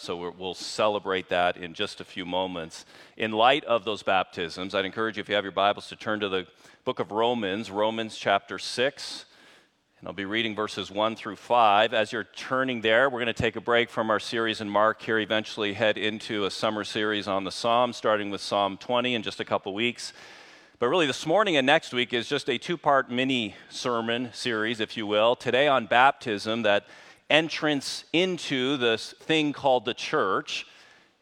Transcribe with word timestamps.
so 0.00 0.16
we 0.16 0.30
will 0.30 0.54
celebrate 0.54 1.28
that 1.28 1.56
in 1.56 1.74
just 1.74 2.00
a 2.00 2.04
few 2.04 2.24
moments. 2.24 2.84
In 3.16 3.32
light 3.32 3.64
of 3.64 3.84
those 3.84 4.02
baptisms, 4.02 4.74
I'd 4.74 4.84
encourage 4.84 5.16
you, 5.16 5.20
if 5.20 5.28
you 5.28 5.34
have 5.34 5.44
your 5.44 5.52
Bibles, 5.52 5.88
to 5.88 5.96
turn 5.96 6.20
to 6.20 6.28
the 6.28 6.46
book 6.84 7.00
of 7.00 7.10
Romans, 7.10 7.70
Romans 7.70 8.16
chapter 8.16 8.58
6. 8.58 9.24
And 10.00 10.06
I'll 10.06 10.14
be 10.14 10.24
reading 10.24 10.54
verses 10.54 10.90
1 10.92 11.16
through 11.16 11.36
5. 11.36 11.92
As 11.92 12.12
you're 12.12 12.22
turning 12.24 12.80
there, 12.82 13.10
we're 13.10 13.18
going 13.18 13.26
to 13.26 13.32
take 13.32 13.56
a 13.56 13.60
break 13.60 13.90
from 13.90 14.10
our 14.10 14.20
series 14.20 14.60
in 14.60 14.68
Mark 14.68 15.02
here, 15.02 15.18
eventually 15.18 15.72
head 15.72 15.98
into 15.98 16.44
a 16.44 16.50
summer 16.50 16.84
series 16.84 17.26
on 17.26 17.42
the 17.42 17.50
Psalms, 17.50 17.96
starting 17.96 18.30
with 18.30 18.40
Psalm 18.40 18.76
20 18.76 19.16
in 19.16 19.22
just 19.24 19.40
a 19.40 19.44
couple 19.44 19.74
weeks. 19.74 20.12
But 20.78 20.86
really, 20.86 21.06
this 21.08 21.26
morning 21.26 21.56
and 21.56 21.66
next 21.66 21.92
week 21.92 22.12
is 22.12 22.28
just 22.28 22.48
a 22.48 22.56
two 22.56 22.76
part 22.76 23.10
mini 23.10 23.56
sermon 23.68 24.30
series, 24.32 24.78
if 24.78 24.96
you 24.96 25.08
will. 25.08 25.34
Today 25.34 25.66
on 25.66 25.86
baptism, 25.86 26.62
that 26.62 26.86
entrance 27.30 28.04
into 28.12 28.76
this 28.76 29.12
thing 29.20 29.52
called 29.52 29.84
the 29.84 29.94
church. 29.94 30.66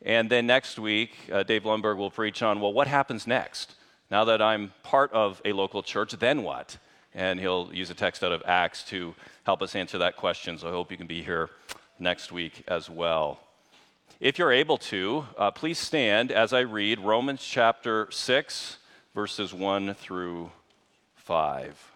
And 0.03 0.31
then 0.31 0.47
next 0.47 0.79
week, 0.79 1.17
uh, 1.33 1.43
Dave 1.43 1.65
Lundberg 1.65 1.97
will 1.97 2.11
preach 2.11 2.43
on, 2.43 2.61
well, 2.61 2.73
what 2.73 2.87
happens 2.87 3.27
next? 3.27 3.75
Now 4.11 4.25
that 4.25 4.41
I'm 4.41 4.73
part 4.83 5.13
of 5.13 5.43
a 5.45 5.53
local 5.53 5.83
church, 5.83 6.13
then 6.13 6.43
what? 6.43 6.77
And 7.15 7.41
he'll 7.41 7.71
use 7.73 7.91
a 7.91 7.95
text 7.95 8.23
out 8.23 8.31
of 8.31 8.43
Acts 8.47 8.85
to 8.85 9.15
help 9.45 9.63
us 9.63 9.75
answer 9.75 9.99
that 9.99 10.17
question. 10.17 10.59
So 10.59 10.69
I 10.69 10.71
hope 10.71 10.91
you 10.91 10.97
can 10.97 11.07
be 11.07 11.23
here 11.23 11.51
next 11.99 12.31
week 12.31 12.63
as 12.69 12.89
well. 12.89 13.41
If 14.21 14.39
you're 14.39 14.53
able 14.53 14.79
to, 14.79 15.27
uh, 15.37 15.51
please 15.51 15.79
stand 15.79 16.31
as 16.31 16.53
I 16.53 16.61
read 16.61 17.01
Romans 17.01 17.43
chapter 17.43 18.09
6, 18.11 18.79
verses 19.15 19.53
1 19.53 19.95
through 19.95 20.51
5. 21.17 21.96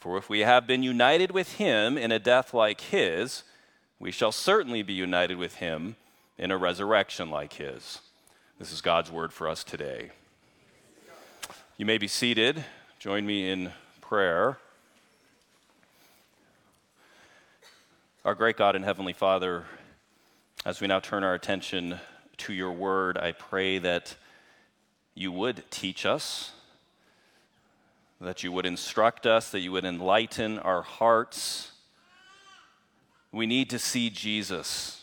For 0.00 0.16
if 0.16 0.30
we 0.30 0.40
have 0.40 0.66
been 0.66 0.82
united 0.82 1.30
with 1.30 1.56
him 1.56 1.98
in 1.98 2.10
a 2.10 2.18
death 2.18 2.54
like 2.54 2.80
his, 2.80 3.42
we 3.98 4.10
shall 4.10 4.32
certainly 4.32 4.82
be 4.82 4.94
united 4.94 5.36
with 5.36 5.56
him 5.56 5.96
in 6.38 6.50
a 6.50 6.56
resurrection 6.56 7.30
like 7.30 7.52
his. 7.52 8.00
This 8.58 8.72
is 8.72 8.80
God's 8.80 9.12
word 9.12 9.30
for 9.30 9.46
us 9.46 9.62
today. 9.62 10.10
You 11.76 11.84
may 11.84 11.98
be 11.98 12.08
seated. 12.08 12.64
Join 12.98 13.26
me 13.26 13.50
in 13.50 13.72
prayer. 14.00 14.56
Our 18.24 18.34
great 18.34 18.56
God 18.56 18.76
and 18.76 18.86
Heavenly 18.86 19.12
Father, 19.12 19.64
as 20.64 20.80
we 20.80 20.86
now 20.86 21.00
turn 21.00 21.24
our 21.24 21.34
attention 21.34 22.00
to 22.38 22.54
your 22.54 22.72
word, 22.72 23.18
I 23.18 23.32
pray 23.32 23.76
that 23.76 24.16
you 25.14 25.30
would 25.30 25.62
teach 25.70 26.06
us 26.06 26.52
that 28.20 28.42
you 28.42 28.52
would 28.52 28.66
instruct 28.66 29.26
us, 29.26 29.50
that 29.50 29.60
you 29.60 29.72
would 29.72 29.84
enlighten 29.84 30.58
our 30.58 30.82
hearts. 30.82 31.72
We 33.32 33.46
need 33.46 33.70
to 33.70 33.78
see 33.78 34.10
Jesus. 34.10 35.02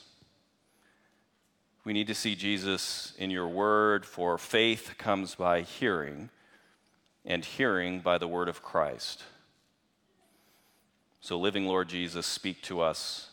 We 1.83 1.93
need 1.93 2.07
to 2.07 2.15
see 2.15 2.35
Jesus 2.35 3.13
in 3.17 3.31
your 3.31 3.47
word, 3.47 4.05
for 4.05 4.37
faith 4.37 4.95
comes 4.97 5.33
by 5.33 5.61
hearing, 5.61 6.29
and 7.25 7.43
hearing 7.43 8.01
by 8.01 8.17
the 8.17 8.27
word 8.27 8.49
of 8.49 8.61
Christ. 8.61 9.23
So, 11.19 11.39
living 11.39 11.65
Lord 11.65 11.89
Jesus, 11.89 12.25
speak 12.25 12.61
to 12.63 12.81
us 12.81 13.29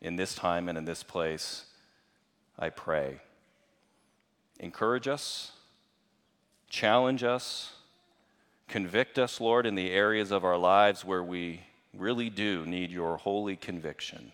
in 0.00 0.16
this 0.16 0.34
time 0.34 0.68
and 0.68 0.78
in 0.78 0.86
this 0.86 1.02
place, 1.02 1.64
I 2.58 2.70
pray. 2.70 3.20
Encourage 4.58 5.06
us, 5.06 5.52
challenge 6.68 7.22
us 7.22 7.72
Convict 8.68 9.18
us, 9.18 9.40
Lord, 9.40 9.64
in 9.64 9.74
the 9.74 9.90
areas 9.90 10.30
of 10.30 10.44
our 10.44 10.58
lives 10.58 11.04
where 11.04 11.22
we 11.22 11.62
really 11.96 12.28
do 12.28 12.66
need 12.66 12.90
your 12.90 13.16
holy 13.16 13.56
conviction. 13.56 14.32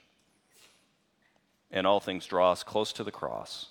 And 1.70 1.86
all 1.86 2.00
things 2.00 2.26
draw 2.26 2.50
us 2.50 2.64
close 2.64 2.92
to 2.94 3.04
the 3.04 3.12
cross. 3.12 3.68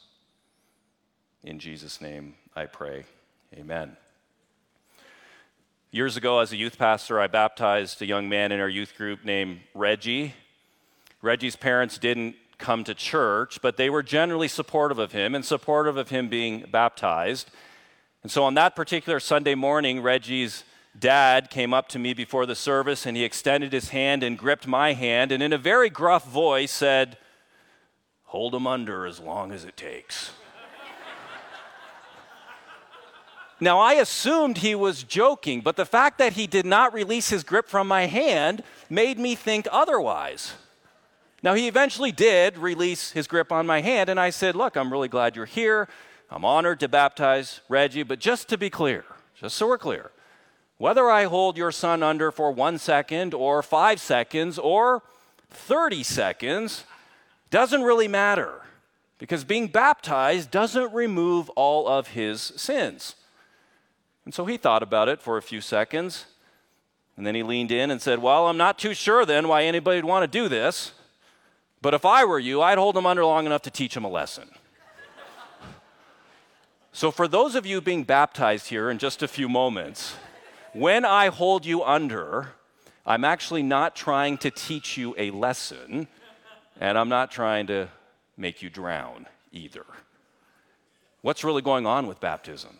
In 1.44 1.59
Jesus' 1.59 2.00
name 2.00 2.35
I 2.56 2.66
pray. 2.66 3.03
Amen. 3.53 3.97
Years 5.91 6.16
ago, 6.18 6.40
as 6.40 6.53
a 6.53 6.57
youth 6.57 6.78
pastor, 6.78 7.19
I 7.19 7.28
baptized 7.28 8.01
a 8.01 8.06
young 8.06 8.30
man 8.30 8.51
in 8.51 8.59
our 8.59 8.69
youth 8.69 8.95
group 8.97 9.24
named 9.25 9.59
Reggie. 9.75 10.34
Reggie's 11.22 11.56
parents 11.56 11.97
didn't 11.97 12.35
come 12.57 12.84
to 12.85 12.95
church, 12.95 13.59
but 13.62 13.75
they 13.75 13.90
were 13.90 14.01
generally 14.01 14.47
supportive 14.47 14.97
of 14.97 15.12
him 15.12 15.35
and 15.35 15.44
supportive 15.44 15.97
of 15.97 16.09
him 16.09 16.30
being 16.30 16.66
baptized. 16.72 17.51
And 18.24 18.32
so 18.32 18.46
on 18.46 18.54
that 18.54 18.76
particular 18.76 19.20
Sunday 19.20 19.54
morning, 19.54 20.02
Reggie's 20.02 20.64
dad 20.98 21.50
came 21.50 21.74
up 21.74 21.90
to 21.90 22.00
me 22.00 22.14
before 22.14 22.46
the 22.46 22.56
service 22.56 23.06
and 23.06 23.18
he 23.18 23.24
extended 23.26 23.74
his 23.74 23.90
hand 23.90 24.24
and 24.24 24.38
gripped 24.38 24.66
my 24.66 24.94
hand 24.94 25.32
and 25.34 25.44
in 25.44 25.52
a 25.52 25.58
very 25.58 25.90
gruff 25.90 26.26
voice 26.26 26.72
said, 26.72 27.18
Hold 28.26 28.56
him 28.56 28.66
under 28.66 29.06
as 29.06 29.20
long 29.20 29.52
as 29.52 29.66
it 29.66 29.78
takes. 29.78 30.32
now, 33.60 33.78
I 33.80 33.94
assumed 33.94 34.60
he 34.60 34.74
was 34.74 35.04
joking, 35.04 35.62
but 35.62 35.76
the 35.76 35.86
fact 35.86 36.18
that 36.18 36.34
he 36.34 36.48
did 36.48 36.66
not 36.66 36.94
release 36.94 37.30
his 37.30 37.44
grip 37.44 37.68
from 37.68 37.88
my 37.88 38.08
hand 38.08 38.64
made 38.90 39.20
me 39.20 39.36
think 39.36 39.68
otherwise. 39.72 40.54
Now, 41.44 41.54
he 41.54 41.68
eventually 41.68 42.12
did 42.12 42.58
release 42.58 43.12
his 43.12 43.28
grip 43.28 43.52
on 43.52 43.68
my 43.68 43.82
hand, 43.82 44.10
and 44.10 44.20
I 44.20 44.32
said, 44.32 44.56
Look, 44.56 44.76
I'm 44.76 44.92
really 44.92 45.10
glad 45.10 45.36
you're 45.36 45.46
here. 45.46 45.90
I'm 46.34 46.46
honored 46.46 46.80
to 46.80 46.88
baptize 46.88 47.62
Reggie, 47.70 48.02
but 48.02 48.18
just 48.18 48.50
to 48.50 48.58
be 48.58 48.72
clear, 48.72 49.06
just 49.40 49.56
so 49.56 49.68
we're 49.68 49.78
clear, 49.78 50.10
whether 50.80 51.08
I 51.08 51.26
hold 51.26 51.58
your 51.58 51.72
son 51.72 52.02
under 52.02 52.32
for 52.32 52.52
one 52.52 52.80
second 52.80 53.36
or 53.36 53.62
five 53.62 54.02
seconds 54.02 54.58
or 54.58 55.04
30 55.52 56.02
seconds 56.02 56.86
doesn't 57.52 57.84
really 57.84 58.08
matter 58.08 58.62
because 59.20 59.44
being 59.44 59.68
baptized 59.68 60.50
doesn't 60.50 60.92
remove 60.92 61.52
all 61.52 61.88
of 61.88 62.08
his 62.08 62.42
sins. 62.42 63.14
And 64.26 64.34
so 64.34 64.46
he 64.46 64.58
thought 64.58 64.82
about 64.82 65.10
it 65.10 65.22
for 65.22 65.38
a 65.38 65.42
few 65.44 65.62
seconds, 65.62 66.26
and 67.16 67.28
then 67.28 67.36
he 67.36 67.44
leaned 67.44 67.72
in 67.72 67.92
and 67.92 68.02
said, 68.02 68.18
Well, 68.18 68.48
I'm 68.48 68.58
not 68.58 68.80
too 68.80 68.96
sure 68.96 69.24
then 69.24 69.48
why 69.48 69.66
anybody 69.66 70.00
would 70.00 70.06
want 70.06 70.24
to 70.24 70.40
do 70.40 70.50
this, 70.50 70.94
but 71.80 71.94
if 71.94 72.06
I 72.06 72.26
were 72.26 72.40
you, 72.40 72.60
I'd 72.64 72.80
hold 72.80 72.98
him 72.98 73.06
under 73.06 73.24
long 73.24 73.46
enough 73.46 73.62
to 73.62 73.72
teach 73.72 73.96
him 73.96 74.04
a 74.04 74.10
lesson. 74.10 74.50
So, 76.96 77.09
for 77.09 77.28
those 77.28 77.56
of 77.56 77.66
you 77.66 77.81
being 77.81 78.04
baptized 78.04 78.68
here 78.68 78.92
in 78.92 79.00
just 79.00 79.24
a 79.24 79.28
few 79.28 79.50
moments, 79.50 80.16
when 80.74 81.06
I 81.06 81.30
hold 81.30 81.66
you 81.66 81.84
under, 81.84 82.50
I'm 83.04 83.26
actually 83.26 83.64
not 83.64 83.96
trying 83.96 84.38
to 84.38 84.52
teach 84.52 84.96
you 84.96 85.16
a 85.18 85.31
lesson, 85.31 86.08
and 86.80 86.96
I'm 86.96 87.09
not 87.09 87.31
trying 87.31 87.66
to 87.68 87.90
make 88.38 88.62
you 88.62 88.70
drown 88.70 89.26
either. 89.52 89.86
What's 91.24 91.44
really 91.44 91.64
going 91.64 91.88
on 91.88 92.06
with 92.06 92.20
baptism? 92.20 92.78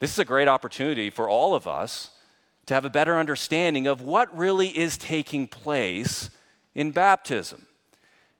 This 0.00 0.12
is 0.12 0.18
a 0.18 0.24
great 0.24 0.48
opportunity 0.48 1.08
for 1.08 1.28
all 1.28 1.54
of 1.54 1.68
us 1.68 2.10
to 2.66 2.74
have 2.74 2.84
a 2.84 2.90
better 2.90 3.16
understanding 3.16 3.86
of 3.86 4.00
what 4.00 4.36
really 4.36 4.76
is 4.76 4.98
taking 4.98 5.46
place 5.46 6.30
in 6.74 6.90
baptism. 6.90 7.66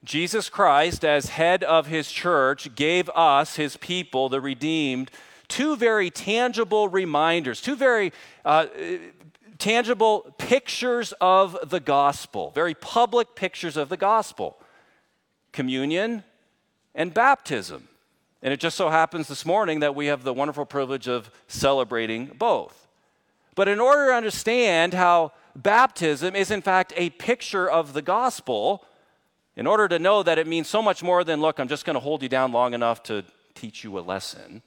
Jesus 0.07 0.49
Christ, 0.49 1.05
as 1.05 1.31
head 1.31 1.65
of 1.65 1.89
his 1.89 2.11
church, 2.11 2.75
gave 2.77 3.11
us, 3.11 3.57
his 3.57 3.77
people, 3.77 4.29
the 4.29 4.41
redeemed, 4.41 5.11
two 5.49 5.77
very 5.77 6.11
tangible 6.11 6.89
reminders, 6.89 7.61
two 7.61 7.75
very 7.75 8.13
uh, 8.45 8.67
tangible 9.59 10.33
pictures 10.39 11.13
of 11.21 11.59
the 11.69 11.81
gospel, 11.81 12.53
very 12.55 12.73
public 12.73 13.35
pictures 13.35 13.77
of 13.77 13.89
the 13.89 13.97
gospel 13.97 14.59
communion 15.53 16.23
and 16.95 17.13
baptism. 17.13 17.89
And 18.43 18.53
it 18.53 18.61
just 18.61 18.77
so 18.77 18.91
happens 18.91 19.27
this 19.27 19.45
morning 19.45 19.81
that 19.81 19.97
we 19.97 20.07
have 20.07 20.23
the 20.23 20.35
wonderful 20.35 20.67
privilege 20.67 21.09
of 21.09 21.31
celebrating 21.49 22.27
both. 22.27 22.87
But 23.57 23.67
in 23.67 23.81
order 23.81 24.09
to 24.09 24.15
understand 24.15 24.95
how 24.95 25.33
baptism 25.57 26.37
is, 26.37 26.51
in 26.51 26.63
fact, 26.63 26.93
a 26.95 27.11
picture 27.11 27.69
of 27.69 27.95
the 27.95 28.03
gospel, 28.03 28.85
in 29.57 29.67
order 29.67 29.89
to 29.89 29.99
know 29.99 30.23
that 30.23 30.39
it 30.39 30.47
means 30.47 30.69
so 30.69 30.83
much 30.83 31.03
more 31.03 31.25
than, 31.25 31.41
look, 31.41 31.59
I'm 31.59 31.69
just 31.69 31.85
going 31.85 31.95
to 31.95 32.01
hold 32.01 32.23
you 32.23 32.29
down 32.29 32.53
long 32.53 32.75
enough 32.75 33.03
to 33.05 33.25
teach 33.55 33.83
you 33.83 33.99
a 33.99 34.01
lesson, 34.01 34.63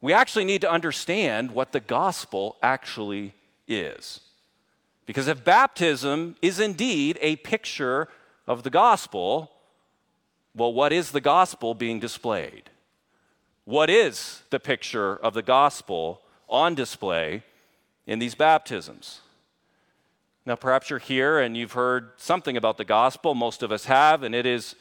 we 0.00 0.12
actually 0.12 0.44
need 0.44 0.60
to 0.60 0.70
understand 0.70 1.50
what 1.50 1.72
the 1.72 1.80
gospel 1.80 2.56
actually 2.62 3.34
is. 3.66 4.20
Because 5.06 5.26
if 5.26 5.44
baptism 5.44 6.36
is 6.40 6.60
indeed 6.60 7.18
a 7.20 7.36
picture 7.36 8.08
of 8.46 8.62
the 8.62 8.70
gospel, 8.70 9.50
well, 10.54 10.72
what 10.72 10.92
is 10.92 11.10
the 11.10 11.20
gospel 11.20 11.74
being 11.74 11.98
displayed? 11.98 12.70
What 13.64 13.90
is 13.90 14.42
the 14.50 14.60
picture 14.60 15.16
of 15.16 15.34
the 15.34 15.42
gospel 15.42 16.22
on 16.48 16.76
display 16.76 17.42
in 18.06 18.20
these 18.20 18.36
baptisms? 18.36 19.20
Now, 20.46 20.54
perhaps 20.54 20.90
you're 20.90 21.00
here 21.00 21.40
and 21.40 21.56
you've 21.56 21.72
heard 21.72 22.12
something 22.18 22.56
about 22.56 22.78
the 22.78 22.84
gospel. 22.84 23.34
Most 23.34 23.64
of 23.64 23.72
us 23.72 23.86
have, 23.86 24.22
and 24.22 24.32
it 24.32 24.46
is, 24.46 24.76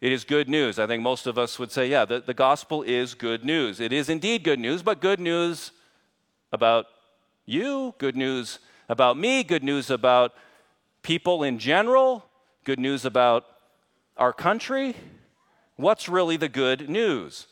it 0.00 0.12
is 0.12 0.24
good 0.24 0.48
news. 0.48 0.78
I 0.78 0.86
think 0.86 1.02
most 1.02 1.26
of 1.26 1.36
us 1.36 1.58
would 1.58 1.70
say, 1.70 1.90
yeah, 1.90 2.06
the, 2.06 2.20
the 2.20 2.32
gospel 2.32 2.82
is 2.82 3.12
good 3.12 3.44
news. 3.44 3.80
It 3.80 3.92
is 3.92 4.08
indeed 4.08 4.42
good 4.42 4.58
news, 4.58 4.82
but 4.82 5.02
good 5.02 5.20
news 5.20 5.72
about 6.52 6.86
you, 7.44 7.94
good 7.98 8.16
news 8.16 8.60
about 8.88 9.18
me, 9.18 9.44
good 9.44 9.62
news 9.62 9.90
about 9.90 10.32
people 11.02 11.42
in 11.42 11.58
general, 11.58 12.24
good 12.64 12.80
news 12.80 13.04
about 13.04 13.44
our 14.16 14.32
country. 14.32 14.96
What's 15.76 16.08
really 16.08 16.38
the 16.38 16.48
good 16.48 16.88
news? 16.88 17.46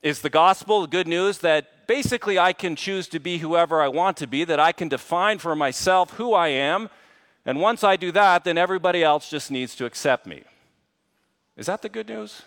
Is 0.00 0.20
the 0.22 0.30
gospel 0.30 0.82
the 0.82 0.86
good 0.86 1.08
news 1.08 1.38
that 1.38 1.66
basically 1.88 2.38
I 2.38 2.52
can 2.52 2.76
choose 2.76 3.08
to 3.08 3.18
be 3.18 3.38
whoever 3.38 3.82
I 3.82 3.88
want 3.88 4.16
to 4.18 4.28
be, 4.28 4.44
that 4.44 4.60
I 4.60 4.70
can 4.70 4.88
define 4.88 5.38
for 5.38 5.56
myself 5.56 6.10
who 6.12 6.34
I 6.34 6.48
am, 6.48 6.88
and 7.44 7.60
once 7.60 7.82
I 7.82 7.96
do 7.96 8.12
that, 8.12 8.44
then 8.44 8.58
everybody 8.58 9.02
else 9.02 9.28
just 9.28 9.50
needs 9.50 9.74
to 9.76 9.86
accept 9.86 10.26
me? 10.26 10.44
Is 11.56 11.66
that 11.66 11.82
the 11.82 11.88
good 11.88 12.08
news? 12.08 12.42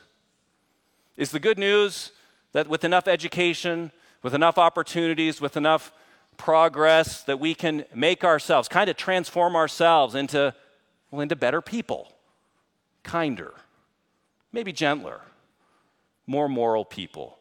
Is 1.17 1.31
the 1.31 1.39
good 1.39 1.57
news 1.57 2.11
that 2.53 2.67
with 2.67 2.85
enough 2.85 3.07
education, 3.07 3.91
with 4.21 4.33
enough 4.33 4.57
opportunities, 4.57 5.41
with 5.41 5.57
enough 5.57 5.91
progress, 6.37 7.23
that 7.23 7.39
we 7.39 7.55
can 7.55 7.83
make 7.95 8.23
ourselves, 8.23 8.67
kind 8.67 8.89
of 8.89 8.95
transform 8.95 9.55
ourselves 9.55 10.13
into, 10.13 10.53
well, 11.09 11.21
into 11.21 11.35
better 11.35 11.61
people, 11.61 12.13
kinder, 13.03 13.53
maybe 14.53 14.71
gentler, 14.71 15.21
more 16.27 16.47
moral 16.47 16.85
people? 16.85 17.40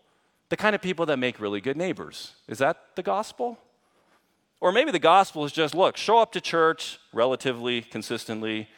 The 0.51 0.57
kind 0.57 0.75
of 0.75 0.83
people 0.83 1.07
that 1.07 1.17
make 1.17 1.41
really 1.41 1.61
good 1.61 1.77
neighbors. 1.77 2.33
Is 2.49 2.59
that 2.59 2.97
the 2.97 3.03
gospel? 3.03 3.57
Or 4.61 4.73
maybe 4.73 4.91
the 4.91 4.99
gospel 4.99 5.45
is 5.45 5.53
just 5.53 5.75
look, 5.75 5.97
show 5.97 6.19
up 6.19 6.33
to 6.33 6.41
church 6.41 6.99
relatively 7.13 7.81
consistently, 7.81 8.69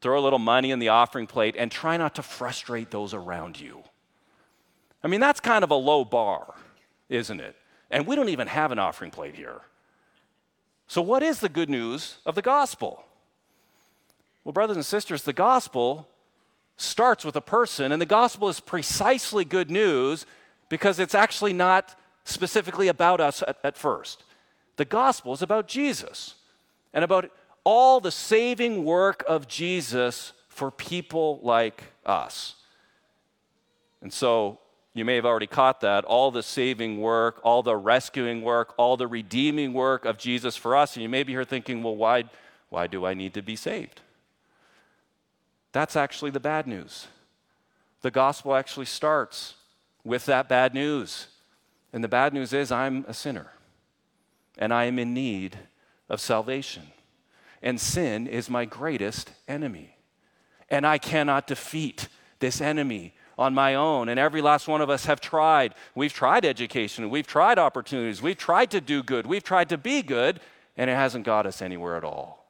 throw 0.00 0.18
a 0.18 0.22
little 0.22 0.38
money 0.38 0.72
in 0.72 0.78
the 0.78 0.88
offering 0.88 1.26
plate, 1.26 1.54
and 1.56 1.70
try 1.70 1.96
not 1.96 2.16
to 2.16 2.22
frustrate 2.22 2.90
those 2.90 3.14
around 3.14 3.58
you. 3.58 3.82
I 5.02 5.08
mean, 5.08 5.20
that's 5.20 5.40
kind 5.40 5.64
of 5.64 5.70
a 5.70 5.76
low 5.76 6.04
bar, 6.04 6.54
isn't 7.08 7.40
it? 7.40 7.56
And 7.90 8.06
we 8.06 8.16
don't 8.16 8.28
even 8.28 8.48
have 8.48 8.72
an 8.72 8.78
offering 8.78 9.12
plate 9.12 9.36
here. 9.36 9.60
So, 10.88 11.00
what 11.00 11.22
is 11.22 11.38
the 11.38 11.48
good 11.48 11.70
news 11.70 12.18
of 12.26 12.34
the 12.34 12.42
gospel? 12.42 13.04
Well, 14.44 14.52
brothers 14.52 14.76
and 14.76 14.84
sisters, 14.84 15.22
the 15.22 15.32
gospel 15.32 16.08
starts 16.76 17.24
with 17.24 17.36
a 17.36 17.40
person, 17.40 17.92
and 17.92 18.02
the 18.02 18.06
gospel 18.06 18.48
is 18.48 18.60
precisely 18.60 19.44
good 19.44 19.70
news 19.70 20.26
because 20.68 20.98
it's 20.98 21.14
actually 21.14 21.52
not 21.52 21.98
specifically 22.24 22.88
about 22.88 23.20
us 23.20 23.42
at, 23.46 23.58
at 23.62 23.76
first. 23.76 24.24
The 24.76 24.84
gospel 24.84 25.32
is 25.32 25.42
about 25.42 25.68
Jesus 25.68 26.34
and 26.92 27.04
about 27.04 27.30
all 27.64 28.00
the 28.00 28.10
saving 28.10 28.84
work 28.84 29.24
of 29.28 29.48
Jesus 29.48 30.32
for 30.48 30.70
people 30.70 31.40
like 31.42 31.84
us. 32.04 32.56
And 34.02 34.12
so 34.12 34.58
you 34.94 35.04
may 35.04 35.16
have 35.16 35.26
already 35.26 35.46
caught 35.46 35.80
that. 35.82 36.04
All 36.04 36.30
the 36.30 36.42
saving 36.42 37.00
work, 37.00 37.40
all 37.42 37.62
the 37.62 37.76
rescuing 37.76 38.42
work, 38.42 38.72
all 38.78 38.96
the 38.96 39.06
redeeming 39.06 39.72
work 39.72 40.04
of 40.04 40.16
Jesus 40.16 40.56
for 40.56 40.74
us. 40.74 40.96
And 40.96 41.02
you 41.02 41.08
may 41.08 41.22
be 41.22 41.32
here 41.32 41.44
thinking, 41.44 41.82
well, 41.82 41.96
why, 41.96 42.24
why 42.70 42.86
do 42.86 43.04
I 43.04 43.14
need 43.14 43.34
to 43.34 43.42
be 43.42 43.56
saved? 43.56 44.00
That's 45.72 45.96
actually 45.96 46.30
the 46.30 46.40
bad 46.40 46.66
news. 46.66 47.08
The 48.00 48.10
gospel 48.10 48.54
actually 48.54 48.86
starts 48.86 49.54
with 50.06 50.24
that 50.26 50.48
bad 50.48 50.72
news. 50.72 51.26
And 51.92 52.02
the 52.02 52.08
bad 52.08 52.32
news 52.32 52.52
is, 52.52 52.70
I'm 52.70 53.04
a 53.08 53.14
sinner 53.14 53.48
and 54.56 54.72
I 54.72 54.84
am 54.84 54.98
in 54.98 55.12
need 55.12 55.58
of 56.08 56.20
salvation. 56.20 56.84
And 57.62 57.80
sin 57.80 58.26
is 58.26 58.48
my 58.48 58.64
greatest 58.64 59.32
enemy. 59.48 59.96
And 60.70 60.86
I 60.86 60.98
cannot 60.98 61.46
defeat 61.46 62.08
this 62.38 62.60
enemy 62.60 63.14
on 63.36 63.52
my 63.52 63.74
own. 63.74 64.08
And 64.08 64.18
every 64.18 64.40
last 64.40 64.68
one 64.68 64.80
of 64.80 64.88
us 64.88 65.06
have 65.06 65.20
tried. 65.20 65.74
We've 65.94 66.12
tried 66.12 66.44
education, 66.44 67.10
we've 67.10 67.26
tried 67.26 67.58
opportunities, 67.58 68.22
we've 68.22 68.38
tried 68.38 68.70
to 68.70 68.80
do 68.80 69.02
good, 69.02 69.26
we've 69.26 69.42
tried 69.42 69.68
to 69.70 69.78
be 69.78 70.02
good, 70.02 70.40
and 70.76 70.88
it 70.88 70.94
hasn't 70.94 71.24
got 71.24 71.46
us 71.46 71.60
anywhere 71.60 71.96
at 71.96 72.04
all. 72.04 72.46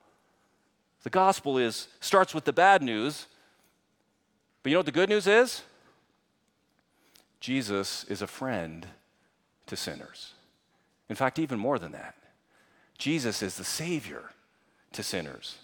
The 1.03 1.11
gospel 1.11 1.56
is 1.56 1.88
starts 2.00 2.35
with 2.35 2.44
the 2.44 2.53
bad 2.53 2.82
news. 2.82 3.26
But 4.62 4.70
you 4.70 4.75
know 4.75 4.81
what 4.81 4.87
the 4.87 4.93
good 4.93 5.08
news 5.08 5.26
is? 5.26 5.62
Jesus 7.41 8.05
is 8.05 8.23
a 8.23 8.27
friend 8.27 8.87
to 9.67 9.77
sinners. 9.77 10.33
In 11.09 11.17
fact, 11.17 11.38
even 11.38 11.59
more 11.59 11.79
than 11.79 11.93
that, 11.93 12.15
Jesus 12.99 13.43
is 13.43 13.56
the 13.56 13.65
Savior 13.65 14.31
to 14.93 15.03
sinners. 15.03 15.59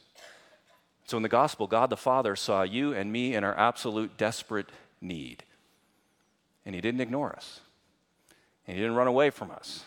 So 1.06 1.16
in 1.16 1.22
the 1.22 1.28
gospel, 1.28 1.66
God 1.66 1.90
the 1.90 1.96
Father 1.96 2.36
saw 2.36 2.62
you 2.62 2.92
and 2.92 3.12
me 3.12 3.34
in 3.34 3.44
our 3.44 3.58
absolute 3.58 4.16
desperate 4.16 4.68
need. 5.00 5.44
And 6.64 6.74
He 6.74 6.80
didn't 6.80 7.00
ignore 7.00 7.32
us, 7.32 7.60
and 8.66 8.76
He 8.76 8.82
didn't 8.82 8.96
run 8.96 9.08
away 9.08 9.30
from 9.30 9.50
us. 9.50 9.84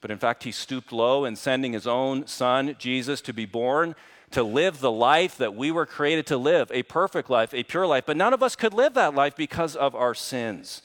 But 0.00 0.10
in 0.10 0.18
fact, 0.18 0.44
He 0.44 0.52
stooped 0.52 0.92
low 0.92 1.24
in 1.24 1.36
sending 1.36 1.72
His 1.72 1.86
own 1.86 2.26
Son, 2.26 2.76
Jesus, 2.78 3.20
to 3.22 3.32
be 3.32 3.46
born, 3.46 3.94
to 4.32 4.42
live 4.42 4.80
the 4.80 4.90
life 4.90 5.36
that 5.38 5.54
we 5.54 5.70
were 5.70 5.86
created 5.86 6.26
to 6.26 6.36
live 6.36 6.70
a 6.72 6.82
perfect 6.82 7.30
life, 7.30 7.54
a 7.54 7.62
pure 7.62 7.86
life. 7.86 8.04
But 8.06 8.16
none 8.16 8.34
of 8.34 8.42
us 8.42 8.56
could 8.56 8.74
live 8.74 8.94
that 8.94 9.14
life 9.14 9.36
because 9.36 9.76
of 9.76 9.94
our 9.94 10.14
sins. 10.14 10.82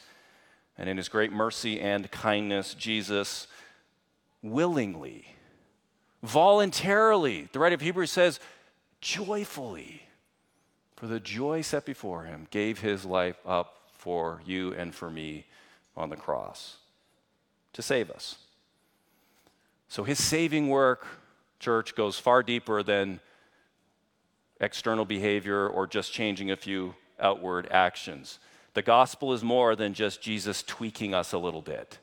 And 0.78 0.90
in 0.90 0.98
his 0.98 1.10
great 1.10 1.32
mercy 1.32 1.80
and 1.80 2.10
kindness, 2.12 2.74
Jesus 2.74 3.48
willingly, 4.42 5.36
voluntarily, 6.22 7.50
the 7.52 7.60
writer 7.60 7.76
of 7.76 7.82
Hebrews 7.82 8.12
says, 8.12 8.40
joyfully, 9.02 10.04
for 10.96 11.08
the 11.08 11.20
joy 11.20 11.62
set 11.62 11.86
before 11.86 12.24
him, 12.24 12.48
gave 12.52 12.80
his 12.80 13.06
life 13.06 13.38
up 13.46 13.74
for 13.94 14.42
you 14.46 14.74
and 14.74 14.94
for 14.94 15.10
me 15.10 15.46
on 15.96 16.10
the 16.10 16.16
cross 16.16 16.78
to 17.74 17.82
save 17.82 18.10
us. 18.12 18.38
So 19.90 20.04
his 20.04 20.24
saving 20.24 20.70
work, 20.70 21.06
church, 21.60 21.96
goes 21.96 22.20
far 22.20 22.44
deeper 22.44 22.84
than 22.84 23.20
external 24.60 25.06
behavior 25.06 25.68
or 25.68 25.88
just 25.88 26.12
changing 26.12 26.52
a 26.52 26.56
few 26.56 26.96
outward 27.20 27.68
actions. 27.72 28.40
The 28.78 28.84
gospel 28.84 29.34
is 29.34 29.44
more 29.44 29.76
than 29.76 29.96
just 29.96 30.22
Jesus 30.22 30.62
tweaking 30.62 31.16
us 31.16 31.34
a 31.34 31.40
little 31.40 31.64
bit, 31.64 31.98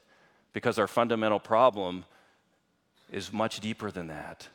because 0.53 0.77
our 0.77 0.89
fundamental 0.89 1.39
problem 1.39 2.05
is 3.13 3.33
much 3.33 3.61
deeper 3.61 3.93
than 3.93 4.09
that. 4.09 4.49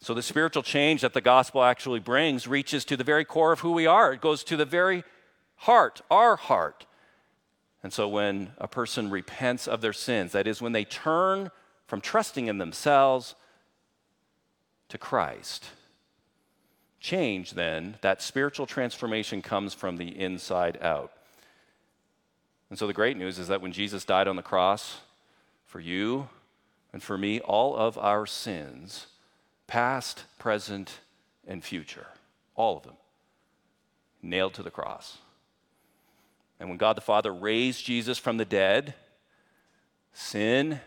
So, 0.00 0.14
the 0.14 0.22
spiritual 0.22 0.62
change 0.62 1.02
that 1.02 1.12
the 1.12 1.20
gospel 1.20 1.62
actually 1.62 2.00
brings 2.00 2.48
reaches 2.48 2.86
to 2.86 2.96
the 2.96 3.04
very 3.04 3.26
core 3.26 3.52
of 3.52 3.60
who 3.60 3.72
we 3.72 3.86
are. 3.86 4.14
It 4.14 4.22
goes 4.22 4.44
to 4.44 4.56
the 4.56 4.64
very 4.64 5.04
heart, 5.56 6.00
our 6.10 6.36
heart. 6.36 6.86
And 7.82 7.92
so, 7.92 8.08
when 8.08 8.52
a 8.56 8.66
person 8.66 9.10
repents 9.10 9.68
of 9.68 9.82
their 9.82 9.92
sins, 9.92 10.32
that 10.32 10.46
is, 10.46 10.62
when 10.62 10.72
they 10.72 10.86
turn 10.86 11.50
from 11.86 12.00
trusting 12.00 12.46
in 12.46 12.56
themselves 12.56 13.34
to 14.88 14.96
Christ, 14.96 15.66
change 16.98 17.50
then, 17.50 17.98
that 18.00 18.22
spiritual 18.22 18.64
transformation 18.64 19.42
comes 19.42 19.74
from 19.74 19.98
the 19.98 20.18
inside 20.18 20.78
out. 20.80 21.12
And 22.68 22.78
so 22.78 22.86
the 22.86 22.92
great 22.92 23.16
news 23.16 23.38
is 23.38 23.48
that 23.48 23.60
when 23.60 23.72
Jesus 23.72 24.04
died 24.04 24.28
on 24.28 24.36
the 24.36 24.42
cross 24.42 25.00
for 25.66 25.80
you 25.80 26.28
and 26.92 27.02
for 27.02 27.16
me, 27.16 27.40
all 27.40 27.76
of 27.76 27.96
our 27.98 28.26
sins, 28.26 29.06
past, 29.66 30.24
present, 30.38 31.00
and 31.46 31.62
future, 31.62 32.06
all 32.54 32.76
of 32.76 32.82
them, 32.82 32.96
nailed 34.22 34.54
to 34.54 34.62
the 34.62 34.70
cross. 34.70 35.18
And 36.58 36.68
when 36.68 36.78
God 36.78 36.96
the 36.96 37.02
Father 37.02 37.32
raised 37.32 37.84
Jesus 37.84 38.18
from 38.18 38.38
the 38.38 38.44
dead, 38.44 38.94
sin, 40.12 40.80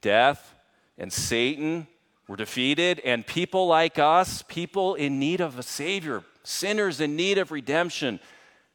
death, 0.00 0.54
and 0.98 1.12
Satan 1.12 1.86
were 2.26 2.36
defeated, 2.36 3.00
and 3.00 3.26
people 3.26 3.66
like 3.66 3.98
us, 3.98 4.42
people 4.48 4.94
in 4.94 5.18
need 5.18 5.40
of 5.40 5.58
a 5.58 5.62
Savior, 5.62 6.22
sinners 6.42 7.00
in 7.00 7.16
need 7.16 7.38
of 7.38 7.50
redemption, 7.50 8.20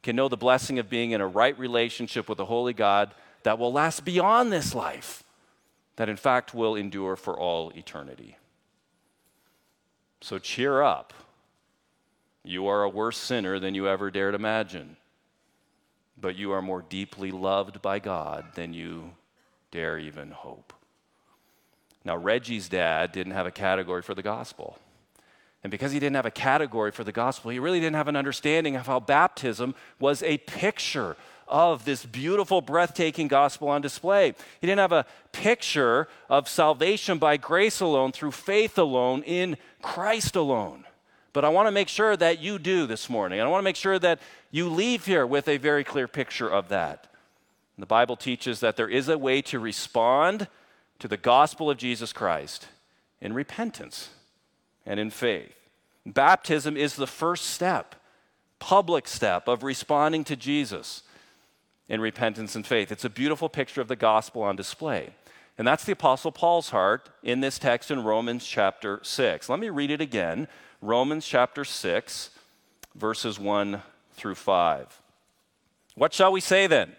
can 0.05 0.15
know 0.15 0.29
the 0.29 0.38
blessing 0.38 0.77
of 0.77 0.88
being 0.88 1.12
in 1.12 1.19
a 1.19 1.27
right 1.27 1.57
relationship 1.57 2.29
with 2.29 2.38
the 2.38 2.45
Holy 2.45 2.74
God 2.74 3.15
that 3.41 3.57
will 3.57 3.74
last 3.74 4.05
beyond 4.05 4.51
this 4.51 4.75
life, 4.75 5.24
that 5.95 6.09
in 6.09 6.15
fact 6.15 6.53
will 6.53 6.75
endure 6.75 7.15
for 7.15 7.39
all 7.39 7.71
eternity. 7.71 8.38
So 10.21 10.38
cheer 10.38 10.83
up. 10.83 11.12
You 12.43 12.67
are 12.67 12.83
a 12.83 12.89
worse 12.89 13.17
sinner 13.17 13.57
than 13.57 13.74
you 13.74 13.88
ever 13.88 14.12
dared 14.12 14.35
imagine, 14.35 14.97
but 16.21 16.35
you 16.35 16.51
are 16.51 16.62
more 16.62 16.83
deeply 16.83 17.31
loved 17.31 17.81
by 17.81 17.97
God 17.97 18.53
than 18.53 18.75
you 18.75 19.13
dare 19.71 19.97
even 19.97 20.29
hope. 20.29 20.71
Now, 22.03 22.15
Reggie's 22.15 22.69
dad 22.69 23.12
didn't 23.12 23.33
have 23.33 23.47
a 23.47 23.51
category 23.51 24.03
for 24.03 24.13
the 24.13 24.21
gospel. 24.21 24.77
And 25.65 25.72
because 25.72 25.91
he 25.91 26.00
didn't 26.00 26.15
have 26.15 26.27
a 26.27 26.31
category 26.31 26.91
for 26.91 27.03
the 27.03 27.12
gospel, 27.12 27.50
he 27.50 27.57
really 27.57 27.79
didn't 27.79 27.95
have 27.95 28.07
an 28.07 28.15
understanding 28.15 28.75
of 28.75 28.86
how 28.86 29.00
baptism 29.00 29.74
was 30.00 30.22
a 30.22 30.38
picture 30.38 31.17
of 31.48 31.86
this 31.86 32.05
beautiful, 32.05 32.62
breathtaking 32.62 33.27
gospel 33.27 33.69
on 33.69 33.81
display. 33.81 34.36
He 34.62 34.67
didn't 34.67 34.77
have 34.77 34.91
a 34.91 35.07
picture 35.31 36.07
of 36.29 36.48
salvation 36.48 37.17
by 37.17 37.38
grace 37.38 37.79
alone, 37.79 38.12
through 38.12 38.34
faith 38.34 38.77
alone, 38.77 39.24
in 39.24 39.57
Christ 39.81 40.36
alone. 40.36 40.84
But 41.34 41.43
I 41.43 41.50
want 41.50 41.65
to 41.65 41.72
make 41.72 41.89
sure 41.89 42.15
that 42.15 42.38
you 42.38 42.60
do 42.60 42.86
this 42.86 43.10
morning. 43.10 43.41
I 43.41 43.48
want 43.48 43.62
to 43.62 43.65
make 43.65 43.75
sure 43.75 43.98
that 43.98 44.19
you 44.51 44.69
leave 44.69 45.07
here 45.07 45.25
with 45.25 45.48
a 45.48 45.57
very 45.57 45.84
clear 45.84 46.07
picture 46.07 46.48
of 46.48 46.69
that. 46.69 47.12
The 47.79 47.88
Bible 47.88 48.17
teaches 48.17 48.60
that 48.60 48.77
there 48.77 48.88
is 48.88 49.10
a 49.10 49.17
way 49.17 49.41
to 49.41 49.57
respond 49.57 50.48
to 51.00 51.07
the 51.07 51.17
gospel 51.17 51.72
of 51.72 51.79
Jesus 51.79 52.13
Christ 52.13 52.67
in 53.19 53.34
repentance 53.34 54.10
and 54.85 54.99
in 54.99 55.09
faith. 55.09 55.55
Baptism 56.05 56.77
is 56.77 56.95
the 56.95 57.07
first 57.07 57.45
step, 57.45 57.95
public 58.59 59.07
step 59.07 59.47
of 59.47 59.63
responding 59.63 60.23
to 60.25 60.35
Jesus 60.35 61.03
in 61.89 62.01
repentance 62.01 62.55
and 62.55 62.65
faith. 62.65 62.91
It's 62.91 63.05
a 63.05 63.09
beautiful 63.09 63.49
picture 63.49 63.81
of 63.81 63.87
the 63.87 63.95
gospel 63.95 64.43
on 64.43 64.55
display. 64.55 65.09
And 65.57 65.67
that's 65.67 65.85
the 65.85 65.93
Apostle 65.93 66.31
Paul's 66.31 66.69
heart 66.69 67.09
in 67.23 67.39
this 67.39 67.57
text 67.57 67.89
in 67.89 68.03
Romans 68.03 68.45
chapter 68.45 68.99
6. 69.03 69.49
Let 69.49 69.59
me 69.59 69.69
read 69.69 69.91
it 69.91 70.01
again 70.01 70.47
Romans 70.81 71.25
chapter 71.25 71.63
6, 71.63 72.29
verses 72.93 73.39
1 73.39 73.81
through 74.13 74.35
5. 74.35 75.01
What 75.95 76.13
shall 76.13 76.31
we 76.31 76.41
say 76.41 76.67
then? 76.67 76.95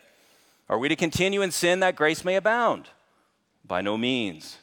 Are 0.68 0.78
we 0.78 0.88
to 0.88 0.96
continue 0.96 1.42
in 1.42 1.52
sin 1.52 1.80
that 1.80 1.96
grace 1.96 2.24
may 2.24 2.36
abound? 2.36 2.88
By 3.64 3.82
no 3.82 3.96
means. 3.96 4.58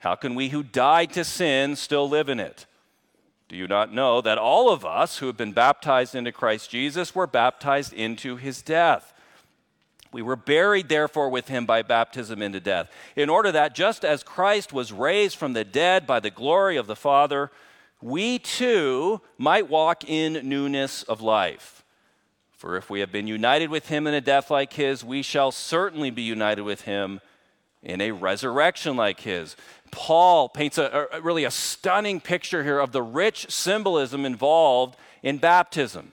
How 0.00 0.14
can 0.14 0.34
we 0.34 0.48
who 0.48 0.62
died 0.62 1.12
to 1.12 1.24
sin 1.24 1.76
still 1.76 2.08
live 2.08 2.28
in 2.28 2.40
it? 2.40 2.66
Do 3.48 3.56
you 3.56 3.66
not 3.66 3.92
know 3.92 4.20
that 4.20 4.38
all 4.38 4.70
of 4.70 4.84
us 4.84 5.18
who 5.18 5.26
have 5.26 5.36
been 5.36 5.52
baptized 5.52 6.14
into 6.14 6.32
Christ 6.32 6.70
Jesus 6.70 7.14
were 7.14 7.26
baptized 7.26 7.92
into 7.92 8.36
his 8.36 8.62
death? 8.62 9.12
We 10.12 10.22
were 10.22 10.36
buried, 10.36 10.88
therefore, 10.88 11.28
with 11.28 11.48
him 11.48 11.66
by 11.66 11.82
baptism 11.82 12.42
into 12.42 12.60
death, 12.60 12.90
in 13.14 13.28
order 13.28 13.52
that 13.52 13.74
just 13.74 14.04
as 14.04 14.22
Christ 14.22 14.72
was 14.72 14.92
raised 14.92 15.36
from 15.36 15.52
the 15.52 15.64
dead 15.64 16.06
by 16.06 16.18
the 16.18 16.30
glory 16.30 16.76
of 16.76 16.86
the 16.86 16.96
Father, 16.96 17.50
we 18.00 18.38
too 18.38 19.20
might 19.36 19.68
walk 19.68 20.08
in 20.08 20.48
newness 20.48 21.02
of 21.04 21.20
life. 21.20 21.84
For 22.52 22.76
if 22.76 22.88
we 22.88 23.00
have 23.00 23.12
been 23.12 23.26
united 23.26 23.70
with 23.70 23.88
him 23.88 24.06
in 24.06 24.14
a 24.14 24.20
death 24.20 24.50
like 24.50 24.72
his, 24.72 25.04
we 25.04 25.22
shall 25.22 25.52
certainly 25.52 26.10
be 26.10 26.22
united 26.22 26.62
with 26.62 26.82
him 26.82 27.20
in 27.82 28.00
a 28.00 28.10
resurrection 28.10 28.96
like 28.96 29.20
his. 29.20 29.56
Paul 29.90 30.48
paints 30.48 30.78
a, 30.78 31.08
a, 31.12 31.20
really 31.20 31.44
a 31.44 31.50
stunning 31.50 32.20
picture 32.20 32.62
here 32.62 32.78
of 32.78 32.92
the 32.92 33.02
rich 33.02 33.50
symbolism 33.50 34.24
involved 34.24 34.96
in 35.22 35.38
baptism. 35.38 36.12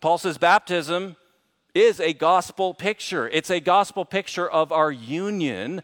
Paul 0.00 0.18
says 0.18 0.36
baptism 0.36 1.16
is 1.74 2.00
a 2.00 2.12
gospel 2.12 2.74
picture. 2.74 3.28
It's 3.28 3.50
a 3.50 3.60
gospel 3.60 4.04
picture 4.04 4.48
of 4.48 4.70
our 4.70 4.92
union, 4.92 5.82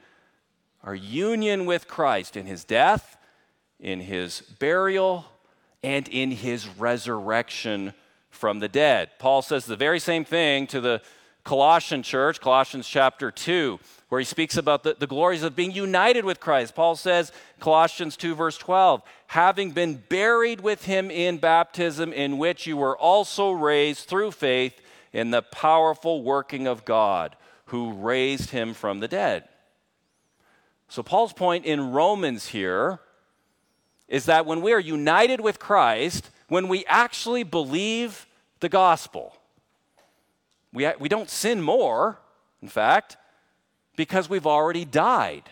our 0.85 0.95
union 0.95 1.67
with 1.67 1.89
Christ 1.89 2.37
in 2.37 2.47
his 2.47 2.65
death, 2.65 3.17
in 3.79 4.01
his 4.01 4.43
burial, 4.59 5.25
and 5.83 6.07
in 6.09 6.33
his 6.33 6.69
resurrection 6.69 7.95
from 8.29 8.61
the 8.61 8.69
dead. 8.69 9.11
Paul 9.19 9.43
says 9.43 9.65
the 9.65 9.77
very 9.77 9.99
same 9.99 10.25
thing 10.25 10.67
to 10.69 10.81
the 10.81 11.01
Colossian 11.43 12.03
church, 12.03 12.41
Colossians 12.41 12.87
chapter 12.87 13.31
2 13.31 13.81
where 14.11 14.19
he 14.19 14.25
speaks 14.25 14.57
about 14.57 14.83
the, 14.83 14.97
the 14.99 15.07
glories 15.07 15.45
of 15.45 15.55
being 15.57 15.71
united 15.71 16.25
with 16.25 16.41
Christ. 16.41 16.75
Paul 16.75 16.97
says, 16.97 17.31
Colossians 17.61 18.17
2, 18.17 18.35
verse 18.35 18.59
12, 18.59 19.03
having 19.29 19.71
been 19.71 20.03
buried 20.09 20.61
with 20.61 20.85
him 20.85 21.13
in 21.13 21.39
baptism, 21.39 22.13
in 22.13 22.37
which 22.37 22.67
you 22.67 22.77
were 22.77 22.99
also 22.99 23.53
raised 23.53 24.09
through 24.09 24.33
faith 24.33 24.81
in 25.13 25.31
the 25.31 25.43
powerful 25.43 26.25
working 26.25 26.67
of 26.67 26.85
God, 26.85 27.37
who 27.67 27.93
raised 27.93 28.51
him 28.51 28.75
from 28.75 28.99
the 28.99 29.07
dead. 29.07 29.45
So, 30.89 31.05
Paul's 31.05 31.33
point 31.33 31.65
in 31.65 31.93
Romans 31.93 32.49
here 32.49 32.99
is 34.09 34.25
that 34.25 34.45
when 34.45 34.61
we 34.61 34.73
are 34.73 34.81
united 34.81 35.41
with 35.41 35.61
Christ, 35.61 36.31
when 36.49 36.67
we 36.67 36.85
actually 36.87 37.45
believe 37.45 38.27
the 38.59 38.69
gospel, 38.69 39.37
we, 40.73 40.91
we 40.99 41.09
don't 41.09 41.31
sin 41.31 41.63
more, 41.63 42.19
in 42.61 42.67
fact, 42.67 43.17
because 43.97 44.29
we've 44.29 44.47
already 44.47 44.85
died 44.85 45.51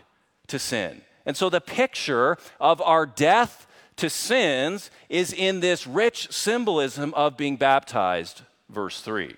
to 0.48 0.58
sin. 0.58 1.02
And 1.26 1.36
so 1.36 1.50
the 1.50 1.60
picture 1.60 2.38
of 2.60 2.80
our 2.80 3.04
death 3.04 3.66
to 3.96 4.08
sins 4.08 4.90
is 5.08 5.32
in 5.32 5.60
this 5.60 5.86
rich 5.86 6.32
symbolism 6.32 7.12
of 7.14 7.36
being 7.36 7.56
baptized, 7.56 8.42
verse 8.70 9.00
3. 9.02 9.34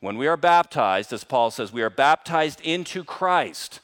When 0.00 0.16
we 0.16 0.26
are 0.26 0.36
baptized, 0.36 1.12
as 1.12 1.24
Paul 1.24 1.50
says, 1.50 1.72
we 1.72 1.82
are 1.82 1.90
baptized 1.90 2.60
into 2.60 3.04
Christ. 3.04 3.80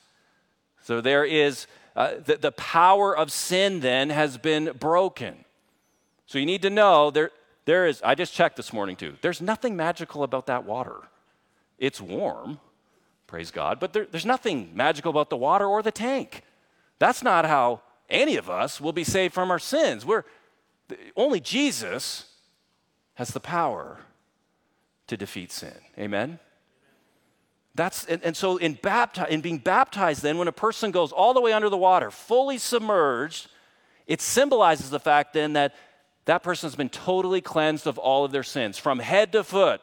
So 0.82 1.00
there 1.00 1.24
is 1.24 1.66
uh, 1.96 2.14
the, 2.24 2.36
the 2.36 2.52
power 2.52 3.16
of 3.16 3.32
sin 3.32 3.80
then 3.80 4.10
has 4.10 4.38
been 4.38 4.72
broken. 4.78 5.44
So 6.26 6.38
you 6.38 6.46
need 6.46 6.62
to 6.62 6.70
know 6.70 7.10
there, 7.10 7.30
there 7.64 7.86
is, 7.86 8.00
I 8.02 8.14
just 8.14 8.34
checked 8.34 8.56
this 8.56 8.72
morning 8.72 8.94
too, 8.94 9.16
there's 9.20 9.40
nothing 9.40 9.76
magical 9.76 10.22
about 10.22 10.46
that 10.46 10.64
water. 10.64 10.96
It's 11.78 12.00
warm, 12.00 12.60
praise 13.28 13.52
God. 13.52 13.78
But 13.78 13.92
there, 13.92 14.06
there's 14.10 14.26
nothing 14.26 14.72
magical 14.74 15.10
about 15.10 15.30
the 15.30 15.36
water 15.36 15.66
or 15.66 15.82
the 15.82 15.92
tank. 15.92 16.42
That's 16.98 17.22
not 17.22 17.44
how 17.44 17.82
any 18.10 18.36
of 18.36 18.50
us 18.50 18.80
will 18.80 18.92
be 18.92 19.04
saved 19.04 19.32
from 19.34 19.52
our 19.52 19.60
sins. 19.60 20.04
We're, 20.04 20.24
only 21.14 21.38
Jesus 21.38 22.32
has 23.14 23.30
the 23.30 23.38
power 23.38 23.98
to 25.06 25.16
defeat 25.16 25.52
sin. 25.52 25.74
Amen? 25.96 26.40
That's, 27.74 28.06
and, 28.06 28.22
and 28.24 28.36
so 28.36 28.56
in, 28.56 28.74
bapti- 28.76 29.28
in 29.28 29.40
being 29.40 29.58
baptized, 29.58 30.22
then, 30.22 30.38
when 30.38 30.48
a 30.48 30.52
person 30.52 30.90
goes 30.90 31.12
all 31.12 31.34
the 31.34 31.40
way 31.40 31.52
under 31.52 31.68
the 31.68 31.76
water, 31.76 32.10
fully 32.10 32.58
submerged, 32.58 33.48
it 34.06 34.20
symbolizes 34.20 34.90
the 34.90 34.98
fact 34.98 35.34
then 35.34 35.52
that 35.52 35.76
that 36.24 36.42
person 36.42 36.66
has 36.66 36.74
been 36.74 36.88
totally 36.88 37.40
cleansed 37.40 37.86
of 37.86 37.96
all 37.96 38.24
of 38.24 38.32
their 38.32 38.42
sins, 38.42 38.78
from 38.78 38.98
head 38.98 39.32
to 39.32 39.44
foot, 39.44 39.80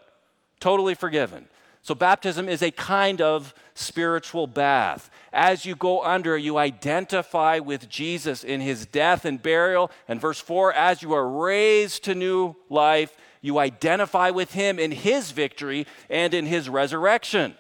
totally 0.60 0.94
forgiven. 0.94 1.48
So, 1.86 1.94
baptism 1.94 2.50
is 2.50 2.64
a 2.64 2.72
kind 2.72 3.22
of 3.22 3.54
spiritual 3.76 4.48
bath. 4.48 5.12
As 5.32 5.68
you 5.68 5.76
go 5.76 6.04
under, 6.04 6.36
you 6.36 6.58
identify 6.58 7.60
with 7.60 7.88
Jesus 7.90 8.44
in 8.44 8.60
his 8.60 8.88
death 8.88 9.24
and 9.24 9.40
burial. 9.40 9.92
And 10.08 10.20
verse 10.20 10.40
4 10.40 10.74
as 10.74 11.04
you 11.04 11.14
are 11.14 11.30
raised 11.30 12.04
to 12.06 12.16
new 12.16 12.56
life, 12.72 13.16
you 13.40 13.60
identify 13.60 14.32
with 14.32 14.54
him 14.54 14.80
in 14.80 14.94
his 14.94 15.30
victory 15.30 15.86
and 16.10 16.34
in 16.34 16.48
his 16.48 16.70
resurrection. 16.70 17.54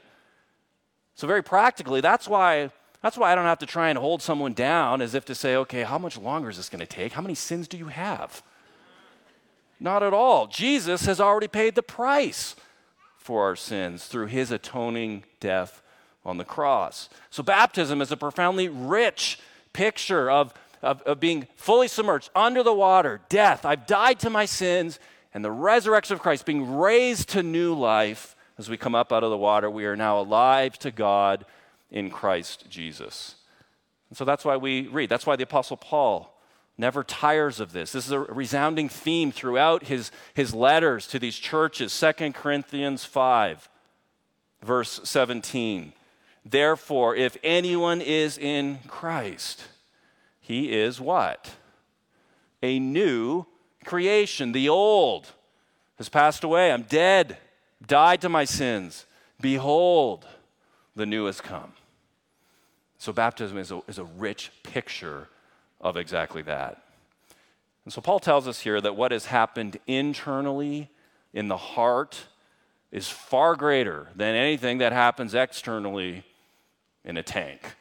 So, 1.13 1.27
very 1.27 1.44
practically, 1.44 2.01
that's 2.01 2.27
why. 2.27 2.72
That's 3.03 3.20
why 3.20 3.32
I 3.32 3.36
don't 3.36 3.46
have 3.46 3.60
to 3.60 3.67
try 3.67 3.89
and 3.89 4.00
hold 4.00 4.24
someone 4.24 4.53
down 4.53 5.03
as 5.03 5.13
if 5.13 5.24
to 5.25 5.36
say, 5.36 5.55
okay, 5.58 5.84
how 5.84 6.00
much 6.00 6.17
longer 6.17 6.50
is 6.50 6.58
this 6.58 6.70
going 6.70 6.79
to 6.79 6.88
take? 6.88 7.13
How 7.13 7.22
many 7.22 7.36
sins 7.36 7.67
do 7.67 7.77
you 7.77 7.89
have? 7.89 8.41
Not 9.79 10.01
at 10.01 10.15
all. 10.15 10.48
Jesus 10.48 11.05
has 11.05 11.20
already 11.20 11.48
paid 11.48 11.75
the 11.75 11.84
price 11.84 12.55
for 13.25 13.44
our 13.44 13.55
sins 13.55 14.05
through 14.05 14.27
his 14.27 14.51
atoning 14.51 15.24
death 15.39 15.82
on 16.24 16.38
the 16.38 16.46
cross. 16.46 17.10
So, 17.32 17.41
baptism 17.41 18.00
is 18.00 18.12
a 18.12 18.17
profoundly 18.17 18.70
rich 18.70 19.39
picture 19.74 20.29
of, 20.29 20.53
of, 20.84 21.01
of, 21.01 21.20
being 21.20 21.48
fully 21.55 21.88
submerged 21.88 22.29
under 22.36 22.62
the 22.62 22.72
water, 22.72 23.22
death. 23.27 23.65
I've 23.65 23.88
died 23.88 24.20
to 24.20 24.29
my 24.29 24.46
sins, 24.46 25.00
and 25.34 25.44
the 25.44 25.50
resurrection 25.50 26.13
of 26.13 26.22
Christ, 26.22 26.46
being 26.46 26.77
raised 26.77 27.29
to 27.29 27.41
new 27.41 27.74
life 27.74 28.36
as 28.60 28.70
we 28.70 28.77
come 28.77 28.94
up 28.94 29.12
out 29.12 29.24
of 29.24 29.32
the 29.32 29.38
water. 29.38 29.72
We 29.72 29.86
are 29.86 29.96
now 29.96 30.20
alive 30.20 30.77
to 30.79 30.91
God 30.91 31.48
in 31.89 32.12
Christ 32.12 32.70
Jesus. 32.70 33.38
And 34.12 34.17
so 34.17 34.24
that's 34.24 34.46
why 34.46 34.58
we 34.58 34.86
read. 34.86 35.10
That's 35.10 35.25
why 35.25 35.36
the 35.36 35.46
Apostle 35.46 35.77
Paul 35.77 36.32
never 36.77 37.03
tires 37.03 37.60
of 37.60 37.72
this. 37.72 37.91
This 37.91 38.05
is 38.05 38.12
a 38.12 38.20
resounding 38.20 38.89
theme 38.89 39.32
throughout 39.32 39.86
his, 39.86 40.12
his 40.34 40.53
letters 40.53 41.08
to 41.08 41.20
these 41.20 41.38
churches. 41.38 41.98
2 42.00 42.34
Corinthians 42.34 43.05
5, 43.05 43.70
verse 44.62 45.00
17. 45.03 45.94
Therefore, 46.46 47.15
if 47.15 47.38
anyone 47.44 48.01
is 48.01 48.38
in 48.38 48.79
Christ, 48.88 49.63
he 50.39 50.74
is 50.74 51.01
what? 51.01 51.55
A 52.62 52.79
new 52.79 53.46
creation. 53.84 54.51
The 54.51 54.70
old 54.70 55.32
has 55.98 56.10
passed 56.10 56.44
away. 56.44 56.72
I'm 56.72 56.84
dead, 56.84 57.38
died 57.86 58.22
to 58.22 58.29
my 58.29 58.46
sins. 58.46 59.05
Behold, 59.41 60.27
the 60.96 61.05
new 61.05 61.25
has 61.25 61.41
come. 61.41 61.74
So, 62.98 63.12
baptism 63.12 63.58
is 63.58 63.72
a, 63.72 63.82
is 63.88 64.00
a 64.00 64.03
rich 64.03 64.51
picture 64.63 65.27
of 65.86 65.98
exactly 65.98 66.42
that. 66.42 66.82
And 67.86 67.94
so 67.94 68.01
Paul 68.01 68.20
tells 68.20 68.48
us 68.48 68.62
here 68.62 68.82
that 68.82 68.96
what 68.96 69.12
has 69.12 69.27
happened 69.27 69.77
internally 69.86 70.89
in 71.32 71.48
the 71.48 71.58
heart 71.58 72.25
is 72.92 73.08
far 73.08 73.56
greater 73.56 74.08
than 74.15 74.34
anything 74.34 74.80
that 74.80 74.92
happens 74.92 75.36
externally 75.36 76.24
in 77.04 77.18
a 77.18 77.24
tank. 77.24 77.75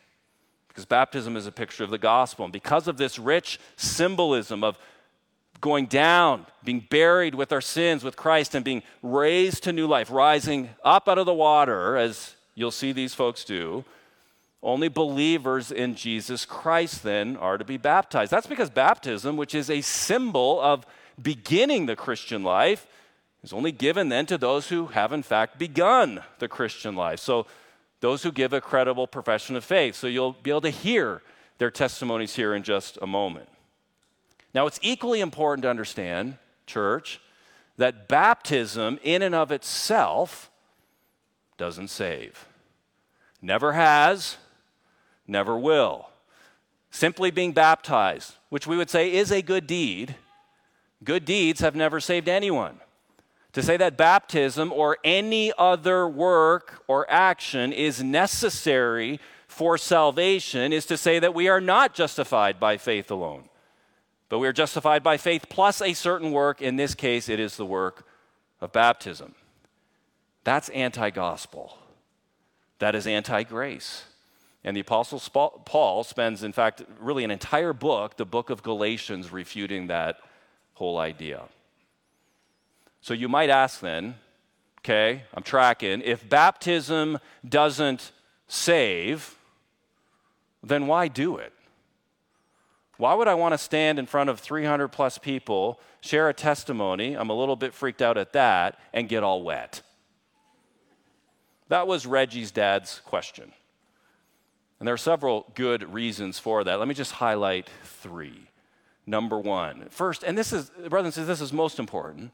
Because 0.68 0.84
baptism 0.84 1.34
is 1.34 1.46
a 1.46 1.52
picture 1.52 1.82
of 1.82 1.88
the 1.88 1.98
gospel. 1.98 2.44
And 2.44 2.52
because 2.52 2.88
of 2.88 2.98
this 2.98 3.18
rich 3.18 3.58
symbolism 3.76 4.62
of 4.62 4.76
going 5.62 5.86
down, 5.86 6.44
being 6.62 6.86
buried 6.90 7.34
with 7.34 7.52
our 7.52 7.62
sins 7.62 8.04
with 8.04 8.16
Christ, 8.16 8.54
and 8.54 8.62
being 8.62 8.82
raised 9.02 9.62
to 9.62 9.72
new 9.72 9.86
life, 9.86 10.10
rising 10.10 10.68
up 10.84 11.08
out 11.08 11.16
of 11.16 11.24
the 11.24 11.32
water, 11.32 11.96
as 11.96 12.34
you'll 12.54 12.70
see 12.70 12.92
these 12.92 13.14
folks 13.14 13.44
do. 13.44 13.82
Only 14.64 14.88
believers 14.88 15.70
in 15.70 15.94
Jesus 15.94 16.46
Christ 16.46 17.02
then 17.02 17.36
are 17.36 17.58
to 17.58 17.64
be 17.64 17.76
baptized. 17.76 18.30
That's 18.30 18.46
because 18.46 18.70
baptism, 18.70 19.36
which 19.36 19.54
is 19.54 19.68
a 19.68 19.82
symbol 19.82 20.58
of 20.58 20.86
beginning 21.20 21.84
the 21.84 21.94
Christian 21.94 22.42
life, 22.42 22.86
is 23.42 23.52
only 23.52 23.72
given 23.72 24.08
then 24.08 24.24
to 24.24 24.38
those 24.38 24.70
who 24.70 24.86
have 24.86 25.12
in 25.12 25.22
fact 25.22 25.58
begun 25.58 26.22
the 26.38 26.48
Christian 26.48 26.96
life. 26.96 27.20
So 27.20 27.46
those 28.00 28.22
who 28.22 28.32
give 28.32 28.54
a 28.54 28.60
credible 28.60 29.06
profession 29.06 29.54
of 29.54 29.64
faith. 29.64 29.96
So 29.96 30.06
you'll 30.06 30.32
be 30.32 30.50
able 30.50 30.62
to 30.62 30.70
hear 30.70 31.20
their 31.58 31.70
testimonies 31.70 32.34
here 32.34 32.54
in 32.54 32.62
just 32.62 32.98
a 33.02 33.06
moment. 33.06 33.50
Now, 34.54 34.66
it's 34.66 34.80
equally 34.82 35.20
important 35.20 35.64
to 35.64 35.70
understand, 35.70 36.38
church, 36.66 37.20
that 37.76 38.08
baptism 38.08 38.98
in 39.02 39.20
and 39.20 39.34
of 39.34 39.52
itself 39.52 40.50
doesn't 41.58 41.88
save. 41.88 42.46
Never 43.42 43.72
has, 43.72 44.38
never 45.26 45.56
will. 45.56 46.08
Simply 46.90 47.30
being 47.30 47.52
baptized, 47.52 48.34
which 48.50 48.66
we 48.66 48.76
would 48.76 48.90
say 48.90 49.12
is 49.12 49.32
a 49.32 49.42
good 49.42 49.66
deed, 49.66 50.14
good 51.02 51.24
deeds 51.24 51.60
have 51.60 51.74
never 51.74 52.00
saved 52.00 52.28
anyone. 52.28 52.80
To 53.54 53.62
say 53.62 53.76
that 53.76 53.96
baptism 53.96 54.72
or 54.72 54.98
any 55.04 55.52
other 55.56 56.08
work 56.08 56.82
or 56.88 57.08
action 57.08 57.72
is 57.72 58.02
necessary 58.02 59.20
for 59.46 59.78
salvation 59.78 60.72
is 60.72 60.86
to 60.86 60.96
say 60.96 61.20
that 61.20 61.34
we 61.34 61.48
are 61.48 61.60
not 61.60 61.94
justified 61.94 62.58
by 62.58 62.76
faith 62.76 63.10
alone, 63.10 63.44
but 64.28 64.40
we 64.40 64.48
are 64.48 64.52
justified 64.52 65.04
by 65.04 65.16
faith 65.16 65.46
plus 65.48 65.80
a 65.80 65.92
certain 65.92 66.32
work. 66.32 66.60
In 66.60 66.74
this 66.74 66.96
case, 66.96 67.28
it 67.28 67.38
is 67.38 67.56
the 67.56 67.64
work 67.64 68.04
of 68.60 68.72
baptism. 68.72 69.36
That's 70.42 70.68
anti 70.70 71.10
gospel, 71.10 71.78
that 72.80 72.96
is 72.96 73.06
anti 73.06 73.44
grace. 73.44 74.02
And 74.64 74.74
the 74.74 74.80
Apostle 74.80 75.20
Paul 75.64 76.04
spends, 76.04 76.42
in 76.42 76.52
fact, 76.52 76.82
really 76.98 77.22
an 77.22 77.30
entire 77.30 77.74
book, 77.74 78.16
the 78.16 78.24
book 78.24 78.48
of 78.48 78.62
Galatians, 78.62 79.30
refuting 79.30 79.88
that 79.88 80.16
whole 80.72 80.98
idea. 80.98 81.42
So 83.02 83.12
you 83.12 83.28
might 83.28 83.50
ask 83.50 83.80
then, 83.80 84.14
okay, 84.80 85.24
I'm 85.34 85.42
tracking, 85.42 86.00
if 86.02 86.26
baptism 86.26 87.18
doesn't 87.46 88.12
save, 88.48 89.36
then 90.62 90.86
why 90.86 91.08
do 91.08 91.36
it? 91.36 91.52
Why 92.96 93.12
would 93.12 93.28
I 93.28 93.34
want 93.34 93.52
to 93.52 93.58
stand 93.58 93.98
in 93.98 94.06
front 94.06 94.30
of 94.30 94.40
300 94.40 94.88
plus 94.88 95.18
people, 95.18 95.80
share 96.00 96.30
a 96.30 96.34
testimony, 96.34 97.14
I'm 97.14 97.28
a 97.28 97.34
little 97.34 97.56
bit 97.56 97.74
freaked 97.74 98.00
out 98.00 98.16
at 98.16 98.32
that, 98.32 98.78
and 98.94 99.08
get 99.08 99.22
all 99.22 99.42
wet? 99.42 99.82
That 101.68 101.86
was 101.86 102.06
Reggie's 102.06 102.50
dad's 102.50 103.00
question. 103.04 103.52
And 104.84 104.86
there 104.86 104.94
are 104.94 104.98
several 104.98 105.46
good 105.54 105.94
reasons 105.94 106.38
for 106.38 106.62
that. 106.62 106.78
Let 106.78 106.86
me 106.86 106.92
just 106.92 107.12
highlight 107.12 107.70
three. 107.84 108.48
Number 109.06 109.38
one, 109.38 109.86
first, 109.88 110.22
and 110.22 110.36
this 110.36 110.52
is, 110.52 110.68
brothers 110.90 111.06
and 111.06 111.14
sisters, 111.14 111.38
this 111.38 111.40
is 111.40 111.54
most 111.54 111.78
important 111.78 112.32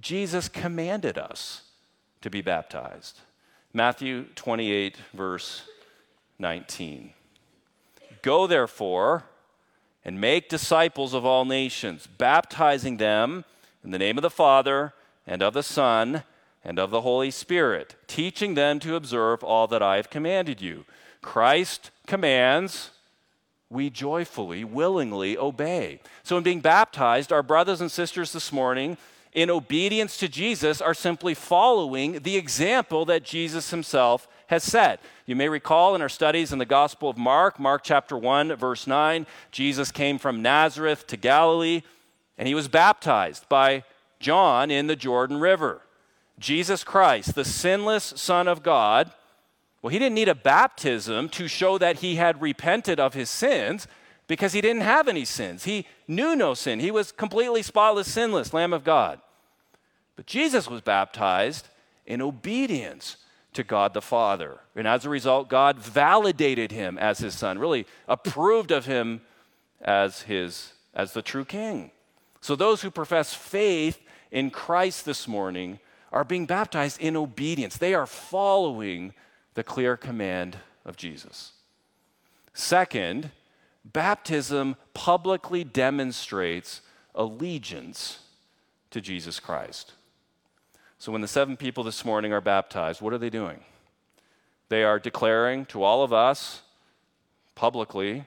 Jesus 0.00 0.48
commanded 0.48 1.18
us 1.18 1.62
to 2.20 2.30
be 2.30 2.40
baptized. 2.40 3.18
Matthew 3.72 4.26
28, 4.36 4.96
verse 5.12 5.62
19. 6.38 7.10
Go 8.22 8.46
therefore 8.46 9.24
and 10.04 10.20
make 10.20 10.48
disciples 10.48 11.14
of 11.14 11.26
all 11.26 11.44
nations, 11.44 12.06
baptizing 12.06 12.98
them 12.98 13.44
in 13.82 13.90
the 13.90 13.98
name 13.98 14.16
of 14.16 14.22
the 14.22 14.30
Father 14.30 14.94
and 15.26 15.42
of 15.42 15.52
the 15.52 15.64
Son 15.64 16.22
and 16.64 16.78
of 16.78 16.92
the 16.92 17.00
Holy 17.00 17.32
Spirit, 17.32 17.96
teaching 18.06 18.54
them 18.54 18.78
to 18.78 18.94
observe 18.94 19.42
all 19.42 19.66
that 19.66 19.82
I 19.82 19.96
have 19.96 20.10
commanded 20.10 20.60
you. 20.62 20.84
Christ 21.26 21.90
commands, 22.06 22.92
we 23.68 23.90
joyfully, 23.90 24.62
willingly 24.62 25.36
obey. 25.36 25.98
So, 26.22 26.36
in 26.36 26.44
being 26.44 26.60
baptized, 26.60 27.32
our 27.32 27.42
brothers 27.42 27.80
and 27.80 27.90
sisters 27.90 28.32
this 28.32 28.52
morning 28.52 28.96
in 29.32 29.50
obedience 29.50 30.16
to 30.18 30.28
Jesus 30.28 30.80
are 30.80 30.94
simply 30.94 31.34
following 31.34 32.20
the 32.20 32.36
example 32.36 33.04
that 33.06 33.24
Jesus 33.24 33.70
himself 33.70 34.28
has 34.46 34.62
set. 34.62 35.00
You 35.26 35.34
may 35.34 35.48
recall 35.48 35.96
in 35.96 36.00
our 36.00 36.08
studies 36.08 36.52
in 36.52 36.60
the 36.60 36.64
Gospel 36.64 37.10
of 37.10 37.18
Mark, 37.18 37.58
Mark 37.58 37.82
chapter 37.82 38.16
1, 38.16 38.54
verse 38.54 38.86
9, 38.86 39.26
Jesus 39.50 39.90
came 39.90 40.18
from 40.18 40.40
Nazareth 40.42 41.08
to 41.08 41.16
Galilee 41.16 41.82
and 42.38 42.46
he 42.46 42.54
was 42.54 42.68
baptized 42.68 43.48
by 43.48 43.82
John 44.20 44.70
in 44.70 44.86
the 44.86 44.96
Jordan 44.96 45.38
River. 45.38 45.82
Jesus 46.38 46.84
Christ, 46.84 47.34
the 47.34 47.44
sinless 47.44 48.14
Son 48.16 48.46
of 48.46 48.62
God, 48.62 49.10
well, 49.86 49.92
he 49.92 50.00
didn't 50.00 50.16
need 50.16 50.28
a 50.28 50.34
baptism 50.34 51.28
to 51.28 51.46
show 51.46 51.78
that 51.78 52.00
he 52.00 52.16
had 52.16 52.42
repented 52.42 52.98
of 52.98 53.14
his 53.14 53.30
sins 53.30 53.86
because 54.26 54.52
he 54.52 54.60
didn't 54.60 54.82
have 54.82 55.06
any 55.06 55.24
sins. 55.24 55.62
He 55.62 55.86
knew 56.08 56.34
no 56.34 56.54
sin. 56.54 56.80
He 56.80 56.90
was 56.90 57.12
completely 57.12 57.62
spotless, 57.62 58.10
sinless, 58.10 58.52
Lamb 58.52 58.72
of 58.72 58.82
God. 58.82 59.20
But 60.16 60.26
Jesus 60.26 60.68
was 60.68 60.80
baptized 60.80 61.68
in 62.04 62.20
obedience 62.20 63.18
to 63.52 63.62
God 63.62 63.94
the 63.94 64.02
Father. 64.02 64.58
And 64.74 64.88
as 64.88 65.04
a 65.04 65.08
result, 65.08 65.48
God 65.48 65.78
validated 65.78 66.72
him 66.72 66.98
as 66.98 67.20
his 67.20 67.36
son, 67.36 67.56
really 67.56 67.86
approved 68.08 68.72
of 68.72 68.86
him 68.86 69.20
as 69.80 70.22
his 70.22 70.72
as 70.94 71.12
the 71.12 71.22
true 71.22 71.44
king. 71.44 71.92
So 72.40 72.56
those 72.56 72.82
who 72.82 72.90
profess 72.90 73.34
faith 73.34 74.00
in 74.32 74.50
Christ 74.50 75.04
this 75.04 75.28
morning 75.28 75.78
are 76.10 76.24
being 76.24 76.46
baptized 76.46 77.00
in 77.00 77.16
obedience. 77.16 77.76
They 77.76 77.94
are 77.94 78.06
following 78.08 79.14
the 79.56 79.64
clear 79.64 79.96
command 79.96 80.58
of 80.84 80.98
Jesus. 80.98 81.52
Second, 82.52 83.30
baptism 83.86 84.76
publicly 84.92 85.64
demonstrates 85.64 86.82
allegiance 87.14 88.20
to 88.90 89.00
Jesus 89.00 89.40
Christ. 89.40 89.94
So 90.98 91.10
when 91.10 91.22
the 91.22 91.28
seven 91.28 91.56
people 91.56 91.84
this 91.84 92.04
morning 92.04 92.34
are 92.34 92.42
baptized, 92.42 93.00
what 93.00 93.14
are 93.14 93.18
they 93.18 93.30
doing? 93.30 93.60
They 94.68 94.84
are 94.84 94.98
declaring 94.98 95.64
to 95.66 95.82
all 95.82 96.02
of 96.02 96.12
us 96.12 96.60
publicly 97.54 98.24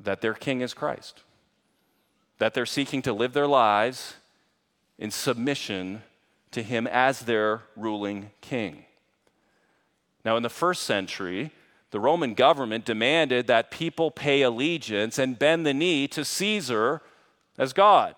that 0.00 0.20
their 0.20 0.34
king 0.34 0.60
is 0.60 0.74
Christ, 0.74 1.22
that 2.38 2.52
they're 2.52 2.66
seeking 2.66 3.02
to 3.02 3.12
live 3.12 3.32
their 3.32 3.46
lives 3.46 4.14
in 4.98 5.12
submission 5.12 6.02
to 6.50 6.64
him 6.64 6.88
as 6.88 7.20
their 7.20 7.62
ruling 7.76 8.32
king. 8.40 8.84
Now, 10.28 10.36
in 10.36 10.42
the 10.42 10.50
first 10.50 10.82
century, 10.82 11.52
the 11.90 11.98
Roman 11.98 12.34
government 12.34 12.84
demanded 12.84 13.46
that 13.46 13.70
people 13.70 14.10
pay 14.10 14.42
allegiance 14.42 15.18
and 15.18 15.38
bend 15.38 15.64
the 15.64 15.72
knee 15.72 16.06
to 16.08 16.22
Caesar 16.22 17.00
as 17.56 17.72
God. 17.72 18.14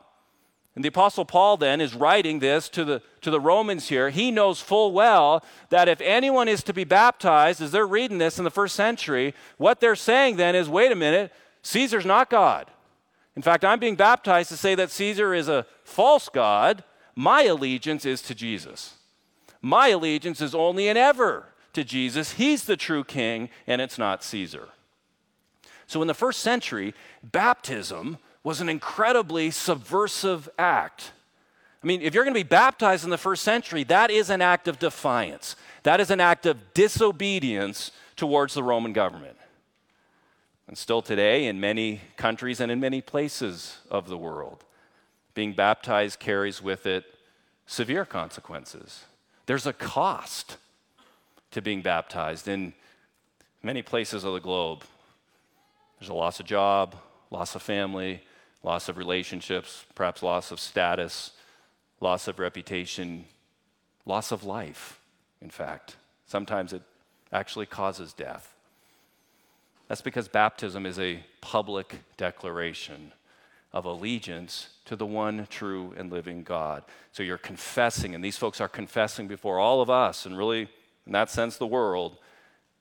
And 0.74 0.84
the 0.84 0.88
Apostle 0.88 1.24
Paul 1.24 1.56
then 1.56 1.80
is 1.80 1.94
writing 1.94 2.40
this 2.40 2.68
to 2.70 2.84
the, 2.84 3.00
to 3.20 3.30
the 3.30 3.38
Romans 3.38 3.90
here. 3.90 4.10
He 4.10 4.32
knows 4.32 4.60
full 4.60 4.90
well 4.90 5.44
that 5.68 5.88
if 5.88 6.00
anyone 6.00 6.48
is 6.48 6.64
to 6.64 6.72
be 6.72 6.82
baptized, 6.82 7.62
as 7.62 7.70
they're 7.70 7.86
reading 7.86 8.18
this 8.18 8.38
in 8.38 8.44
the 8.44 8.50
first 8.50 8.74
century, 8.74 9.32
what 9.56 9.78
they're 9.78 9.94
saying 9.94 10.34
then 10.34 10.56
is 10.56 10.68
wait 10.68 10.90
a 10.90 10.96
minute, 10.96 11.32
Caesar's 11.62 12.04
not 12.04 12.28
God. 12.28 12.72
In 13.36 13.42
fact, 13.42 13.64
I'm 13.64 13.78
being 13.78 13.94
baptized 13.94 14.48
to 14.48 14.56
say 14.56 14.74
that 14.74 14.90
Caesar 14.90 15.32
is 15.32 15.48
a 15.48 15.64
false 15.84 16.28
God. 16.28 16.82
My 17.14 17.44
allegiance 17.44 18.04
is 18.04 18.20
to 18.22 18.34
Jesus. 18.34 18.94
My 19.62 19.90
allegiance 19.90 20.40
is 20.40 20.56
only 20.56 20.88
and 20.88 20.98
ever 20.98 21.46
to 21.72 21.84
Jesus. 21.84 22.32
He's 22.32 22.64
the 22.64 22.76
true 22.76 23.04
king, 23.04 23.48
and 23.66 23.80
it's 23.80 23.98
not 23.98 24.24
Caesar. 24.24 24.68
So 25.86 26.02
in 26.02 26.08
the 26.08 26.14
first 26.14 26.40
century, 26.40 26.94
baptism 27.22 28.18
was 28.42 28.60
an 28.60 28.68
incredibly 28.68 29.50
subversive 29.50 30.48
act. 30.58 31.12
I 31.82 31.86
mean, 31.86 32.02
if 32.02 32.14
you're 32.14 32.24
going 32.24 32.34
to 32.34 32.38
be 32.38 32.48
baptized 32.48 33.04
in 33.04 33.10
the 33.10 33.18
first 33.18 33.42
century, 33.42 33.84
that 33.84 34.10
is 34.10 34.30
an 34.30 34.42
act 34.42 34.68
of 34.68 34.78
defiance. 34.78 35.56
That 35.82 36.00
is 36.00 36.10
an 36.10 36.20
act 36.20 36.46
of 36.46 36.74
disobedience 36.74 37.90
towards 38.16 38.54
the 38.54 38.62
Roman 38.62 38.92
government. 38.92 39.36
And 40.68 40.76
still 40.76 41.02
today, 41.02 41.46
in 41.46 41.58
many 41.58 42.02
countries 42.16 42.60
and 42.60 42.70
in 42.70 42.78
many 42.78 43.00
places 43.00 43.78
of 43.90 44.08
the 44.08 44.18
world, 44.18 44.64
being 45.34 45.52
baptized 45.52 46.20
carries 46.20 46.62
with 46.62 46.86
it 46.86 47.04
severe 47.66 48.04
consequences. 48.04 49.04
There's 49.46 49.66
a 49.66 49.72
cost 49.72 50.58
to 51.50 51.62
being 51.62 51.82
baptized 51.82 52.48
in 52.48 52.72
many 53.62 53.82
places 53.82 54.24
of 54.24 54.32
the 54.32 54.40
globe. 54.40 54.84
There's 55.98 56.08
a 56.08 56.14
loss 56.14 56.40
of 56.40 56.46
job, 56.46 56.96
loss 57.30 57.54
of 57.54 57.62
family, 57.62 58.22
loss 58.62 58.88
of 58.88 58.96
relationships, 58.96 59.84
perhaps 59.94 60.22
loss 60.22 60.50
of 60.50 60.60
status, 60.60 61.32
loss 62.00 62.28
of 62.28 62.38
reputation, 62.38 63.24
loss 64.06 64.32
of 64.32 64.44
life, 64.44 65.00
in 65.40 65.50
fact. 65.50 65.96
Sometimes 66.26 66.72
it 66.72 66.82
actually 67.32 67.66
causes 67.66 68.12
death. 68.12 68.54
That's 69.88 70.00
because 70.00 70.28
baptism 70.28 70.86
is 70.86 70.98
a 70.98 71.24
public 71.40 72.00
declaration 72.16 73.12
of 73.72 73.84
allegiance 73.84 74.68
to 74.84 74.96
the 74.96 75.06
one 75.06 75.46
true 75.50 75.94
and 75.96 76.12
living 76.12 76.42
God. 76.42 76.84
So 77.12 77.22
you're 77.22 77.38
confessing, 77.38 78.14
and 78.14 78.22
these 78.22 78.36
folks 78.36 78.60
are 78.60 78.68
confessing 78.68 79.28
before 79.28 79.58
all 79.58 79.80
of 79.80 79.90
us, 79.90 80.26
and 80.26 80.36
really, 80.36 80.68
in 81.10 81.14
that 81.14 81.28
sense, 81.28 81.56
the 81.56 81.66
world, 81.66 82.18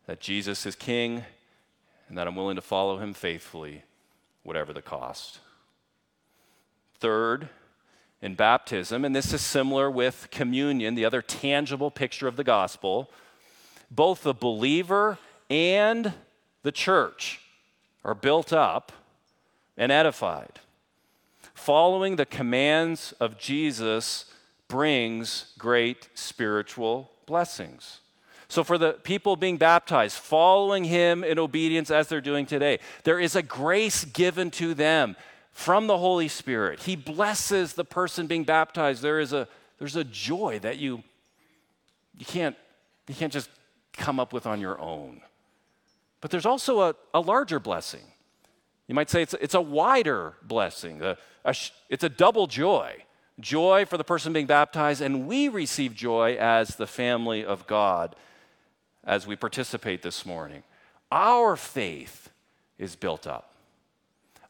that 0.06 0.20
Jesus 0.20 0.68
is 0.68 0.76
King 0.76 1.24
and 2.08 2.15
that 2.15 2.28
I'm 2.28 2.36
willing 2.36 2.58
to 2.58 2.62
follow 2.62 3.00
him 3.00 3.15
faithfully, 3.15 3.82
whatever 4.44 4.72
the 4.72 4.84
cost. 4.84 5.39
Third, 7.00 7.50
in 8.22 8.36
baptism, 8.36 9.04
and 9.04 9.15
this 9.15 9.34
is 9.34 9.42
similar 9.42 9.89
with 9.89 10.28
communion, 10.30 10.94
the 10.94 11.06
other 11.06 11.24
tangible 11.24 11.89
picture 11.89 12.28
of 12.28 12.36
the 12.36 12.44
gospel, 12.44 13.10
both 13.89 14.22
the 14.22 14.36
believer 14.36 15.18
and 15.50 16.13
the 16.62 16.72
church 16.72 17.42
are 18.06 18.13
built 18.13 18.54
up 18.54 18.92
and 19.76 19.92
edified. 19.92 20.60
Following 21.56 22.15
the 22.15 22.28
commands 22.28 23.12
of 23.20 23.39
Jesus 23.39 24.26
brings 24.68 25.52
great 25.58 26.10
spiritual 26.13 27.10
blessings. 27.26 28.02
So, 28.50 28.64
for 28.64 28.80
the 28.80 28.94
people 28.94 29.36
being 29.36 29.58
baptized, 29.58 30.18
following 30.18 30.84
him 30.84 31.24
in 31.24 31.38
obedience 31.38 31.92
as 31.92 32.08
they're 32.08 32.20
doing 32.20 32.48
today, 32.48 32.80
there 33.04 33.20
is 33.20 33.36
a 33.36 33.44
grace 33.44 34.06
given 34.06 34.50
to 34.52 34.74
them 34.74 35.16
from 35.52 35.86
the 35.86 36.00
Holy 36.00 36.28
Spirit. 36.28 36.82
He 36.82 36.96
blesses 36.96 37.74
the 37.74 37.86
person 37.86 38.26
being 38.26 38.44
baptized. 38.44 39.04
There 39.04 39.20
is 39.20 39.34
a, 39.34 39.48
there's 39.78 39.96
a 39.96 40.04
joy 40.04 40.58
that 40.64 40.80
you, 40.80 41.04
you, 42.18 42.26
can't, 42.26 42.56
you 43.08 43.14
can't 43.14 43.32
just 43.32 43.52
come 43.94 44.20
up 44.20 44.34
with 44.34 44.48
on 44.48 44.60
your 44.60 44.82
own. 44.82 45.22
But 46.20 46.32
there's 46.32 46.48
also 46.48 46.82
a, 46.82 46.96
a 47.14 47.20
larger 47.20 47.60
blessing. 47.60 48.02
You 48.88 48.96
might 48.96 49.12
say 49.12 49.22
it's, 49.22 49.36
it's 49.40 49.54
a 49.54 49.62
wider 49.62 50.34
blessing, 50.42 51.04
a, 51.04 51.18
a, 51.46 51.56
it's 51.88 52.04
a 52.04 52.10
double 52.10 52.48
joy 52.48 53.04
joy 53.40 53.86
for 53.86 53.96
the 53.98 54.04
person 54.04 54.34
being 54.34 54.46
baptized, 54.46 55.02
and 55.02 55.26
we 55.26 55.48
receive 55.48 55.96
joy 55.96 56.36
as 56.38 56.76
the 56.76 56.86
family 56.86 57.46
of 57.46 57.66
God 57.68 58.14
as 59.10 59.26
we 59.26 59.36
participate 59.36 60.04
this 60.04 60.24
morning. 60.24 60.62
Our 61.12 61.56
faith 61.56 62.30
is 62.78 62.95
built 62.95 63.26
up, 63.26 63.56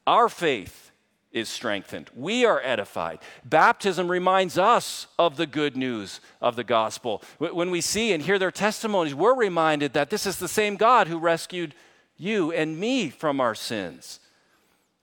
our 0.05 0.29
faith 0.29 0.91
is 1.31 1.47
strengthened. 1.47 2.09
We 2.15 2.43
are 2.43 2.59
edified. 2.63 3.19
Baptism 3.45 4.09
reminds 4.09 4.57
us 4.57 5.05
of 5.19 5.37
the 5.37 5.45
good 5.45 5.77
news 5.77 6.21
of 6.41 6.55
the 6.55 6.63
gospel. 6.63 7.21
When 7.37 7.69
we 7.69 7.81
see 7.81 8.13
and 8.13 8.23
hear 8.23 8.39
their 8.39 8.49
testimonies, 8.49 9.13
we're 9.13 9.35
reminded 9.35 9.93
that 9.93 10.09
this 10.09 10.25
is 10.25 10.39
the 10.39 10.47
same 10.47 10.75
God 10.75 11.07
who 11.07 11.19
rescued 11.19 11.75
you 12.17 12.51
and 12.51 12.79
me 12.79 13.11
from 13.11 13.39
our 13.39 13.53
sins. 13.53 14.19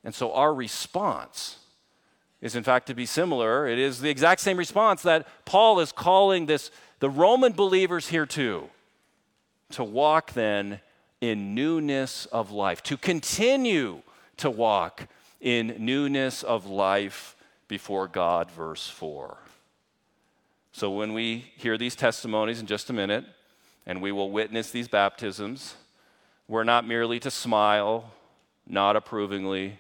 And 0.03 0.13
so 0.13 0.33
our 0.33 0.53
response 0.53 1.59
is 2.41 2.57
in 2.57 2.65
fact 2.65 2.89
to 2.89 2.95
be 2.95 3.07
similar. 3.07 3.69
It 3.69 3.79
is 3.79 4.01
the 4.01 4.11
exact 4.11 4.41
same 4.41 4.57
response 4.57 5.03
that 5.03 5.29
Paul 5.45 5.79
is 5.79 5.93
calling 5.93 6.47
this 6.47 6.73
the 6.99 7.09
Roman 7.09 7.53
believers 7.53 8.09
here 8.09 8.27
to 8.27 8.69
to 9.71 9.85
walk 9.85 10.33
then 10.33 10.81
in 11.21 11.55
newness 11.55 12.27
of 12.27 12.51
life, 12.51 12.83
to 12.85 12.97
continue 12.97 14.03
to 14.37 14.51
walk 14.51 15.09
in 15.41 15.75
newness 15.79 16.43
of 16.43 16.67
life 16.67 17.37
before 17.69 18.09
God, 18.09 18.51
verse 18.51 18.89
4. 18.89 19.37
So 20.73 20.91
when 20.91 21.15
we 21.15 21.53
hear 21.57 21.79
these 21.79 21.97
testimonies 21.97 22.61
in 22.61 22.67
just 22.67 22.91
a 22.91 22.93
minute, 22.93 23.25
and 23.87 24.03
we 24.03 24.13
will 24.13 24.31
witness 24.31 24.71
these 24.71 24.89
baptisms, 24.89 25.75
we're 26.49 26.65
not 26.65 26.87
merely 26.87 27.19
to 27.21 27.31
smile, 27.31 28.13
not 28.67 28.97
approvingly, 28.97 29.79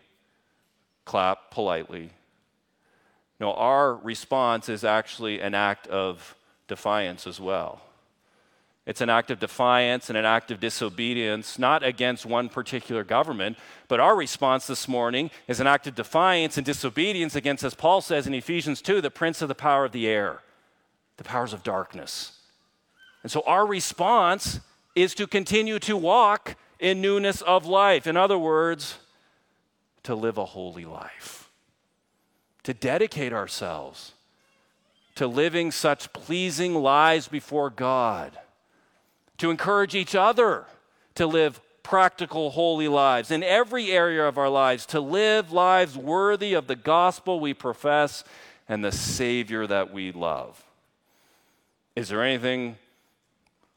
clap 1.05 1.51
politely. 1.51 2.11
No, 3.39 3.53
our 3.53 3.95
response 3.95 4.69
is 4.69 4.85
actually 4.85 5.41
an 5.41 5.55
act 5.55 5.87
of 5.89 6.35
defiance 6.69 7.27
as 7.27 7.41
well. 7.41 7.83
It's 8.87 9.01
an 9.01 9.11
act 9.11 9.33
of 9.33 9.41
defiance 9.41 10.09
and 10.09 10.17
an 10.17 10.25
act 10.25 10.53
of 10.53 10.61
disobedience, 10.61 11.59
not 11.59 11.83
against 11.83 12.25
one 12.25 12.49
particular 12.49 13.03
government, 13.03 13.59
but 13.89 13.99
our 13.99 14.15
response 14.15 14.69
this 14.69 14.87
morning 14.87 15.31
is 15.49 15.59
an 15.59 15.67
act 15.67 15.89
of 15.89 15.97
defiance 15.97 16.57
and 16.57 16.65
disobedience 16.65 17.35
against, 17.35 17.65
as 17.65 17.75
Paul 17.75 18.01
says 18.01 18.29
in 18.29 18.35
Ephesians 18.35 18.81
2, 18.81 19.01
the 19.01 19.11
prince 19.11 19.43
of 19.43 19.49
the 19.49 19.57
power 19.57 19.85
of 19.85 19.93
the 19.93 20.07
air, 20.07 20.41
the 21.17 21.25
powers 21.25 21.53
of 21.53 21.65
darkness. 21.65 22.39
And 23.25 23.33
so 23.33 23.43
our 23.45 23.67
response 23.67 24.61
is 24.95 25.15
to 25.17 25.27
continue 25.27 25.81
to 25.81 25.97
walk 25.97 26.55
in 26.79 27.01
newness 27.01 27.43
of 27.43 27.67
life. 27.67 28.07
In 28.07 28.17
other 28.17 28.39
words, 28.39 28.99
to 30.05 30.15
live 30.15 30.39
a 30.39 30.45
holy 30.45 30.85
life, 30.85 31.51
to 32.63 32.73
dedicate 32.73 33.33
ourselves 33.33 34.13
to 35.17 35.27
living 35.27 35.71
such 35.73 36.13
pleasing 36.13 36.75
lives 36.75 37.27
before 37.27 37.71
God 37.71 38.39
to 39.39 39.51
encourage 39.51 39.95
each 39.95 40.15
other 40.15 40.65
to 41.15 41.27
live 41.27 41.61
practical, 41.83 42.51
holy 42.51 42.89
lives 42.89 43.31
in 43.31 43.43
every 43.43 43.93
area 43.93 44.27
of 44.27 44.39
our 44.39 44.49
lives, 44.49 44.87
to 44.87 45.01
live 45.01 45.53
lives 45.53 45.97
worthy 45.97 46.53
of 46.55 46.67
the 46.67 46.77
gospel 46.77 47.39
we 47.39 47.55
profess 47.55 48.25
and 48.69 48.85
the 48.85 48.93
Savior 48.93 49.67
that 49.67 49.93
we 49.93 50.11
love. 50.11 50.65
Is 51.95 52.09
there 52.09 52.23
anything 52.23 52.77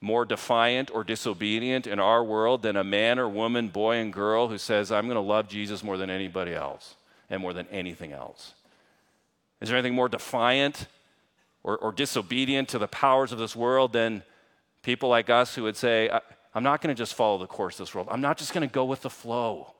more 0.01 0.25
defiant 0.25 0.89
or 0.91 1.03
disobedient 1.03 1.85
in 1.85 1.99
our 1.99 2.23
world 2.23 2.61
than 2.61 2.75
a 2.75 2.83
man 2.83 3.19
or 3.19 3.27
woman, 3.27 3.67
boy 3.67 3.97
and 3.97 4.11
girl 4.13 4.47
who 4.47 4.57
says, 4.57 4.91
I'm 4.91 5.05
going 5.05 5.15
to 5.15 5.21
love 5.21 5.47
Jesus 5.47 5.83
more 5.83 5.97
than 5.97 6.09
anybody 6.09 6.53
else 6.53 6.95
and 7.29 7.41
more 7.41 7.53
than 7.53 7.67
anything 7.67 8.11
else? 8.11 8.53
Is 9.61 9.69
there 9.69 9.77
anything 9.77 9.95
more 9.95 10.09
defiant 10.09 10.87
or, 11.63 11.77
or 11.77 11.91
disobedient 11.91 12.69
to 12.69 12.79
the 12.79 12.87
powers 12.87 13.31
of 13.31 13.37
this 13.37 13.55
world 13.55 13.93
than 13.93 14.23
People 14.81 15.09
like 15.09 15.29
us 15.29 15.55
who 15.55 15.63
would 15.63 15.75
say, 15.75 16.09
I'm 16.53 16.63
not 16.63 16.81
going 16.81 16.95
to 16.95 16.97
just 16.97 17.13
follow 17.13 17.37
the 17.37 17.47
course 17.47 17.75
of 17.75 17.85
this 17.85 17.95
world. 17.95 18.07
I'm 18.09 18.21
not 18.21 18.37
just 18.37 18.53
going 18.53 18.67
to 18.67 18.73
go 18.73 18.85
with 18.85 19.01
the 19.01 19.09
flow, 19.09 19.73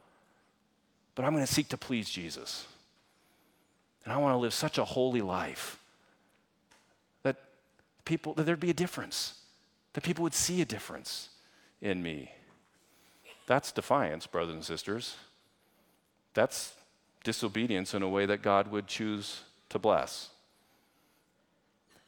but 1.15 1.25
I'm 1.25 1.33
going 1.33 1.45
to 1.45 1.51
seek 1.51 1.69
to 1.69 1.77
please 1.77 2.09
Jesus. 2.09 2.67
And 4.03 4.13
I 4.13 4.17
want 4.17 4.33
to 4.33 4.37
live 4.37 4.53
such 4.53 4.77
a 4.77 4.85
holy 4.85 5.21
life 5.21 5.79
that 7.23 7.37
people, 8.05 8.33
that 8.35 8.43
there'd 8.43 8.59
be 8.59 8.69
a 8.69 8.73
difference, 8.73 9.35
that 9.93 10.03
people 10.03 10.23
would 10.23 10.33
see 10.33 10.61
a 10.61 10.65
difference 10.65 11.29
in 11.81 12.03
me. 12.03 12.31
That's 13.47 13.71
defiance, 13.71 14.27
brothers 14.27 14.53
and 14.53 14.63
sisters. 14.63 15.15
That's 16.33 16.73
disobedience 17.23 17.93
in 17.93 18.01
a 18.01 18.09
way 18.09 18.25
that 18.25 18.41
God 18.41 18.71
would 18.71 18.87
choose 18.87 19.41
to 19.69 19.79
bless. 19.79 20.29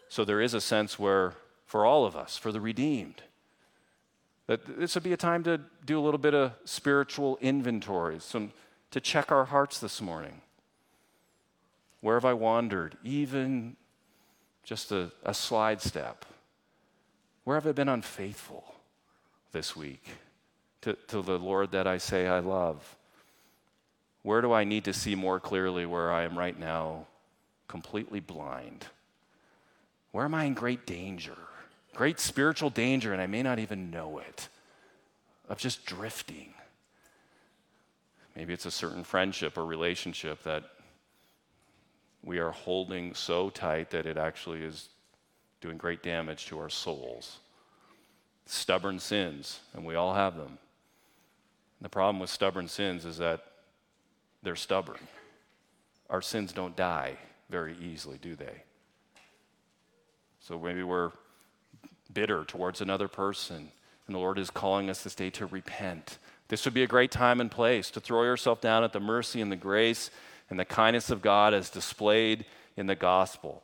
So 0.07 0.23
there 0.23 0.41
is 0.41 0.53
a 0.53 0.61
sense 0.61 0.99
where 0.99 1.33
for 1.71 1.85
all 1.85 2.05
of 2.05 2.17
us, 2.17 2.37
for 2.37 2.51
the 2.51 2.59
redeemed. 2.59 3.23
That 4.47 4.77
this 4.77 4.93
would 4.93 5.05
be 5.05 5.13
a 5.13 5.17
time 5.17 5.41
to 5.45 5.61
do 5.85 5.97
a 5.97 6.03
little 6.03 6.17
bit 6.17 6.33
of 6.33 6.51
spiritual 6.65 7.37
inventory, 7.39 8.19
some, 8.19 8.51
to 8.91 8.99
check 8.99 9.31
our 9.31 9.45
hearts 9.45 9.79
this 9.79 10.01
morning. 10.01 10.41
Where 12.01 12.17
have 12.17 12.25
I 12.25 12.33
wandered? 12.33 12.97
Even 13.05 13.77
just 14.65 14.91
a, 14.91 15.13
a 15.23 15.33
slide 15.33 15.81
step. 15.81 16.25
Where 17.45 17.55
have 17.55 17.65
I 17.65 17.71
been 17.71 17.87
unfaithful 17.87 18.75
this 19.53 19.73
week 19.73 20.03
to, 20.81 20.97
to 21.07 21.21
the 21.21 21.39
Lord 21.39 21.71
that 21.71 21.87
I 21.87 21.99
say 21.99 22.27
I 22.27 22.39
love? 22.39 22.97
Where 24.23 24.41
do 24.41 24.51
I 24.51 24.65
need 24.65 24.83
to 24.83 24.93
see 24.93 25.15
more 25.15 25.39
clearly 25.39 25.85
where 25.85 26.11
I 26.11 26.23
am 26.23 26.37
right 26.37 26.59
now 26.59 27.07
completely 27.69 28.19
blind? 28.19 28.87
Where 30.11 30.25
am 30.25 30.35
I 30.35 30.43
in 30.43 30.53
great 30.53 30.85
danger? 30.85 31.37
Great 31.95 32.19
spiritual 32.19 32.69
danger, 32.69 33.13
and 33.13 33.21
I 33.21 33.27
may 33.27 33.43
not 33.43 33.59
even 33.59 33.91
know 33.91 34.19
it, 34.19 34.47
of 35.49 35.57
just 35.57 35.85
drifting. 35.85 36.53
Maybe 38.35 38.53
it's 38.53 38.65
a 38.65 38.71
certain 38.71 39.03
friendship 39.03 39.57
or 39.57 39.65
relationship 39.65 40.43
that 40.43 40.63
we 42.23 42.39
are 42.39 42.51
holding 42.51 43.13
so 43.13 43.49
tight 43.49 43.89
that 43.89 44.05
it 44.05 44.17
actually 44.17 44.63
is 44.63 44.89
doing 45.59 45.77
great 45.77 46.01
damage 46.03 46.45
to 46.47 46.59
our 46.59 46.69
souls. 46.69 47.39
Stubborn 48.45 48.99
sins, 48.99 49.59
and 49.73 49.85
we 49.85 49.95
all 49.95 50.13
have 50.13 50.37
them. 50.37 50.57
The 51.81 51.89
problem 51.89 52.19
with 52.19 52.29
stubborn 52.29 52.67
sins 52.67 53.05
is 53.05 53.17
that 53.17 53.43
they're 54.43 54.55
stubborn. 54.55 54.99
Our 56.09 56.21
sins 56.21 56.53
don't 56.53 56.75
die 56.75 57.17
very 57.49 57.75
easily, 57.81 58.17
do 58.21 58.35
they? 58.35 58.63
So 60.39 60.59
maybe 60.59 60.83
we're 60.83 61.11
bitter 62.13 62.43
towards 62.43 62.81
another 62.81 63.07
person. 63.07 63.71
And 64.07 64.15
the 64.15 64.19
Lord 64.19 64.39
is 64.39 64.49
calling 64.49 64.89
us 64.89 65.03
this 65.03 65.15
day 65.15 65.29
to 65.31 65.45
repent. 65.45 66.17
This 66.47 66.65
would 66.65 66.73
be 66.73 66.83
a 66.83 66.87
great 66.87 67.11
time 67.11 67.39
and 67.39 67.49
place 67.49 67.89
to 67.91 68.01
throw 68.01 68.23
yourself 68.23 68.59
down 68.59 68.83
at 68.83 68.93
the 68.93 68.99
mercy 68.99 69.41
and 69.41 69.51
the 69.51 69.55
grace 69.55 70.11
and 70.49 70.59
the 70.59 70.65
kindness 70.65 71.09
of 71.09 71.21
God 71.21 71.53
as 71.53 71.69
displayed 71.69 72.45
in 72.75 72.87
the 72.87 72.95
gospel. 72.95 73.63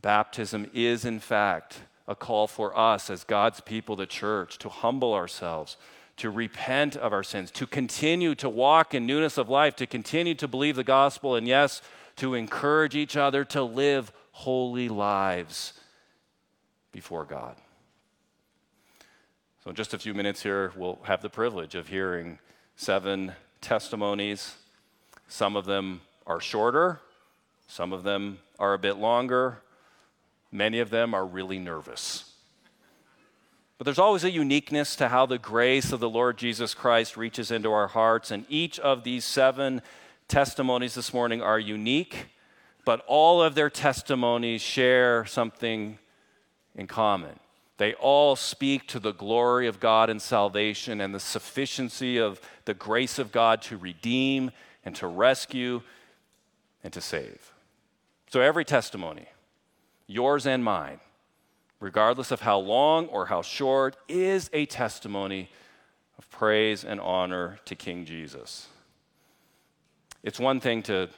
Baptism 0.00 0.70
is, 0.72 1.04
in 1.04 1.20
fact, 1.20 1.80
a 2.08 2.14
call 2.14 2.46
for 2.46 2.76
us 2.78 3.10
as 3.10 3.24
God's 3.24 3.60
people, 3.60 3.96
the 3.96 4.06
church, 4.06 4.58
to 4.58 4.68
humble 4.68 5.14
ourselves, 5.14 5.76
to 6.16 6.30
repent 6.30 6.96
of 6.96 7.12
our 7.12 7.22
sins, 7.22 7.50
to 7.52 7.66
continue 7.66 8.34
to 8.36 8.48
walk 8.48 8.94
in 8.94 9.06
newness 9.06 9.36
of 9.38 9.48
life, 9.48 9.76
to 9.76 9.86
continue 9.86 10.34
to 10.34 10.48
believe 10.48 10.76
the 10.76 10.84
gospel, 10.84 11.34
and 11.34 11.48
yes, 11.48 11.82
to 12.16 12.34
encourage 12.34 12.94
each 12.94 13.16
other 13.16 13.44
to 13.44 13.62
live 13.62 14.12
holy 14.32 14.88
lives 14.88 15.74
before 16.92 17.24
God. 17.24 17.56
So, 19.64 19.70
in 19.70 19.76
just 19.76 19.94
a 19.94 19.98
few 19.98 20.12
minutes 20.12 20.42
here, 20.42 20.72
we'll 20.76 20.98
have 21.04 21.22
the 21.22 21.30
privilege 21.30 21.74
of 21.74 21.88
hearing 21.88 22.38
seven 22.76 23.32
testimonies. 23.62 24.56
Some 25.26 25.56
of 25.56 25.64
them 25.64 26.02
are 26.26 26.38
shorter, 26.38 27.00
some 27.66 27.94
of 27.94 28.02
them 28.02 28.40
are 28.58 28.74
a 28.74 28.78
bit 28.78 28.98
longer, 28.98 29.62
many 30.52 30.80
of 30.80 30.90
them 30.90 31.14
are 31.14 31.24
really 31.24 31.58
nervous. 31.58 32.34
But 33.78 33.86
there's 33.86 33.98
always 33.98 34.22
a 34.22 34.30
uniqueness 34.30 34.96
to 34.96 35.08
how 35.08 35.24
the 35.24 35.38
grace 35.38 35.92
of 35.92 36.00
the 36.00 36.10
Lord 36.10 36.36
Jesus 36.36 36.74
Christ 36.74 37.16
reaches 37.16 37.50
into 37.50 37.72
our 37.72 37.88
hearts, 37.88 38.30
and 38.30 38.44
each 38.50 38.78
of 38.80 39.02
these 39.02 39.24
seven 39.24 39.80
testimonies 40.28 40.94
this 40.94 41.14
morning 41.14 41.40
are 41.40 41.58
unique, 41.58 42.26
but 42.84 43.02
all 43.06 43.42
of 43.42 43.54
their 43.54 43.70
testimonies 43.70 44.60
share 44.60 45.24
something 45.24 45.96
in 46.74 46.86
common. 46.86 47.40
They 47.84 47.92
all 47.92 48.34
speak 48.34 48.88
to 48.88 48.98
the 48.98 49.12
glory 49.12 49.66
of 49.66 49.78
God 49.78 50.08
and 50.08 50.22
salvation 50.22 51.02
and 51.02 51.14
the 51.14 51.20
sufficiency 51.20 52.16
of 52.16 52.40
the 52.64 52.72
grace 52.72 53.18
of 53.18 53.30
God 53.30 53.60
to 53.60 53.76
redeem 53.76 54.52
and 54.86 54.96
to 54.96 55.06
rescue 55.06 55.82
and 56.82 56.94
to 56.94 57.02
save. 57.02 57.52
So 58.30 58.40
every 58.40 58.64
testimony, 58.64 59.26
yours 60.06 60.46
and 60.46 60.64
mine, 60.64 60.98
regardless 61.78 62.30
of 62.30 62.40
how 62.40 62.58
long 62.58 63.06
or 63.08 63.26
how 63.26 63.42
short, 63.42 63.98
is 64.08 64.48
a 64.54 64.64
testimony 64.64 65.50
of 66.16 66.30
praise 66.30 66.84
and 66.84 66.98
honor 66.98 67.58
to 67.66 67.74
King 67.74 68.06
Jesus. 68.06 68.68
It's 70.22 70.40
one 70.40 70.58
thing 70.58 70.82
to 70.84 71.10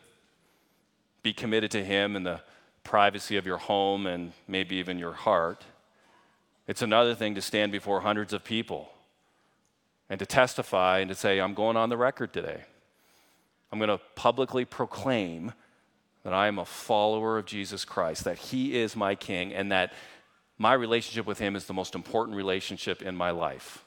be 1.22 1.32
committed 1.32 1.70
to 1.70 1.84
Him 1.84 2.16
in 2.16 2.24
the 2.24 2.40
privacy 2.82 3.36
of 3.36 3.46
your 3.46 3.58
home 3.58 4.08
and 4.08 4.32
maybe 4.48 4.74
even 4.74 4.98
your 4.98 5.12
heart. 5.12 5.64
It's 6.66 6.82
another 6.82 7.14
thing 7.14 7.34
to 7.36 7.42
stand 7.42 7.72
before 7.72 8.00
hundreds 8.00 8.32
of 8.32 8.44
people 8.44 8.90
and 10.08 10.18
to 10.18 10.26
testify 10.26 10.98
and 10.98 11.08
to 11.08 11.14
say, 11.14 11.38
I'm 11.38 11.54
going 11.54 11.76
on 11.76 11.88
the 11.88 11.96
record 11.96 12.32
today. 12.32 12.62
I'm 13.70 13.78
going 13.78 13.88
to 13.88 14.00
publicly 14.14 14.64
proclaim 14.64 15.52
that 16.22 16.32
I 16.32 16.48
am 16.48 16.58
a 16.58 16.64
follower 16.64 17.38
of 17.38 17.46
Jesus 17.46 17.84
Christ, 17.84 18.24
that 18.24 18.38
He 18.38 18.76
is 18.76 18.96
my 18.96 19.14
King, 19.14 19.54
and 19.54 19.70
that 19.70 19.92
my 20.58 20.72
relationship 20.72 21.26
with 21.26 21.38
Him 21.38 21.54
is 21.54 21.66
the 21.66 21.74
most 21.74 21.94
important 21.94 22.36
relationship 22.36 23.02
in 23.02 23.14
my 23.16 23.30
life. 23.30 23.84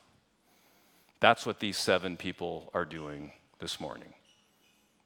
That's 1.20 1.46
what 1.46 1.60
these 1.60 1.78
seven 1.78 2.16
people 2.16 2.70
are 2.74 2.86
doing 2.86 3.34
this 3.60 3.80
morning. 3.80 4.14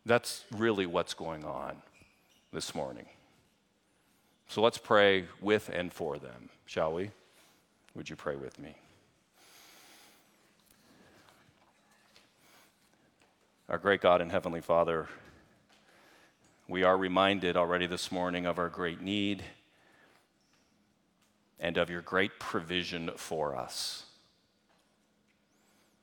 That's 0.06 0.44
really 0.56 0.86
what's 0.86 1.14
going 1.16 1.44
on 1.44 1.78
this 2.52 2.76
morning. 2.76 3.06
So 4.48 4.62
let's 4.62 4.78
pray 4.78 5.26
with 5.42 5.70
and 5.70 5.92
for 5.92 6.20
them, 6.20 6.50
shall 6.66 6.94
we? 6.94 7.10
Would 7.96 8.10
you 8.10 8.16
pray 8.16 8.36
with 8.36 8.58
me? 8.58 8.76
Our 13.70 13.78
great 13.78 14.02
God 14.02 14.20
and 14.20 14.32
Heavenly 14.32 14.62
Father, 14.62 15.08
we 16.68 16.84
are 16.84 16.98
reminded 16.98 17.56
already 17.56 17.86
this 17.86 18.12
morning 18.12 18.48
of 18.48 18.58
our 18.58 18.70
great 18.70 19.02
need 19.02 19.44
and 21.60 21.78
of 21.78 21.92
your 21.92 22.02
great 22.02 22.40
provision 22.40 23.12
for 23.16 23.56
us. 23.56 24.06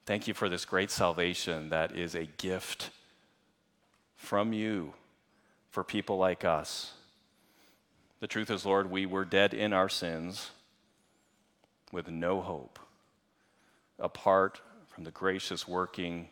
Thank 0.07 0.29
you 0.29 0.35
for 0.35 0.49
this 0.49 0.65
great 0.65 0.93
salvation 0.93 1.71
that 1.71 1.97
is 1.97 2.15
a 2.15 2.25
gift 2.25 2.91
from 4.17 4.53
you 4.53 4.95
for 5.71 5.83
people 5.83 6.19
like 6.19 6.45
us. 6.45 6.93
The 8.21 8.27
truth 8.29 8.51
is, 8.51 8.65
Lord, 8.65 8.91
we 8.91 9.07
were 9.07 9.25
dead 9.25 9.55
in 9.55 9.73
our 9.73 9.89
sins 9.89 10.51
with 11.93 12.09
no 12.09 12.41
hope 12.41 12.79
apart 13.99 14.61
from 14.89 15.05
the 15.05 15.11
gracious 15.11 15.69
working 15.69 16.29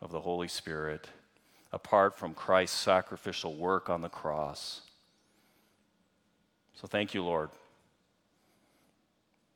of 0.00 0.12
the 0.12 0.20
Holy 0.20 0.48
Spirit, 0.48 1.08
apart 1.72 2.16
from 2.16 2.32
Christ's 2.32 2.78
sacrificial 2.78 3.56
work 3.56 3.90
on 3.90 4.00
the 4.00 4.08
cross. 4.08 4.82
So 6.74 6.86
thank 6.86 7.12
you, 7.12 7.24
Lord. 7.24 7.50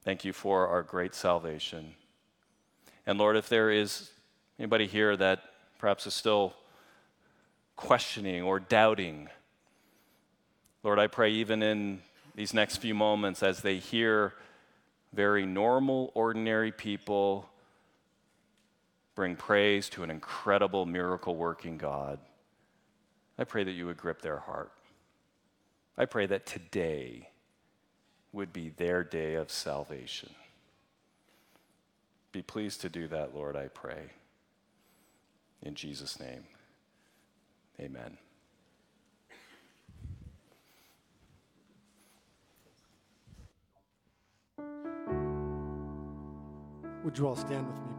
Thank 0.04 0.24
you 0.24 0.32
for 0.32 0.66
our 0.66 0.82
great 0.82 1.14
salvation. 1.14 1.94
And 3.06 3.18
Lord, 3.18 3.36
if 3.36 3.48
there 3.48 3.70
is 3.70 4.10
anybody 4.58 4.86
here 4.86 5.16
that 5.16 5.42
perhaps 5.78 6.06
is 6.06 6.14
still 6.14 6.54
questioning 7.76 8.42
or 8.42 8.58
doubting, 8.58 9.28
Lord, 10.82 10.98
I 10.98 11.06
pray 11.06 11.30
even 11.30 11.62
in 11.62 12.00
these 12.34 12.52
next 12.52 12.78
few 12.78 12.94
moments 12.94 13.42
as 13.42 13.60
they 13.60 13.78
hear 13.78 14.34
very 15.12 15.46
normal, 15.46 16.10
ordinary 16.14 16.72
people 16.72 17.48
bring 19.14 19.36
praise 19.36 19.88
to 19.90 20.02
an 20.02 20.10
incredible 20.10 20.86
miracle 20.86 21.36
working 21.36 21.76
God, 21.76 22.18
I 23.38 23.44
pray 23.44 23.64
that 23.64 23.72
you 23.72 23.86
would 23.86 23.96
grip 23.96 24.22
their 24.22 24.38
heart. 24.38 24.72
I 25.98 26.06
pray 26.06 26.26
that 26.26 26.46
today 26.46 27.28
would 28.32 28.52
be 28.52 28.70
their 28.70 29.04
day 29.04 29.34
of 29.34 29.50
salvation. 29.50 30.30
Be 32.32 32.40
pleased 32.40 32.80
to 32.80 32.88
do 32.88 33.08
that, 33.08 33.34
Lord, 33.34 33.56
I 33.56 33.68
pray. 33.68 34.10
In 35.62 35.74
Jesus' 35.74 36.18
name, 36.18 36.44
amen. 37.78 38.16
Would 47.04 47.18
you 47.18 47.26
all 47.26 47.36
stand 47.36 47.66
with 47.66 47.76
me, 47.76 47.91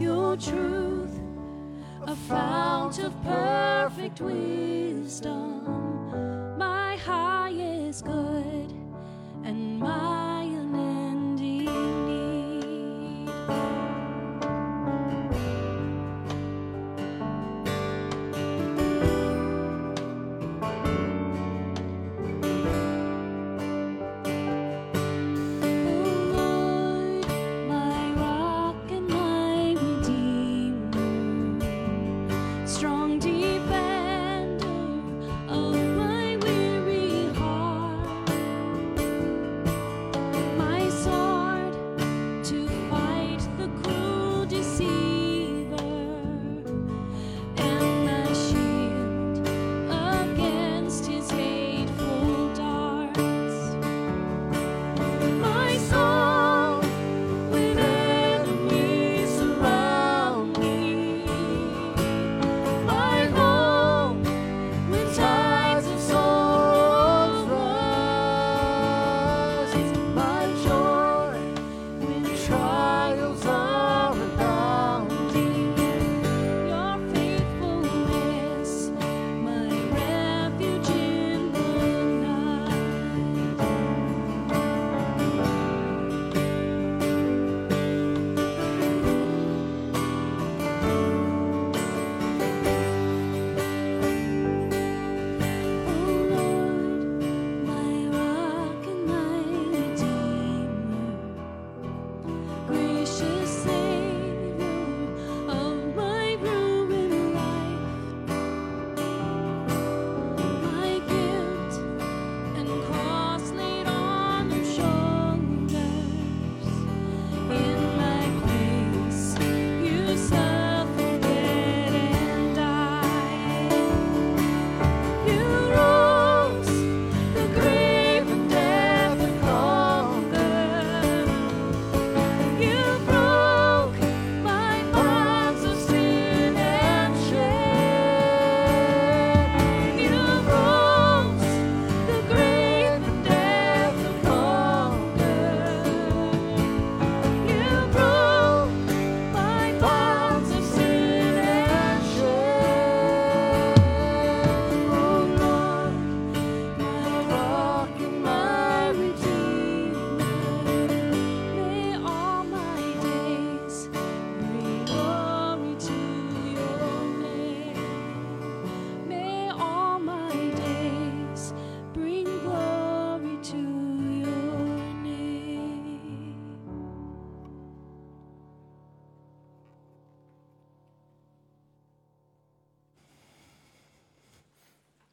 Your 0.00 0.34
truth, 0.34 1.20
a 2.06 2.16
fount 2.16 2.98
of 3.00 3.12
perfect 3.22 4.22
wisdom, 4.22 5.66
my 6.56 6.96
highest 6.96 8.06
good 8.06 8.72
and 9.44 9.78
my 9.78 10.29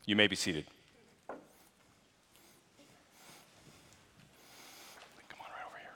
You 0.08 0.16
may 0.16 0.28
be 0.28 0.38
seated. 0.38 0.66
Come 1.28 1.38
on, 5.42 5.48
right 5.52 5.68
over 5.68 5.78
here. 5.78 5.92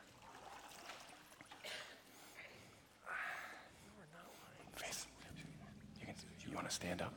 Face. 4.76 5.08
You, 5.38 6.06
can, 6.06 6.16
you 6.46 6.54
want 6.54 6.68
to 6.68 6.76
stand 6.76 7.02
up? 7.02 7.14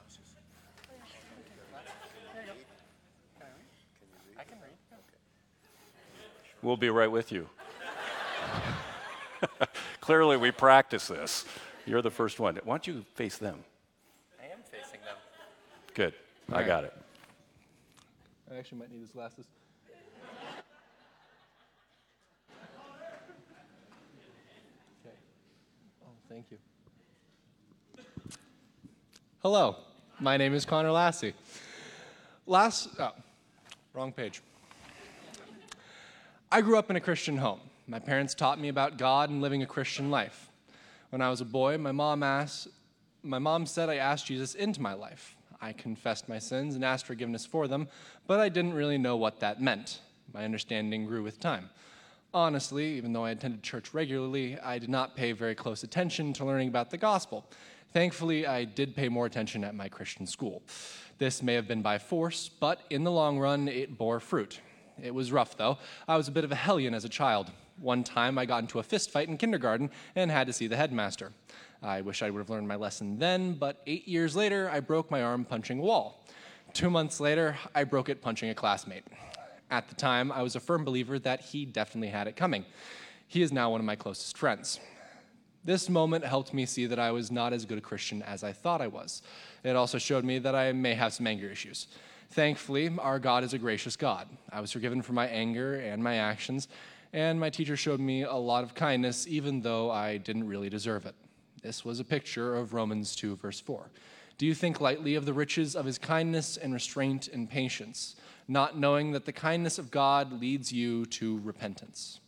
We'll 6.63 6.77
be 6.77 6.91
right 6.91 7.11
with 7.11 7.33
you. 7.33 7.49
Clearly, 10.01 10.37
we 10.37 10.53
practice 10.53 11.09
this. 11.09 11.45
You're 11.87 12.03
the 12.03 12.11
first 12.11 12.39
one. 12.39 12.59
Why 12.63 12.75
don't 12.75 12.87
you 12.87 13.05
face 13.15 13.37
them? 13.37 13.65
I 14.41 14.45
am 14.47 14.61
facing 14.71 15.01
them. 15.05 15.17
Good. 15.93 16.15
I 16.51 16.57
right. 16.57 16.67
got 16.67 16.85
it. 16.85 16.93
I 18.51 18.57
actually 18.57 18.79
might 18.79 18.91
need 18.91 19.01
his 19.01 19.11
glasses. 19.11 19.47
Okay. 25.01 25.17
Oh, 26.03 26.09
thank 26.29 26.47
you. 26.51 26.59
Hello, 29.43 29.77
my 30.21 30.37
name 30.37 30.55
is 30.55 30.65
Connor 30.65 30.91
Lassie. 30.91 31.35
Last, 32.47 32.89
oh, 32.99 33.13
wrong 33.93 34.13
page. 34.13 34.43
I 36.53 36.61
grew 36.61 36.79
up 36.79 36.91
in 36.91 36.97
a 36.97 37.01
Christian 37.01 37.39
home. 37.39 37.61
My 37.87 37.99
parents 37.99 38.35
taught 38.35 38.61
me 38.61 38.69
about 38.69 38.97
God 38.97 39.31
and 39.31 39.43
living 39.43 39.63
a 39.63 39.67
Christian 39.67 40.11
life. 40.11 40.51
When 41.11 41.21
I 41.21 41.31
was 41.31 41.41
a 41.41 41.45
boy, 41.45 41.79
my 41.79 41.93
mom 41.93 42.23
asked, 42.23 42.69
my 43.23 43.39
mom 43.39 43.67
said 43.67 43.89
I 43.89 43.97
asked 43.97 44.27
Jesus 44.27 44.55
into 44.55 44.81
my 44.81 44.93
life. 44.93 45.37
I 45.65 45.73
confessed 45.73 46.29
my 46.29 46.39
sins 46.39 46.75
and 46.75 46.85
asked 46.85 47.07
forgiveness 47.07 47.47
for 47.47 47.67
them, 47.67 47.89
but 48.27 48.39
I 48.39 48.51
didn't 48.51 48.75
really 48.75 48.99
know 48.99 49.17
what 49.17 49.41
that 49.41 49.63
meant. 49.63 50.01
My 50.35 50.45
understanding 50.45 51.07
grew 51.07 51.23
with 51.23 51.41
time. 51.41 51.71
Honestly, 52.35 52.99
even 52.99 53.15
though 53.15 53.25
I 53.25 53.31
attended 53.31 53.63
church 53.63 53.95
regularly, 53.95 54.59
I 54.61 54.79
did 54.79 54.91
not 54.91 55.17
pay 55.17 55.33
very 55.33 55.55
close 55.55 55.83
attention 55.83 56.35
to 56.35 56.45
learning 56.45 56.69
about 56.69 56.91
the 56.91 56.99
gospel. 56.99 57.47
Thankfully, 57.95 58.47
I 58.47 58.65
did 58.65 58.95
pay 58.95 59.09
more 59.09 59.25
attention 59.25 59.65
at 59.65 59.75
my 59.75 59.89
Christian 59.89 60.27
school. 60.27 60.63
This 61.17 61.43
may 61.43 61.55
have 61.55 61.67
been 61.67 61.81
by 61.81 61.97
force, 61.97 62.51
but 62.61 62.81
in 62.91 63.03
the 63.03 63.11
long 63.11 63.39
run, 63.39 63.67
it 63.67 63.97
bore 63.97 64.21
fruit. 64.21 64.61
It 65.03 65.15
was 65.15 65.33
rough, 65.33 65.57
though. 65.57 65.79
I 66.07 66.19
was 66.19 66.29
a 66.29 66.33
bit 66.33 66.45
of 66.45 66.53
a 66.53 66.57
hellion 66.57 66.93
as 66.93 67.07
a 67.07 67.09
child. 67.09 67.51
One 67.81 68.05
time, 68.05 68.37
I 68.37 68.45
got 68.45 68.59
into 68.59 68.81
a 68.81 68.83
fist 68.83 69.11
fight 69.11 69.29
in 69.29 69.39
kindergarten 69.39 69.91
and 70.15 70.31
had 70.31 70.47
to 70.47 70.53
see 70.53 70.67
the 70.67 70.77
headmaster. 70.77 71.33
I 71.85 72.01
wish 72.01 72.23
I 72.23 72.31
would 72.31 72.39
have 72.39 72.49
learned 72.49 72.67
my 72.67 72.77
lesson 72.77 73.19
then, 73.19 73.53
but 73.53 73.83
eight 73.87 74.09
years 74.09 74.35
later, 74.35 74.71
I 74.73 74.81
broke 74.81 75.11
my 75.11 75.23
arm 75.23 75.45
punching 75.45 75.81
a 75.81 75.83
wall. 75.83 76.25
Two 76.73 76.89
months 76.89 77.21
later, 77.21 77.59
I 77.75 77.85
broke 77.85 78.09
it 78.09 78.23
punching 78.23 78.49
a 78.49 78.55
classmate. 78.55 79.05
At 79.71 79.89
the 79.89 79.95
time, 79.95 80.33
I 80.33 80.43
was 80.43 80.57
a 80.57 80.61
firm 80.61 80.85
believer 80.85 81.19
that 81.19 81.43
he 81.43 81.67
definitely 81.67 82.09
had 82.09 82.27
it 82.27 82.37
coming. 82.37 82.65
He 83.29 83.43
is 83.43 83.53
now 83.53 83.71
one 83.71 83.81
of 83.81 83.85
my 83.85 83.97
closest 83.97 84.39
friends. 84.39 84.81
This 85.63 85.91
moment 85.91 86.25
helped 86.25 86.55
me 86.55 86.65
see 86.65 86.87
that 86.87 86.99
I 86.99 87.11
was 87.11 87.31
not 87.31 87.53
as 87.53 87.67
good 87.67 87.79
a 87.79 87.83
Christian 87.83 88.23
as 88.23 88.43
I 88.43 88.53
thought 88.53 88.81
I 88.81 88.89
was. 88.89 89.21
It 89.63 89.77
also 89.77 89.99
showed 89.99 90.25
me 90.25 90.39
that 90.39 90.55
I 90.55 90.73
may 90.73 90.95
have 90.95 91.13
some 91.13 91.27
anger 91.27 91.51
issues. 91.51 91.87
Thankfully, 92.31 92.91
our 92.99 93.19
God 93.19 93.45
is 93.45 93.53
a 93.53 93.59
gracious 93.59 93.97
God. 93.97 94.27
I 94.51 94.63
was 94.63 94.73
forgiven 94.73 95.03
for 95.03 95.13
my 95.13 95.27
anger 95.27 95.75
and 95.75 96.03
my 96.03 96.17
actions, 96.17 96.69
and 97.13 97.39
my 97.39 97.51
teacher 97.51 97.77
showed 97.77 98.01
me 98.01 98.23
a 98.23 98.35
lot 98.35 98.65
of 98.65 98.75
kindness, 98.75 99.27
even 99.29 99.61
though 99.61 99.91
I 99.91 100.17
didn't 100.17 100.47
really 100.47 100.71
deserve 100.71 101.05
it. 101.05 101.15
This 101.65 101.83
was 101.83 101.99
a 101.99 102.05
picture 102.05 102.57
of 102.57 102.75
Romans 102.75 103.17
2, 103.17 103.37
verse 103.37 103.59
4. 103.59 103.89
Do 104.37 104.45
you 104.45 104.53
think 104.53 104.83
lightly 104.83 105.15
of 105.15 105.25
the 105.25 105.33
riches 105.33 105.75
of 105.75 105.87
his 105.87 105.97
kindness 105.97 106.59
and 106.59 106.75
restraint 106.75 107.27
and 107.29 107.49
patience, 107.49 108.17
not 108.47 108.79
knowing 108.79 109.13
that 109.13 109.25
the 109.25 109.33
kindness 109.33 109.79
of 109.79 109.91
God 109.91 110.43
leads 110.43 110.75
you 110.75 111.07
to 111.07 111.39
repentance? 111.39 112.21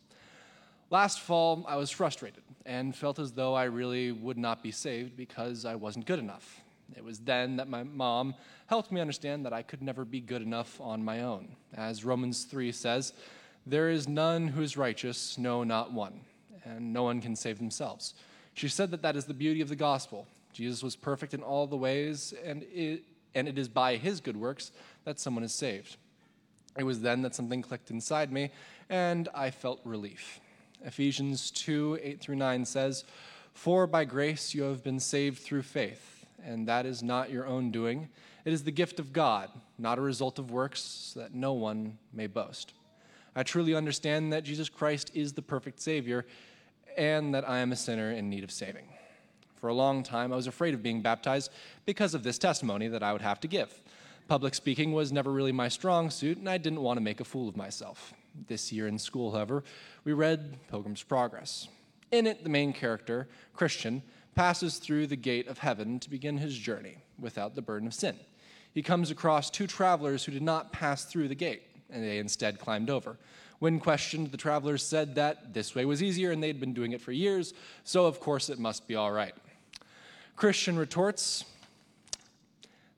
Last 0.89 1.20
fall, 1.20 1.66
I 1.68 1.76
was 1.76 1.91
frustrated 1.91 2.45
and 2.64 2.97
felt 2.97 3.18
as 3.18 3.32
though 3.32 3.53
I 3.53 3.64
really 3.64 4.11
would 4.11 4.39
not 4.39 4.62
be 4.62 4.70
saved 4.70 5.18
because 5.18 5.66
I 5.66 5.74
wasn't 5.74 6.07
good 6.07 6.18
enough. 6.18 6.62
It 6.97 7.05
was 7.05 7.18
then 7.18 7.57
that 7.57 7.68
my 7.68 7.82
mom 7.82 8.37
helped 8.68 8.91
me 8.91 9.03
understand 9.03 9.45
that 9.45 9.53
I 9.53 9.61
could 9.61 9.82
never 9.82 10.07
be 10.07 10.20
good 10.20 10.41
enough 10.41 10.80
on 10.80 11.05
my 11.05 11.20
own. 11.20 11.57
As 11.76 12.07
Romans 12.07 12.45
3 12.45 12.72
says, 12.72 13.12
there 13.66 13.91
is 13.91 14.09
none 14.09 14.49
who 14.49 14.62
is 14.62 14.78
righteous, 14.78 15.37
no, 15.37 15.62
not 15.62 15.93
one, 15.93 16.20
and 16.64 16.95
no 16.95 17.03
one 17.03 17.20
can 17.20 17.37
save 17.37 17.59
themselves. 17.59 18.14
She 18.57 18.68
said 18.68 18.90
that 18.90 19.02
that 19.02 19.16
is 19.16 19.26
the 19.26 19.34
beauty 19.34 19.61
of 19.61 19.68
the 19.68 19.76
gospel. 19.76 20.26
Jesus 20.54 20.82
was 20.82 20.96
perfect 20.96 21.34
in 21.34 21.42
all 21.42 21.66
the 21.66 21.76
ways, 21.76 22.32
and 22.42 22.62
it, 22.72 23.02
and 23.34 23.46
it 23.46 23.59
is 23.59 23.68
by 23.68 23.96
his 23.96 24.18
good 24.18 24.36
works 24.36 24.72
that 25.04 25.20
someone 25.20 25.44
is 25.44 25.52
saved. 25.52 25.98
It 26.78 26.84
was 26.84 27.02
then 27.02 27.20
that 27.20 27.34
something 27.34 27.61
clicked 27.61 27.90
inside 27.90 28.32
me, 28.32 28.50
and 28.88 29.28
I 29.34 29.50
felt 29.50 29.80
relief. 29.84 30.40
Ephesians 30.82 31.50
2 31.50 31.98
8 32.02 32.20
through 32.20 32.36
9 32.36 32.64
says, 32.64 33.04
For 33.52 33.86
by 33.86 34.07
grace 34.07 34.54
you 34.54 34.62
have 34.62 34.82
been 34.82 35.00
saved 35.00 35.38
through 35.40 35.62
faith, 35.62 36.24
and 36.42 36.66
that 36.66 36.86
is 36.86 37.02
not 37.02 37.30
your 37.30 37.46
own 37.46 37.70
doing. 37.70 38.09
It 38.46 38.54
is 38.54 38.64
the 38.64 38.70
gift 38.70 38.98
of 38.98 39.12
God, 39.12 39.50
not 39.76 39.98
a 39.98 40.02
result 40.02 40.38
of 40.38 40.50
works, 40.50 40.80
so 40.80 41.20
that 41.20 41.34
no 41.34 41.52
one 41.52 41.98
may 42.11 42.26
boast. 42.26 42.72
I 43.34 43.42
truly 43.42 43.74
understand 43.74 44.32
that 44.32 44.44
Jesus 44.44 44.70
Christ 44.70 45.11
is 45.12 45.34
the 45.34 45.42
perfect 45.42 45.78
Savior, 45.78 46.24
and 46.97 47.34
that 47.34 47.49
I 47.49 47.59
am 47.59 47.72
a 47.72 47.76
sinner 47.76 48.12
in 48.12 48.28
need 48.30 48.44
of 48.44 48.51
saving. 48.51 48.88
For 49.57 49.68
a 49.68 49.74
long 49.74 50.03
time, 50.03 50.32
I 50.32 50.36
was 50.36 50.47
afraid 50.47 50.74
of 50.74 50.82
being 50.82 51.03
baptized 51.03 51.51
because 51.84 52.14
of 52.14 52.22
this 52.22 52.38
testimony 52.38 52.88
that 52.88 53.03
I 53.03 53.12
would 53.12 53.22
have 53.22 53.40
to 53.40 53.49
give. 53.49 53.80
Public 54.28 54.55
speaking 54.55 54.92
was 54.92 55.12
never 55.12 55.32
really 55.32 55.53
my 55.53 55.68
strong 55.68 56.11
suit, 56.11 56.38
and 56.38 56.49
I 56.49 56.59
didn't 56.59 56.82
want 56.82 56.97
to 56.97 57.03
make 57.03 57.20
a 57.20 57.24
fool 57.24 57.49
of 57.49 57.57
myself. 57.57 58.12
This 58.49 58.72
year 58.72 58.86
in 58.86 58.99
school, 58.99 59.32
however, 59.32 59.64
we 60.05 60.12
read 60.12 60.59
Pilgrim's 60.68 61.03
Progress. 61.03 61.68
In 62.12 62.26
it, 62.26 62.42
the 62.42 62.51
main 62.51 62.72
character, 62.72 63.28
Christian, 63.55 64.03
passes 64.34 64.78
through 64.78 65.07
the 65.07 65.16
gate 65.16 65.49
of 65.49 65.59
heaven 65.59 65.99
to 66.01 66.11
begin 66.11 66.38
his 66.38 66.57
journey 66.57 66.99
without 67.18 67.55
the 67.55 67.62
burden 67.62 67.88
of 67.88 67.94
sin. 67.94 68.16
He 68.74 68.82
comes 68.82 69.11
across 69.11 69.49
two 69.49 69.66
travelers 69.66 70.24
who 70.24 70.32
did 70.32 70.42
not 70.42 70.72
pass 70.72 71.07
through 71.07 71.28
the 71.28 71.34
gate, 71.34 71.62
and 71.88 72.05
they 72.05 72.18
instead 72.18 72.59
climbed 72.59 72.90
over. 72.90 73.16
When 73.59 73.80
questioned, 73.80 74.30
the 74.30 74.36
travelers 74.36 74.82
said 74.82 75.14
that 75.14 75.54
this 75.54 75.74
way 75.74 75.84
was 75.84 76.02
easier 76.02 76.30
and 76.30 76.42
they'd 76.42 76.61
been 76.61 76.74
doing 76.74 76.92
it 76.92 77.00
for 77.00 77.12
years, 77.12 77.54
so 77.84 78.07
of 78.07 78.20
course 78.20 78.50
it 78.50 78.59
must 78.59 78.86
be 78.86 78.94
all 78.94 79.11
right. 79.11 79.34
Christian 80.36 80.78
retorts 80.78 81.44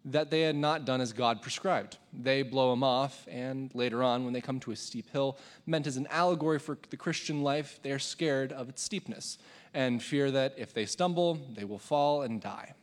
that 0.04 0.30
they 0.30 0.42
had 0.42 0.56
not 0.56 0.84
done 0.84 1.00
as 1.00 1.12
God 1.12 1.42
prescribed. 1.42 1.98
They 2.12 2.42
blow 2.42 2.72
him 2.72 2.82
off, 2.82 3.26
and 3.30 3.70
later 3.74 4.02
on, 4.02 4.24
when 4.24 4.32
they 4.32 4.40
come 4.40 4.59
to 4.61 4.70
a 4.70 4.76
steep 4.76 5.11
hill, 5.11 5.38
meant 5.66 5.86
as 5.86 5.96
an 5.96 6.06
allegory 6.11 6.59
for 6.59 6.78
the 6.90 6.96
Christian 6.96 7.42
life, 7.42 7.78
they 7.82 7.92
are 7.92 7.98
scared 7.98 8.52
of 8.52 8.68
its 8.68 8.82
steepness 8.82 9.38
and 9.74 10.02
fear 10.02 10.30
that 10.30 10.54
if 10.56 10.72
they 10.72 10.86
stumble, 10.86 11.38
they 11.54 11.64
will 11.64 11.78
fall 11.78 12.22
and 12.22 12.40
die. 12.40 12.74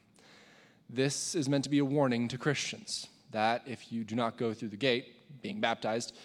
This 0.89 1.33
is 1.33 1.49
meant 1.49 1.63
to 1.63 1.69
be 1.69 1.79
a 1.79 1.85
warning 1.85 2.27
to 2.27 2.37
Christians 2.37 3.07
that 3.31 3.63
if 3.65 3.91
you 3.91 4.03
do 4.03 4.15
not 4.15 4.37
go 4.37 4.53
through 4.53 4.69
the 4.69 4.77
gate, 4.77 5.41
being 5.41 5.59
baptized, 5.59 6.15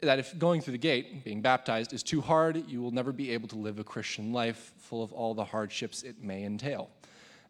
that 0.00 0.18
if 0.18 0.38
going 0.38 0.60
through 0.60 0.72
the 0.72 0.78
gate, 0.78 1.24
being 1.24 1.40
baptized, 1.40 1.92
is 1.92 2.02
too 2.02 2.20
hard, 2.20 2.68
you 2.68 2.80
will 2.80 2.90
never 2.90 3.12
be 3.12 3.30
able 3.32 3.48
to 3.48 3.56
live 3.56 3.78
a 3.78 3.84
Christian 3.84 4.32
life 4.32 4.72
full 4.78 5.02
of 5.02 5.12
all 5.12 5.34
the 5.34 5.44
hardships 5.44 6.02
it 6.02 6.22
may 6.22 6.44
entail. 6.44 6.88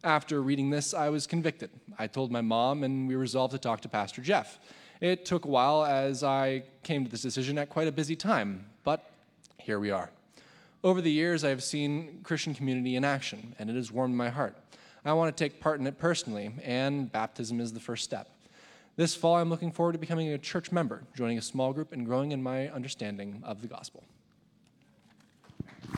After 0.03 0.41
reading 0.41 0.69
this, 0.69 0.93
I 0.93 1.09
was 1.09 1.27
convicted. 1.27 1.69
I 1.97 2.07
told 2.07 2.31
my 2.31 2.41
mom, 2.41 2.83
and 2.83 3.07
we 3.07 3.15
resolved 3.15 3.51
to 3.51 3.59
talk 3.59 3.81
to 3.81 3.89
Pastor 3.89 4.21
Jeff. 4.21 4.57
It 5.01 5.25
took 5.25 5.45
a 5.45 5.47
while 5.47 5.85
as 5.85 6.23
I 6.23 6.63
came 6.83 7.05
to 7.05 7.11
this 7.11 7.21
decision 7.21 7.57
at 7.57 7.69
quite 7.69 7.87
a 7.87 7.91
busy 7.91 8.15
time, 8.15 8.65
but 8.83 9.11
here 9.57 9.79
we 9.79 9.91
are. 9.91 10.09
Over 10.83 11.01
the 11.01 11.11
years, 11.11 11.43
I 11.43 11.49
have 11.49 11.63
seen 11.63 12.21
Christian 12.23 12.55
community 12.55 12.95
in 12.95 13.03
action, 13.03 13.55
and 13.59 13.69
it 13.69 13.75
has 13.75 13.91
warmed 13.91 14.15
my 14.15 14.29
heart. 14.29 14.55
I 15.05 15.13
want 15.13 15.35
to 15.35 15.43
take 15.43 15.59
part 15.59 15.79
in 15.79 15.87
it 15.87 15.97
personally, 15.97 16.51
and 16.63 17.11
baptism 17.11 17.59
is 17.59 17.73
the 17.73 17.79
first 17.79 18.03
step. 18.03 18.29
This 18.99 19.15
fall, 19.15 19.37
I'm 19.37 19.49
looking 19.49 19.71
forward 19.71 19.93
to 19.93 19.97
becoming 19.97 20.27
a 20.33 20.37
church 20.37 20.73
member, 20.73 21.03
joining 21.15 21.37
a 21.37 21.41
small 21.41 21.71
group, 21.71 21.93
and 21.93 22.05
growing 22.05 22.33
in 22.33 22.43
my 22.43 22.67
understanding 22.67 23.41
of 23.45 23.61
the 23.61 23.67
gospel. 23.69 24.03
You 25.87 25.93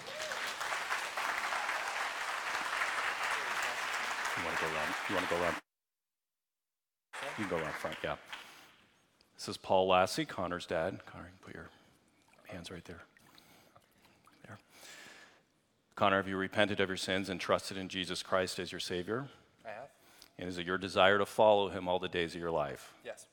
want 4.46 4.56
to 4.56 4.64
go 4.64 4.68
around? 4.68 4.94
You 5.10 5.16
want 5.16 5.28
to 5.28 5.34
go 5.34 5.42
around? 5.42 5.56
You 7.40 7.46
can 7.46 7.50
go 7.50 7.58
around 7.58 7.74
front, 7.74 7.98
yeah. 8.04 8.18
This 9.36 9.50
is 9.50 9.58
Paul 9.58 9.88
Lassie, 9.88 10.26
Connor's 10.26 10.68
dad. 10.68 11.00
Connor, 11.08 11.24
you 11.24 11.32
can 11.32 11.40
put 11.44 11.56
your 11.56 11.70
hands 12.50 12.70
right 12.70 12.86
there. 12.86 13.02
There. 14.46 14.60
Connor, 15.96 16.18
have 16.18 16.28
you 16.28 16.38
repented 16.38 16.80
of 16.80 16.88
your 16.88 16.98
sins 16.98 17.30
and 17.30 17.40
trusted 17.42 17.78
in 17.78 17.90
Jesus 17.90 18.22
Christ 18.22 18.60
as 18.60 18.72
your 18.72 18.78
Savior? 18.78 19.26
I 19.66 19.70
have? 19.70 19.91
And 20.42 20.50
is 20.50 20.58
it 20.58 20.66
your 20.66 20.80
desire 20.80 21.20
to 21.20 21.26
follow 21.28 21.70
Him 21.70 21.88
all 21.88 22.00
the 22.00 22.10
days 22.10 22.34
of 22.34 22.42
your 22.42 22.50
life? 22.50 22.96
Yes. 23.06 23.28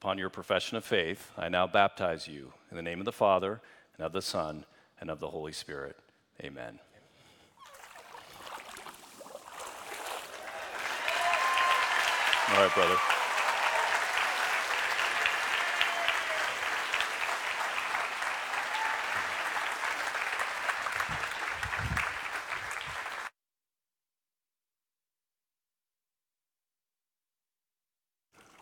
Upon 0.00 0.18
your 0.18 0.28
profession 0.28 0.76
of 0.76 0.84
faith, 0.84 1.30
I 1.38 1.48
now 1.48 1.68
baptize 1.68 2.26
you 2.26 2.52
in 2.68 2.76
the 2.76 2.82
name 2.82 2.98
of 2.98 3.04
the 3.04 3.12
Father, 3.12 3.60
and 3.96 4.04
of 4.04 4.12
the 4.12 4.20
Son, 4.20 4.64
and 5.00 5.08
of 5.08 5.20
the 5.20 5.28
Holy 5.28 5.52
Spirit. 5.52 5.96
Amen. 6.42 6.80
All 12.48 12.56
right, 12.56 12.74
brother. 12.74 13.21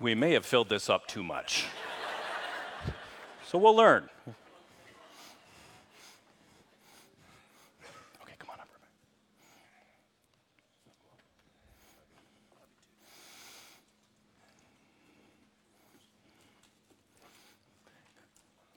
We 0.00 0.14
may 0.14 0.32
have 0.32 0.46
filled 0.46 0.70
this 0.70 0.88
up 0.88 1.06
too 1.06 1.22
much. 1.22 1.66
so 3.46 3.58
we'll 3.58 3.76
learn. 3.76 4.08
Okay, 8.22 8.32
come 8.38 8.48
on 8.48 8.60
up, 8.60 8.68
Rebecca. 8.72 8.88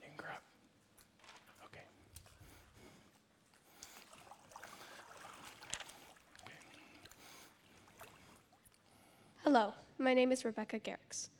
You 0.02 0.08
can 0.08 0.16
grab. 0.18 0.42
Okay. 1.64 1.84
Hello, 9.42 9.72
my 10.14 10.20
name 10.20 10.30
is 10.30 10.44
Rebecca 10.44 10.78
Garrix. 10.78 11.30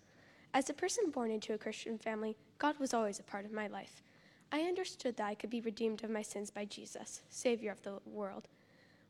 As 0.53 0.69
a 0.69 0.75
person 0.75 1.13
born 1.13 1.31
into 1.31 1.55
a 1.55 1.59
Christian 1.59 1.97
family, 1.97 2.37
God 2.59 2.77
was 2.81 2.93
always 2.93 3.21
a 3.21 3.23
part 3.23 3.45
of 3.45 3.53
my 3.53 3.69
life. 3.69 4.03
I 4.51 4.63
understood 4.63 5.17
that 5.17 5.29
I 5.29 5.37
could 5.37 5.49
be 5.49 5.61
redeemed 5.61 6.03
of 6.03 6.11
my 6.11 6.23
sins 6.23 6.51
by 6.51 6.65
Jesus, 6.65 7.23
Savior 7.31 7.71
of 7.71 7.83
the 7.83 8.01
world. 8.05 8.49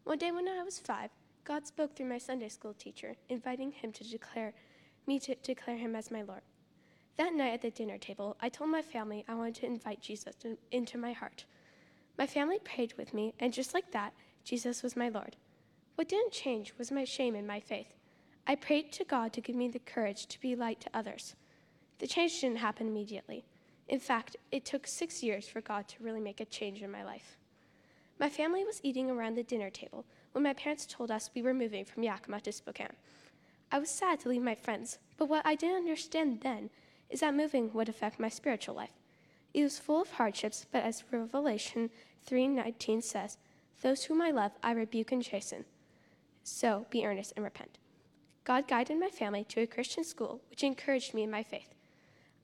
One 0.05 0.19
day 0.19 0.33
when 0.33 0.47
I 0.47 0.63
was 0.63 0.79
five, 0.79 1.09
God 1.45 1.67
spoke 1.67 1.97
through 1.97 2.11
my 2.11 2.19
Sunday 2.19 2.51
school 2.51 2.75
teacher, 2.75 3.17
inviting 3.31 3.73
him 3.73 3.91
to 3.93 4.05
declare 4.05 4.53
me 5.07 5.19
to 5.21 5.35
declare 5.37 5.79
him 5.79 5.97
as 5.97 6.11
my 6.11 6.21
Lord. 6.21 6.43
That 7.17 7.33
night 7.33 7.55
at 7.55 7.63
the 7.63 7.71
dinner 7.71 7.97
table, 7.97 8.37
I 8.43 8.51
told 8.51 8.69
my 8.69 8.83
family 8.83 9.25
I 9.27 9.33
wanted 9.33 9.55
to 9.55 9.67
invite 9.67 10.03
Jesus 10.03 10.35
to- 10.41 10.59
into 10.73 10.99
my 10.99 11.15
heart. 11.15 11.47
My 12.19 12.27
family 12.27 12.59
prayed 12.59 12.93
with 12.99 13.15
me, 13.15 13.33
and 13.41 13.51
just 13.51 13.73
like 13.73 13.93
that, 13.93 14.13
Jesus 14.45 14.83
was 14.83 14.95
my 14.95 15.09
Lord. 15.09 15.37
What 15.95 16.11
didn't 16.11 16.33
change 16.33 16.75
was 16.77 16.93
my 16.93 17.05
shame 17.05 17.35
and 17.35 17.47
my 17.47 17.61
faith. 17.61 17.95
I 18.47 18.57
prayed 18.57 18.93
to 18.93 19.05
God 19.05 19.33
to 19.33 19.41
give 19.41 19.57
me 19.57 19.69
the 19.69 19.79
courage 19.79 20.27
to 20.27 20.41
be 20.41 20.55
light 20.55 20.81
to 20.81 20.91
others. 20.93 21.35
The 21.99 22.07
change 22.07 22.41
didn't 22.41 22.59
happen 22.59 22.87
immediately. 22.87 23.45
In 23.89 23.99
fact, 23.99 24.37
it 24.53 24.65
took 24.65 24.87
six 24.87 25.23
years 25.23 25.49
for 25.49 25.61
God 25.61 25.89
to 25.89 26.03
really 26.03 26.21
make 26.21 26.41
a 26.41 26.45
change 26.45 26.83
in 26.83 26.91
my 26.91 27.05
life. 27.05 27.37
My 28.19 28.29
family 28.29 28.65
was 28.65 28.81
eating 28.83 29.11
around 29.11 29.35
the 29.35 29.43
dinner 29.43 29.71
table 29.71 30.05
when 30.33 30.45
my 30.45 30.53
parents 30.53 30.87
told 30.87 31.11
us 31.11 31.31
we 31.35 31.43
were 31.43 31.55
moving 31.55 31.85
from 31.85 32.03
Yakima 32.03 32.41
to 32.43 32.53
Spokane. 32.53 32.97
I 33.73 33.79
was 33.79 33.91
sad 33.91 34.21
to 34.21 34.29
leave 34.29 34.43
my 34.43 34.55
friends, 34.55 34.99
but 35.17 35.29
what 35.29 35.47
I 35.47 35.55
didn't 35.55 35.77
understand 35.77 36.43
then 36.43 36.71
is 37.11 37.21
that 37.21 37.35
moving 37.35 37.73
would 37.73 37.89
affect 37.89 38.21
my 38.21 38.29
spiritual 38.29 38.75
life. 38.75 38.93
It 39.53 39.63
was 39.63 39.79
full 39.79 40.03
of 40.03 40.13
hardships, 40.13 40.67
but 40.71 40.85
as 40.85 41.05
Revelation 41.11 41.91
3:19 42.27 43.01
says, 43.01 43.39
"Those 43.83 44.05
whom 44.05 44.21
I 44.21 44.31
love, 44.31 44.53
I 44.63 44.73
rebuke 44.73 45.13
and 45.13 45.23
chasten. 45.23 45.65
So 46.43 46.87
be 46.91 47.07
earnest 47.07 47.33
and 47.37 47.45
repent." 47.45 47.79
God 48.45 48.69
guided 48.69 49.01
my 49.01 49.09
family 49.09 49.45
to 49.45 49.63
a 49.63 49.67
Christian 49.67 50.05
school, 50.05 50.43
which 50.51 50.63
encouraged 50.63 51.15
me 51.15 51.23
in 51.23 51.31
my 51.31 51.43
faith. 51.43 51.75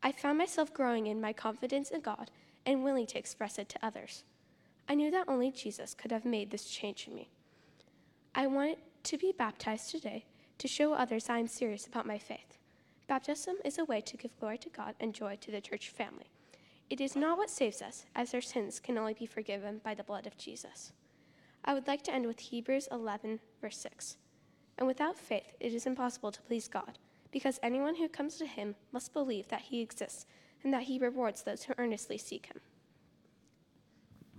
I 0.02 0.12
found 0.12 0.38
myself 0.38 0.72
growing 0.72 1.06
in 1.06 1.20
my 1.20 1.34
confidence 1.34 1.90
in 1.90 2.00
God 2.00 2.30
and 2.64 2.82
willing 2.82 3.06
to 3.08 3.18
express 3.18 3.58
it 3.58 3.68
to 3.68 3.84
others. 3.84 4.24
I 4.88 4.94
knew 4.94 5.10
that 5.10 5.28
only 5.28 5.50
Jesus 5.50 5.94
could 5.94 6.10
have 6.10 6.24
made 6.24 6.50
this 6.50 6.64
change 6.64 7.06
in 7.06 7.14
me. 7.14 7.28
I 8.34 8.46
want 8.46 8.78
to 9.04 9.18
be 9.18 9.34
baptized 9.36 9.90
today 9.90 10.24
to 10.58 10.68
show 10.68 10.94
others 10.94 11.28
I 11.28 11.38
am 11.38 11.48
serious 11.48 11.86
about 11.86 12.06
my 12.06 12.18
faith. 12.18 12.58
Baptism 13.06 13.56
is 13.64 13.78
a 13.78 13.84
way 13.84 14.00
to 14.00 14.16
give 14.16 14.38
glory 14.40 14.58
to 14.58 14.68
God 14.70 14.94
and 15.00 15.14
joy 15.14 15.36
to 15.40 15.50
the 15.50 15.60
church 15.60 15.90
family. 15.90 16.30
It 16.88 17.00
is 17.00 17.14
not 17.14 17.38
what 17.38 17.50
saves 17.50 17.82
us, 17.82 18.06
as 18.14 18.34
our 18.34 18.40
sins 18.40 18.80
can 18.80 18.96
only 18.96 19.14
be 19.14 19.26
forgiven 19.26 19.80
by 19.84 19.94
the 19.94 20.02
blood 20.02 20.26
of 20.26 20.38
Jesus. 20.38 20.92
I 21.64 21.74
would 21.74 21.86
like 21.86 22.02
to 22.04 22.12
end 22.12 22.26
with 22.26 22.40
Hebrews 22.40 22.88
11, 22.90 23.40
verse 23.60 23.78
6. 23.78 24.16
And 24.80 24.86
without 24.88 25.16
faith, 25.16 25.54
it 25.60 25.74
is 25.74 25.84
impossible 25.86 26.32
to 26.32 26.40
please 26.40 26.66
God, 26.66 26.98
because 27.30 27.60
anyone 27.62 27.96
who 27.96 28.08
comes 28.08 28.38
to 28.38 28.46
him 28.46 28.74
must 28.92 29.12
believe 29.12 29.46
that 29.48 29.60
he 29.60 29.82
exists 29.82 30.24
and 30.64 30.72
that 30.72 30.84
he 30.84 30.98
rewards 30.98 31.42
those 31.42 31.64
who 31.64 31.74
earnestly 31.76 32.16
seek 32.16 32.46
him. 32.46 32.60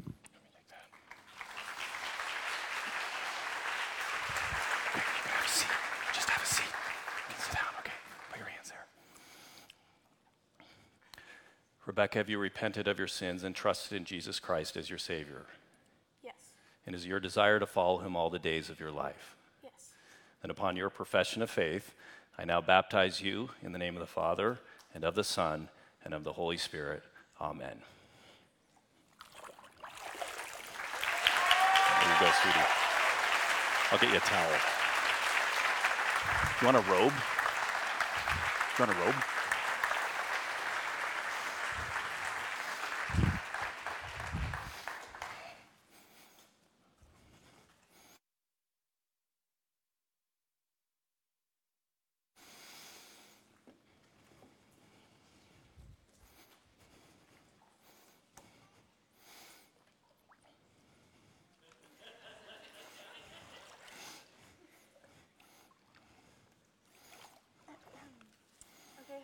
You 0.08 0.14
can 4.94 5.32
have 5.32 5.46
a 5.46 5.50
seat. 5.50 5.68
Just 6.12 6.30
have 6.30 6.42
a 6.42 6.46
seat. 6.46 6.66
You 6.66 7.34
can 7.34 7.44
sit 7.44 7.54
down, 7.54 7.70
okay? 7.80 7.92
Put 8.32 8.40
your 8.40 8.48
hands 8.48 8.70
there. 8.70 8.88
Rebecca, 11.86 12.18
have 12.18 12.30
you 12.30 12.40
repented 12.40 12.88
of 12.88 12.98
your 12.98 13.08
sins 13.08 13.44
and 13.44 13.56
trusted 13.56 13.96
in 13.96 14.06
Jesus 14.06 14.40
Christ 14.40 14.76
as 14.76 14.90
your 14.90 15.00
Savior? 15.00 15.46
Yes, 16.24 16.54
And 16.88 16.96
is 16.96 17.06
your 17.06 17.20
desire 17.20 17.60
to 17.60 17.68
follow 17.68 18.00
Him 18.00 18.16
all 18.16 18.32
the 18.32 18.40
days 18.40 18.72
of 18.72 18.80
your 18.80 18.92
life? 18.92 19.36
And 20.44 20.52
upon 20.52 20.76
your 20.76 20.90
profession 20.90 21.42
of 21.42 21.50
faith, 21.50 21.94
I 22.38 22.46
now 22.46 22.62
baptize 22.62 23.22
you 23.22 23.50
in 23.62 23.72
the 23.72 23.80
name 23.80 23.96
of 23.96 24.00
the 24.00 24.08
Father, 24.08 24.60
and 24.94 25.04
of 25.04 25.16
the 25.16 25.24
Son, 25.24 25.70
and 26.04 26.14
of 26.14 26.24
the 26.24 26.34
Holy 26.34 26.58
Spirit. 26.58 27.04
Amen. 27.40 27.82
There 32.00 32.10
you 32.10 32.20
go, 32.20 32.32
sweetie. 32.42 32.68
I'll 33.92 34.00
get 34.00 34.10
you 34.10 34.18
a 34.18 34.22
towel. 34.22 34.58
You 36.62 36.66
want 36.66 36.78
a 36.78 36.92
robe? 36.92 37.14
You 38.78 38.86
want 38.86 38.92
a 38.92 39.06
robe? 39.06 39.16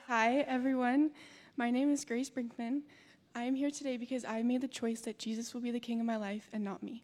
Hi, 0.07 0.45
everyone. 0.47 1.11
My 1.57 1.69
name 1.69 1.91
is 1.91 2.05
Grace 2.05 2.29
Brinkman. 2.29 2.83
I 3.35 3.43
am 3.43 3.55
here 3.55 3.69
today 3.69 3.97
because 3.97 4.23
I 4.23 4.41
made 4.41 4.61
the 4.61 4.67
choice 4.69 5.01
that 5.01 5.19
Jesus 5.19 5.53
will 5.53 5.59
be 5.59 5.69
the 5.69 5.81
king 5.81 5.99
of 5.99 6.05
my 6.05 6.15
life 6.15 6.47
and 6.53 6.63
not 6.63 6.81
me. 6.81 7.03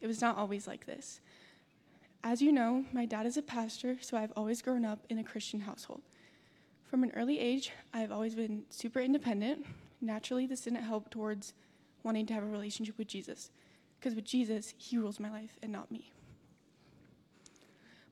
It 0.00 0.06
was 0.06 0.22
not 0.22 0.38
always 0.38 0.66
like 0.66 0.86
this. 0.86 1.20
As 2.24 2.40
you 2.40 2.50
know, 2.50 2.86
my 2.90 3.04
dad 3.04 3.26
is 3.26 3.36
a 3.36 3.42
pastor, 3.42 3.98
so 4.00 4.16
I've 4.16 4.32
always 4.34 4.62
grown 4.62 4.86
up 4.86 5.00
in 5.10 5.18
a 5.18 5.24
Christian 5.24 5.60
household. 5.60 6.00
From 6.86 7.02
an 7.02 7.12
early 7.14 7.38
age, 7.38 7.70
I've 7.92 8.10
always 8.10 8.34
been 8.34 8.62
super 8.70 9.00
independent. 9.00 9.66
Naturally, 10.00 10.46
this 10.46 10.62
didn't 10.62 10.84
help 10.84 11.10
towards 11.10 11.52
wanting 12.02 12.24
to 12.24 12.32
have 12.32 12.44
a 12.44 12.46
relationship 12.46 12.96
with 12.96 13.08
Jesus, 13.08 13.50
because 14.00 14.14
with 14.14 14.24
Jesus, 14.24 14.72
he 14.78 14.96
rules 14.96 15.20
my 15.20 15.30
life 15.30 15.58
and 15.62 15.70
not 15.70 15.92
me. 15.92 16.14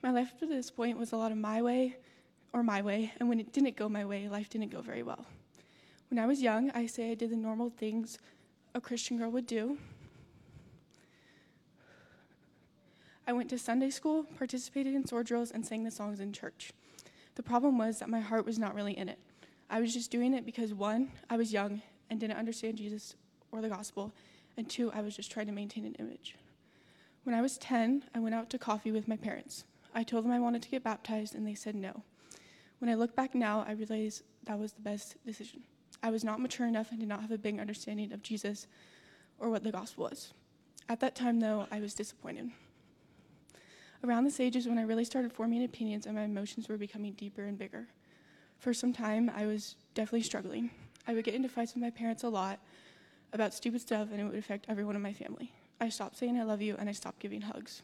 My 0.03 0.11
life 0.11 0.33
up 0.35 0.41
to 0.41 0.47
this 0.47 0.71
point 0.71 0.99
was 0.99 1.13
a 1.13 1.17
lot 1.17 1.33
of 1.33 1.39
my 1.39 1.63
way, 1.63 1.97
or 2.57 2.63
my 2.63 2.81
way, 2.81 3.13
and 3.21 3.29
when 3.29 3.39
it 3.39 3.53
didn't 3.53 3.77
go 3.77 3.87
my 3.87 4.05
way, 4.05 4.29
life 4.29 4.49
didn't 4.49 4.71
go 4.71 4.81
very 4.81 5.03
well. 5.03 5.27
When 6.09 6.19
I 6.19 6.25
was 6.25 6.41
young, 6.41 6.71
I 6.71 6.87
say 6.87 7.11
I 7.11 7.15
did 7.15 7.31
the 7.31 7.37
normal 7.37 7.69
things 7.69 8.19
a 8.75 8.81
Christian 8.81 9.19
girl 9.19 9.31
would 9.31 9.47
do. 9.47 9.77
I 13.27 13.35
went 13.35 13.51
to 13.51 13.59
Sunday 13.59 13.91
school, 13.91 14.25
participated 14.39 14.95
in 14.95 15.07
sword 15.07 15.27
drills, 15.27 15.51
and 15.51 15.67
sang 15.67 15.85
the 15.85 15.91
songs 15.91 16.19
in 16.19 16.33
church. 16.33 16.73
The 17.35 17.43
problem 17.43 17.77
was 17.77 17.99
that 17.99 18.09
my 18.09 18.21
heart 18.21 18.47
was 18.47 18.59
not 18.59 18.75
really 18.75 18.97
in 18.97 19.11
it. 19.11 19.19
I 19.69 19.81
was 19.81 19.93
just 19.93 20.11
doing 20.11 20.33
it 20.33 20.47
because 20.47 20.73
one, 20.73 21.11
I 21.29 21.37
was 21.37 21.53
young 21.53 21.83
and 22.09 22.19
didn't 22.19 22.39
understand 22.39 22.79
Jesus 22.79 23.17
or 23.53 23.61
the 23.61 23.69
gospel, 23.69 24.15
and 24.57 24.67
two, 24.67 24.91
I 24.93 25.03
was 25.03 25.15
just 25.15 25.31
trying 25.31 25.47
to 25.47 25.53
maintain 25.53 25.85
an 25.85 25.97
image. 25.97 26.37
When 27.25 27.35
I 27.35 27.43
was 27.43 27.59
10, 27.59 28.05
I 28.15 28.19
went 28.19 28.35
out 28.35 28.49
to 28.51 28.59
coffee 28.59 28.93
with 28.93 29.09
my 29.09 29.17
parents. 29.17 29.65
I 29.95 30.05
told 30.05 30.25
them 30.25 30.33
I 30.33 30.41
wanted 30.41 30.63
to 30.63 30.71
get 30.71 30.85
baptized, 30.85 31.35
and 31.35 31.47
they 31.47 31.55
said 31.55 31.75
no. 31.75 32.03
When 32.79 32.91
I 32.91 32.95
look 32.95 33.17
back 33.17 33.35
now, 33.35 33.65
I 33.67 33.73
realize 33.73 34.23
that 34.45 34.59
was 34.59 34.73
the 34.73 34.83
best 34.83 35.17
decision. 35.25 35.63
I 36.03 36.11
was 36.11 36.25
not 36.25 36.41
mature 36.41 36.67
enough 36.67 36.91
and 36.91 37.01
did 37.01 37.09
not 37.09 37.23
have 37.23 37.31
a 37.31 37.39
big 37.39 37.59
understanding 37.59 38.13
of 38.13 38.23
Jesus 38.23 38.67
or 39.39 39.51
what 39.51 39.65
the 39.65 39.73
gospel 39.73 40.05
was. 40.05 40.33
At 40.89 41.01
that 41.01 41.15
time, 41.15 41.41
though, 41.41 41.67
I 41.71 41.81
was 41.81 41.95
disappointed. 41.95 42.51
Around 44.05 44.25
this 44.25 44.41
age 44.41 44.57
is 44.57 44.69
when 44.69 44.79
I 44.79 44.83
really 44.83 45.05
started 45.05 45.33
forming 45.33 45.65
opinions 45.65 46.07
and 46.07 46.15
my 46.15 46.23
emotions 46.23 46.69
were 46.69 46.77
becoming 46.77 47.13
deeper 47.15 47.43
and 47.43 47.59
bigger. 47.59 47.89
For 48.59 48.73
some 48.73 48.93
time, 48.93 49.31
I 49.35 49.47
was 49.47 49.77
definitely 49.95 50.23
struggling. 50.23 50.71
I 51.07 51.15
would 51.15 51.25
get 51.25 51.35
into 51.35 51.49
fights 51.49 51.75
with 51.75 51.83
my 51.83 51.91
parents 51.91 52.23
a 52.23 52.29
lot 52.29 52.61
about 53.33 53.55
stupid 53.55 53.81
stuff, 53.81 54.09
and 54.11 54.21
it 54.21 54.25
would 54.25 54.37
affect 54.37 54.67
everyone 54.69 54.97
in 54.97 55.03
my 55.03 55.13
family. 55.13 55.53
I 55.81 55.89
stopped 55.89 56.17
saying 56.17 56.39
I 56.39 56.45
love 56.45 56.63
you 56.63 56.77
and 56.79 56.89
I 56.89 56.93
stopped 56.93 57.19
giving 57.19 57.43
hugs. 57.43 57.83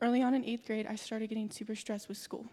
Early 0.00 0.22
on 0.22 0.34
in 0.34 0.44
eighth 0.44 0.66
grade, 0.66 0.86
I 0.88 0.94
started 0.94 1.28
getting 1.28 1.50
super 1.50 1.74
stressed 1.74 2.08
with 2.08 2.16
school. 2.16 2.46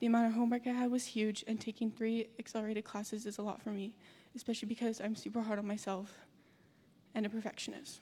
The 0.00 0.06
amount 0.06 0.28
of 0.28 0.34
homework 0.34 0.66
I 0.66 0.70
had 0.70 0.92
was 0.92 1.04
huge, 1.06 1.44
and 1.48 1.60
taking 1.60 1.90
three 1.90 2.28
accelerated 2.38 2.84
classes 2.84 3.26
is 3.26 3.38
a 3.38 3.42
lot 3.42 3.60
for 3.60 3.70
me, 3.70 3.94
especially 4.36 4.68
because 4.68 5.00
I'm 5.00 5.16
super 5.16 5.42
hard 5.42 5.58
on 5.58 5.66
myself 5.66 6.14
and 7.14 7.26
a 7.26 7.28
perfectionist. 7.28 8.00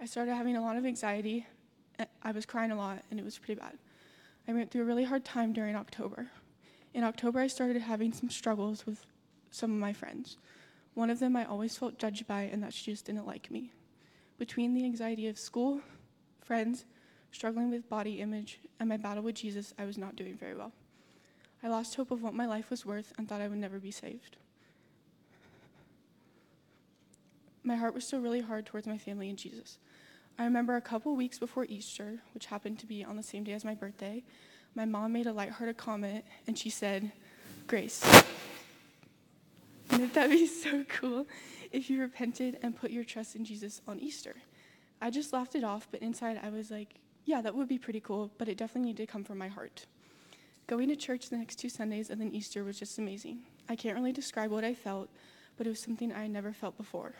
I 0.00 0.04
started 0.04 0.34
having 0.34 0.56
a 0.56 0.62
lot 0.62 0.76
of 0.76 0.84
anxiety. 0.84 1.46
I 2.22 2.32
was 2.32 2.44
crying 2.44 2.72
a 2.72 2.76
lot, 2.76 3.02
and 3.10 3.18
it 3.18 3.24
was 3.24 3.38
pretty 3.38 3.58
bad. 3.58 3.78
I 4.46 4.52
went 4.52 4.70
through 4.70 4.82
a 4.82 4.84
really 4.84 5.04
hard 5.04 5.24
time 5.24 5.52
during 5.54 5.76
October. 5.76 6.28
In 6.92 7.04
October, 7.04 7.40
I 7.40 7.46
started 7.46 7.80
having 7.80 8.12
some 8.12 8.28
struggles 8.28 8.84
with 8.84 9.06
some 9.50 9.72
of 9.72 9.78
my 9.78 9.94
friends. 9.94 10.36
One 10.92 11.10
of 11.10 11.20
them 11.20 11.36
I 11.36 11.44
always 11.46 11.78
felt 11.78 11.98
judged 11.98 12.26
by, 12.26 12.42
and 12.42 12.62
that 12.62 12.74
she 12.74 12.90
just 12.90 13.06
didn't 13.06 13.26
like 13.26 13.50
me. 13.50 13.72
Between 14.38 14.74
the 14.74 14.84
anxiety 14.84 15.26
of 15.28 15.38
school, 15.38 15.80
friends, 16.42 16.84
struggling 17.32 17.70
with 17.70 17.88
body 17.88 18.20
image, 18.20 18.60
and 18.78 18.90
my 18.90 18.98
battle 18.98 19.22
with 19.22 19.36
Jesus, 19.36 19.72
I 19.78 19.86
was 19.86 19.96
not 19.96 20.14
doing 20.14 20.36
very 20.36 20.54
well. 20.54 20.72
I 21.62 21.68
lost 21.68 21.96
hope 21.96 22.10
of 22.10 22.22
what 22.22 22.34
my 22.34 22.46
life 22.46 22.70
was 22.70 22.86
worth 22.86 23.12
and 23.18 23.28
thought 23.28 23.40
I 23.40 23.48
would 23.48 23.58
never 23.58 23.78
be 23.78 23.90
saved. 23.90 24.36
My 27.64 27.76
heart 27.76 27.94
was 27.94 28.06
still 28.06 28.20
really 28.20 28.40
hard 28.40 28.64
towards 28.64 28.86
my 28.86 28.98
family 28.98 29.28
and 29.28 29.38
Jesus. 29.38 29.78
I 30.38 30.44
remember 30.44 30.76
a 30.76 30.80
couple 30.80 31.16
weeks 31.16 31.38
before 31.38 31.66
Easter, 31.68 32.20
which 32.32 32.46
happened 32.46 32.78
to 32.78 32.86
be 32.86 33.04
on 33.04 33.16
the 33.16 33.22
same 33.22 33.42
day 33.42 33.52
as 33.52 33.64
my 33.64 33.74
birthday, 33.74 34.22
my 34.74 34.84
mom 34.84 35.12
made 35.12 35.26
a 35.26 35.32
lighthearted 35.32 35.76
comment 35.76 36.24
and 36.46 36.56
she 36.56 36.70
said, 36.70 37.10
Grace, 37.66 38.04
wouldn't 39.90 40.14
that 40.14 40.30
be 40.30 40.46
so 40.46 40.84
cool 40.88 41.26
if 41.72 41.90
you 41.90 42.00
repented 42.00 42.58
and 42.62 42.76
put 42.76 42.92
your 42.92 43.04
trust 43.04 43.34
in 43.34 43.44
Jesus 43.44 43.80
on 43.88 43.98
Easter? 43.98 44.36
I 45.00 45.10
just 45.10 45.32
laughed 45.32 45.54
it 45.54 45.64
off, 45.64 45.88
but 45.90 46.00
inside 46.00 46.40
I 46.42 46.50
was 46.50 46.70
like, 46.70 46.94
yeah, 47.24 47.40
that 47.42 47.54
would 47.54 47.68
be 47.68 47.78
pretty 47.78 48.00
cool, 48.00 48.30
but 48.38 48.48
it 48.48 48.56
definitely 48.56 48.90
needed 48.90 49.06
to 49.06 49.12
come 49.12 49.24
from 49.24 49.38
my 49.38 49.48
heart. 49.48 49.86
Going 50.68 50.88
to 50.88 50.96
church 50.96 51.30
the 51.30 51.38
next 51.38 51.56
two 51.56 51.70
Sundays 51.70 52.10
and 52.10 52.20
then 52.20 52.34
Easter 52.34 52.62
was 52.62 52.78
just 52.78 52.98
amazing. 52.98 53.40
I 53.70 53.74
can't 53.74 53.96
really 53.96 54.12
describe 54.12 54.50
what 54.50 54.64
I 54.64 54.74
felt, 54.74 55.08
but 55.56 55.66
it 55.66 55.70
was 55.70 55.80
something 55.80 56.12
I 56.12 56.22
had 56.22 56.30
never 56.30 56.52
felt 56.52 56.76
before. 56.76 57.14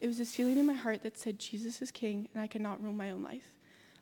It 0.00 0.06
was 0.06 0.16
this 0.16 0.34
feeling 0.34 0.56
in 0.56 0.64
my 0.64 0.72
heart 0.72 1.02
that 1.02 1.18
said, 1.18 1.38
Jesus 1.38 1.82
is 1.82 1.90
king, 1.90 2.26
and 2.32 2.42
I 2.42 2.46
cannot 2.46 2.82
rule 2.82 2.94
my 2.94 3.10
own 3.10 3.22
life. 3.22 3.52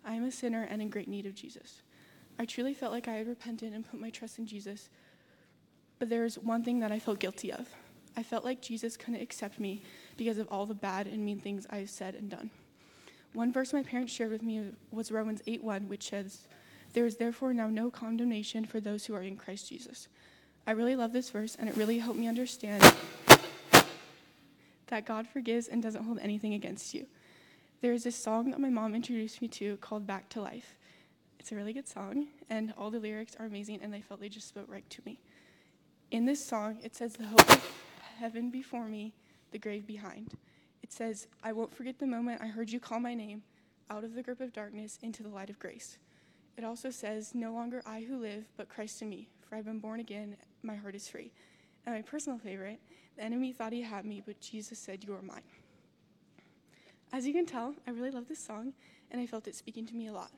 I 0.04 0.14
am 0.14 0.22
a 0.22 0.30
sinner 0.30 0.66
and 0.70 0.80
in 0.80 0.90
great 0.90 1.08
need 1.08 1.26
of 1.26 1.34
Jesus. 1.34 1.82
I 2.38 2.44
truly 2.44 2.72
felt 2.72 2.92
like 2.92 3.08
I 3.08 3.14
had 3.14 3.26
repented 3.26 3.72
and 3.72 3.88
put 3.88 4.00
my 4.00 4.10
trust 4.10 4.38
in 4.38 4.46
Jesus, 4.46 4.88
but 5.98 6.08
there 6.08 6.22
was 6.22 6.38
one 6.38 6.62
thing 6.62 6.78
that 6.78 6.92
I 6.92 7.00
felt 7.00 7.18
guilty 7.18 7.52
of. 7.52 7.68
I 8.16 8.22
felt 8.22 8.44
like 8.44 8.62
Jesus 8.62 8.96
couldn't 8.96 9.20
accept 9.22 9.58
me 9.58 9.82
because 10.16 10.38
of 10.38 10.46
all 10.52 10.66
the 10.66 10.74
bad 10.74 11.08
and 11.08 11.24
mean 11.24 11.40
things 11.40 11.66
I've 11.68 11.90
said 11.90 12.14
and 12.14 12.30
done. 12.30 12.50
One 13.32 13.52
verse 13.52 13.72
my 13.72 13.82
parents 13.82 14.12
shared 14.12 14.30
with 14.30 14.44
me 14.44 14.70
was 14.92 15.10
Romans 15.10 15.42
8:1, 15.48 15.88
which 15.88 16.10
says, 16.10 16.46
"There 16.94 17.04
is 17.04 17.18
therefore 17.18 17.52
now 17.52 17.68
no 17.68 17.90
condemnation 17.90 18.64
for 18.64 18.80
those 18.80 19.04
who 19.04 19.14
are 19.14 19.22
in 19.22 19.36
Christ 19.36 19.68
Jesus." 19.68 20.08
I 20.66 20.70
really 20.70 20.96
love 20.96 21.12
this 21.12 21.28
verse, 21.28 21.54
and 21.56 21.68
it 21.68 21.76
really 21.76 21.98
helped 21.98 22.18
me 22.18 22.26
understand 22.26 22.82
that 24.86 25.04
God 25.04 25.28
forgives 25.28 25.68
and 25.68 25.82
doesn't 25.82 26.04
hold 26.04 26.18
anything 26.20 26.54
against 26.54 26.94
you. 26.94 27.06
There 27.82 27.92
is 27.92 28.04
this 28.04 28.16
song 28.16 28.50
that 28.50 28.60
my 28.60 28.70
mom 28.70 28.94
introduced 28.94 29.42
me 29.42 29.48
to 29.48 29.76
called 29.76 30.06
Back 30.06 30.30
to 30.30 30.40
Life. 30.40 30.78
It's 31.38 31.52
a 31.52 31.56
really 31.56 31.74
good 31.74 31.86
song, 31.86 32.28
and 32.48 32.72
all 32.78 32.90
the 32.90 32.98
lyrics 32.98 33.36
are 33.38 33.44
amazing, 33.44 33.80
and 33.82 33.94
I 33.94 34.00
felt 34.00 34.20
they 34.20 34.30
just 34.30 34.48
spoke 34.48 34.70
right 34.70 34.88
to 34.88 35.02
me. 35.04 35.20
In 36.10 36.24
this 36.24 36.42
song, 36.42 36.78
it 36.82 36.96
says, 36.96 37.12
The 37.12 37.26
hope 37.26 37.50
of 37.50 37.72
heaven 38.18 38.50
before 38.50 38.86
me, 38.86 39.12
the 39.50 39.58
grave 39.58 39.86
behind. 39.86 40.32
It 40.82 40.92
says, 40.92 41.26
I 41.42 41.52
won't 41.52 41.74
forget 41.74 41.98
the 41.98 42.06
moment 42.06 42.40
I 42.40 42.46
heard 42.46 42.70
you 42.70 42.80
call 42.80 43.00
my 43.00 43.12
name 43.12 43.42
out 43.90 44.04
of 44.04 44.14
the 44.14 44.22
grip 44.22 44.40
of 44.40 44.54
darkness 44.54 44.98
into 45.02 45.22
the 45.22 45.28
light 45.28 45.50
of 45.50 45.58
grace. 45.58 45.98
It 46.56 46.64
also 46.64 46.90
says, 46.90 47.34
No 47.34 47.52
longer 47.52 47.82
I 47.84 48.02
who 48.02 48.16
live, 48.16 48.44
but 48.56 48.68
Christ 48.68 49.02
in 49.02 49.08
me, 49.08 49.28
for 49.40 49.56
I've 49.56 49.64
been 49.64 49.80
born 49.80 50.00
again, 50.00 50.36
my 50.62 50.76
heart 50.76 50.94
is 50.94 51.08
free. 51.08 51.32
And 51.84 51.94
my 51.94 52.02
personal 52.02 52.38
favorite, 52.38 52.80
the 53.16 53.24
enemy 53.24 53.52
thought 53.52 53.72
he 53.72 53.82
had 53.82 54.04
me, 54.04 54.22
but 54.24 54.40
Jesus 54.40 54.78
said, 54.78 55.04
You 55.04 55.14
are 55.14 55.22
mine. 55.22 55.42
As 57.12 57.26
you 57.26 57.32
can 57.32 57.46
tell, 57.46 57.74
I 57.86 57.90
really 57.90 58.10
love 58.10 58.28
this 58.28 58.44
song, 58.44 58.72
and 59.10 59.20
I 59.20 59.26
felt 59.26 59.46
it 59.46 59.54
speaking 59.54 59.86
to 59.86 59.94
me 59.94 60.08
a 60.08 60.12
lot. 60.12 60.30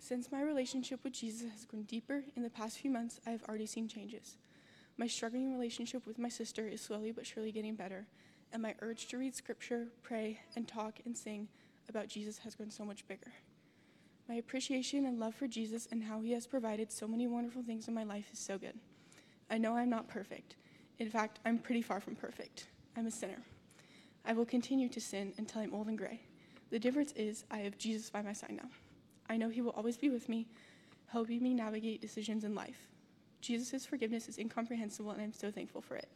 Since 0.00 0.32
my 0.32 0.42
relationship 0.42 1.00
with 1.02 1.12
Jesus 1.12 1.50
has 1.50 1.64
grown 1.64 1.82
deeper 1.82 2.22
in 2.36 2.42
the 2.42 2.50
past 2.50 2.78
few 2.78 2.90
months, 2.90 3.20
I 3.26 3.30
have 3.30 3.42
already 3.48 3.66
seen 3.66 3.88
changes. 3.88 4.36
My 4.96 5.06
struggling 5.06 5.52
relationship 5.52 6.06
with 6.06 6.18
my 6.18 6.28
sister 6.28 6.66
is 6.66 6.80
slowly 6.80 7.12
but 7.12 7.26
surely 7.26 7.52
getting 7.52 7.74
better, 7.74 8.06
and 8.52 8.62
my 8.62 8.74
urge 8.80 9.06
to 9.08 9.18
read 9.18 9.34
scripture, 9.34 9.88
pray, 10.02 10.40
and 10.56 10.66
talk 10.66 11.00
and 11.04 11.16
sing 11.16 11.48
about 11.88 12.08
Jesus 12.08 12.38
has 12.38 12.54
grown 12.54 12.70
so 12.70 12.84
much 12.84 13.06
bigger. 13.06 13.32
My 14.28 14.34
appreciation 14.34 15.06
and 15.06 15.18
love 15.18 15.34
for 15.34 15.48
Jesus 15.48 15.88
and 15.90 16.04
how 16.04 16.20
he 16.20 16.32
has 16.32 16.46
provided 16.46 16.92
so 16.92 17.08
many 17.08 17.26
wonderful 17.26 17.62
things 17.62 17.88
in 17.88 17.94
my 17.94 18.04
life 18.04 18.28
is 18.30 18.38
so 18.38 18.58
good. 18.58 18.78
I 19.50 19.56
know 19.56 19.76
I'm 19.76 19.88
not 19.88 20.06
perfect. 20.06 20.56
In 20.98 21.08
fact, 21.08 21.38
I'm 21.46 21.58
pretty 21.58 21.80
far 21.80 21.98
from 21.98 22.14
perfect. 22.14 22.66
I'm 22.94 23.06
a 23.06 23.10
sinner. 23.10 23.40
I 24.26 24.34
will 24.34 24.44
continue 24.44 24.90
to 24.90 25.00
sin 25.00 25.32
until 25.38 25.62
I'm 25.62 25.72
old 25.72 25.86
and 25.86 25.96
gray. 25.96 26.20
The 26.70 26.78
difference 26.78 27.12
is 27.12 27.44
I 27.50 27.58
have 27.58 27.78
Jesus 27.78 28.10
by 28.10 28.20
my 28.20 28.34
side 28.34 28.52
now. 28.62 28.68
I 29.30 29.38
know 29.38 29.48
he 29.48 29.62
will 29.62 29.70
always 29.70 29.96
be 29.96 30.10
with 30.10 30.28
me, 30.28 30.46
helping 31.06 31.42
me 31.42 31.54
navigate 31.54 32.02
decisions 32.02 32.44
in 32.44 32.54
life. 32.54 32.88
Jesus' 33.40 33.86
forgiveness 33.86 34.28
is 34.28 34.36
incomprehensible, 34.36 35.10
and 35.12 35.22
I'm 35.22 35.32
so 35.32 35.50
thankful 35.50 35.80
for 35.80 35.96
it. 35.96 36.08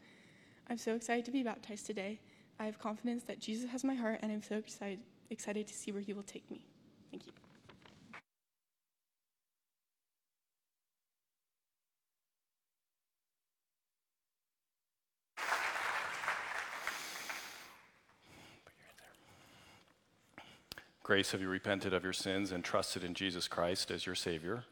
I'm 0.69 0.77
so 0.77 0.95
excited 0.95 1.25
to 1.25 1.31
be 1.31 1.43
baptized 1.43 1.87
today. 1.87 2.21
I 2.61 2.67
have 2.67 2.79
confidence 2.79 3.23
that 3.25 3.41
Jesus 3.41 3.71
has 3.71 3.85
my 3.85 3.95
heart, 3.95 4.19
and 4.23 4.31
I'm 4.31 4.43
so 4.43 4.57
excited, 4.57 5.01
excited 5.31 5.67
to 5.69 5.75
see 5.75 5.93
where 5.93 6.03
he 6.03 6.13
will 6.13 6.23
take 6.23 6.51
me. 6.51 6.67
Thank 7.11 7.27
you. 7.27 7.33
Grace, 21.13 21.33
have 21.33 21.43
you 21.43 21.49
repented 21.51 21.93
of 21.93 22.05
your 22.05 22.15
sins 22.15 22.53
and 22.53 22.65
trusted 22.65 23.05
in 23.05 23.13
Jesus 23.13 23.47
Christ 23.47 23.91
as 23.91 24.07
your 24.07 24.15
Savior? 24.15 24.65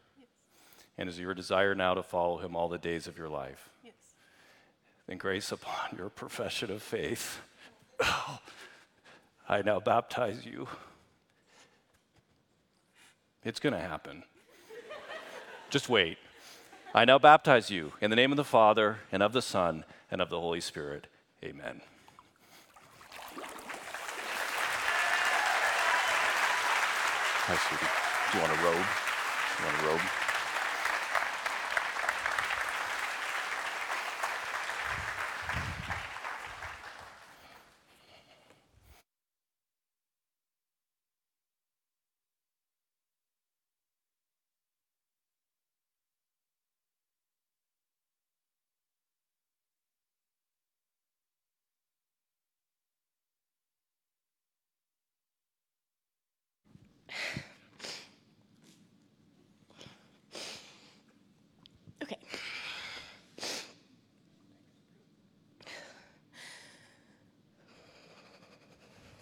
And 0.96 1.06
is 1.06 1.18
your 1.18 1.34
desire 1.34 1.74
now 1.74 1.92
to 1.92 2.02
follow 2.02 2.38
Him 2.38 2.56
all 2.56 2.66
the 2.66 2.78
days 2.78 3.06
of 3.06 3.18
your 3.18 3.28
life? 3.28 3.68
Yes. 3.84 3.92
Then, 5.06 5.18
grace 5.18 5.52
upon 5.52 5.98
your 5.98 6.08
profession 6.08 6.70
of 6.70 6.82
faith, 6.82 7.42
I 9.50 9.60
now 9.60 9.80
baptize 9.80 10.46
you. 10.46 10.66
It's 13.44 13.60
going 13.60 13.74
to 13.74 13.78
happen. 13.78 14.22
Just 15.68 15.90
wait. 15.90 16.16
I 16.94 17.04
now 17.04 17.18
baptize 17.18 17.70
you 17.70 17.92
in 18.00 18.08
the 18.08 18.16
name 18.16 18.32
of 18.32 18.38
the 18.38 18.44
Father, 18.44 19.00
and 19.12 19.22
of 19.22 19.34
the 19.34 19.42
Son, 19.42 19.84
and 20.10 20.22
of 20.22 20.30
the 20.30 20.40
Holy 20.40 20.62
Spirit. 20.62 21.06
Amen. 21.44 21.82
Do 27.50 27.56
you 28.38 28.44
want 28.44 28.52
a 28.52 28.62
robe? 28.62 28.86
You 29.58 29.64
want 29.66 29.82
a 29.82 29.86
robe? 29.86 30.00
Okay. 62.02 62.18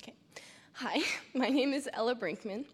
Okay. 0.02 0.14
Hi, 0.74 1.00
my 1.34 1.48
name 1.48 1.72
Ella 1.92 2.14
Brinkman. 2.14 2.64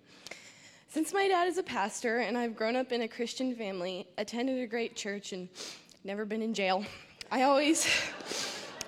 Since 0.88 1.12
my 1.12 1.26
dad 1.28 1.48
is 1.48 1.58
a 1.58 1.62
pastor 1.62 2.18
and 2.18 2.38
I've 2.38 2.54
grown 2.54 2.76
up 2.76 2.92
in 2.92 3.02
a 3.02 3.08
Christian 3.08 3.54
family, 3.56 4.06
attended 4.16 4.62
a 4.62 4.66
great 4.66 4.94
church, 4.94 5.32
and 5.32 5.48
never 6.04 6.24
been 6.24 6.42
in 6.42 6.54
jail, 6.54 6.84
I 7.32 7.42
always, 7.42 7.88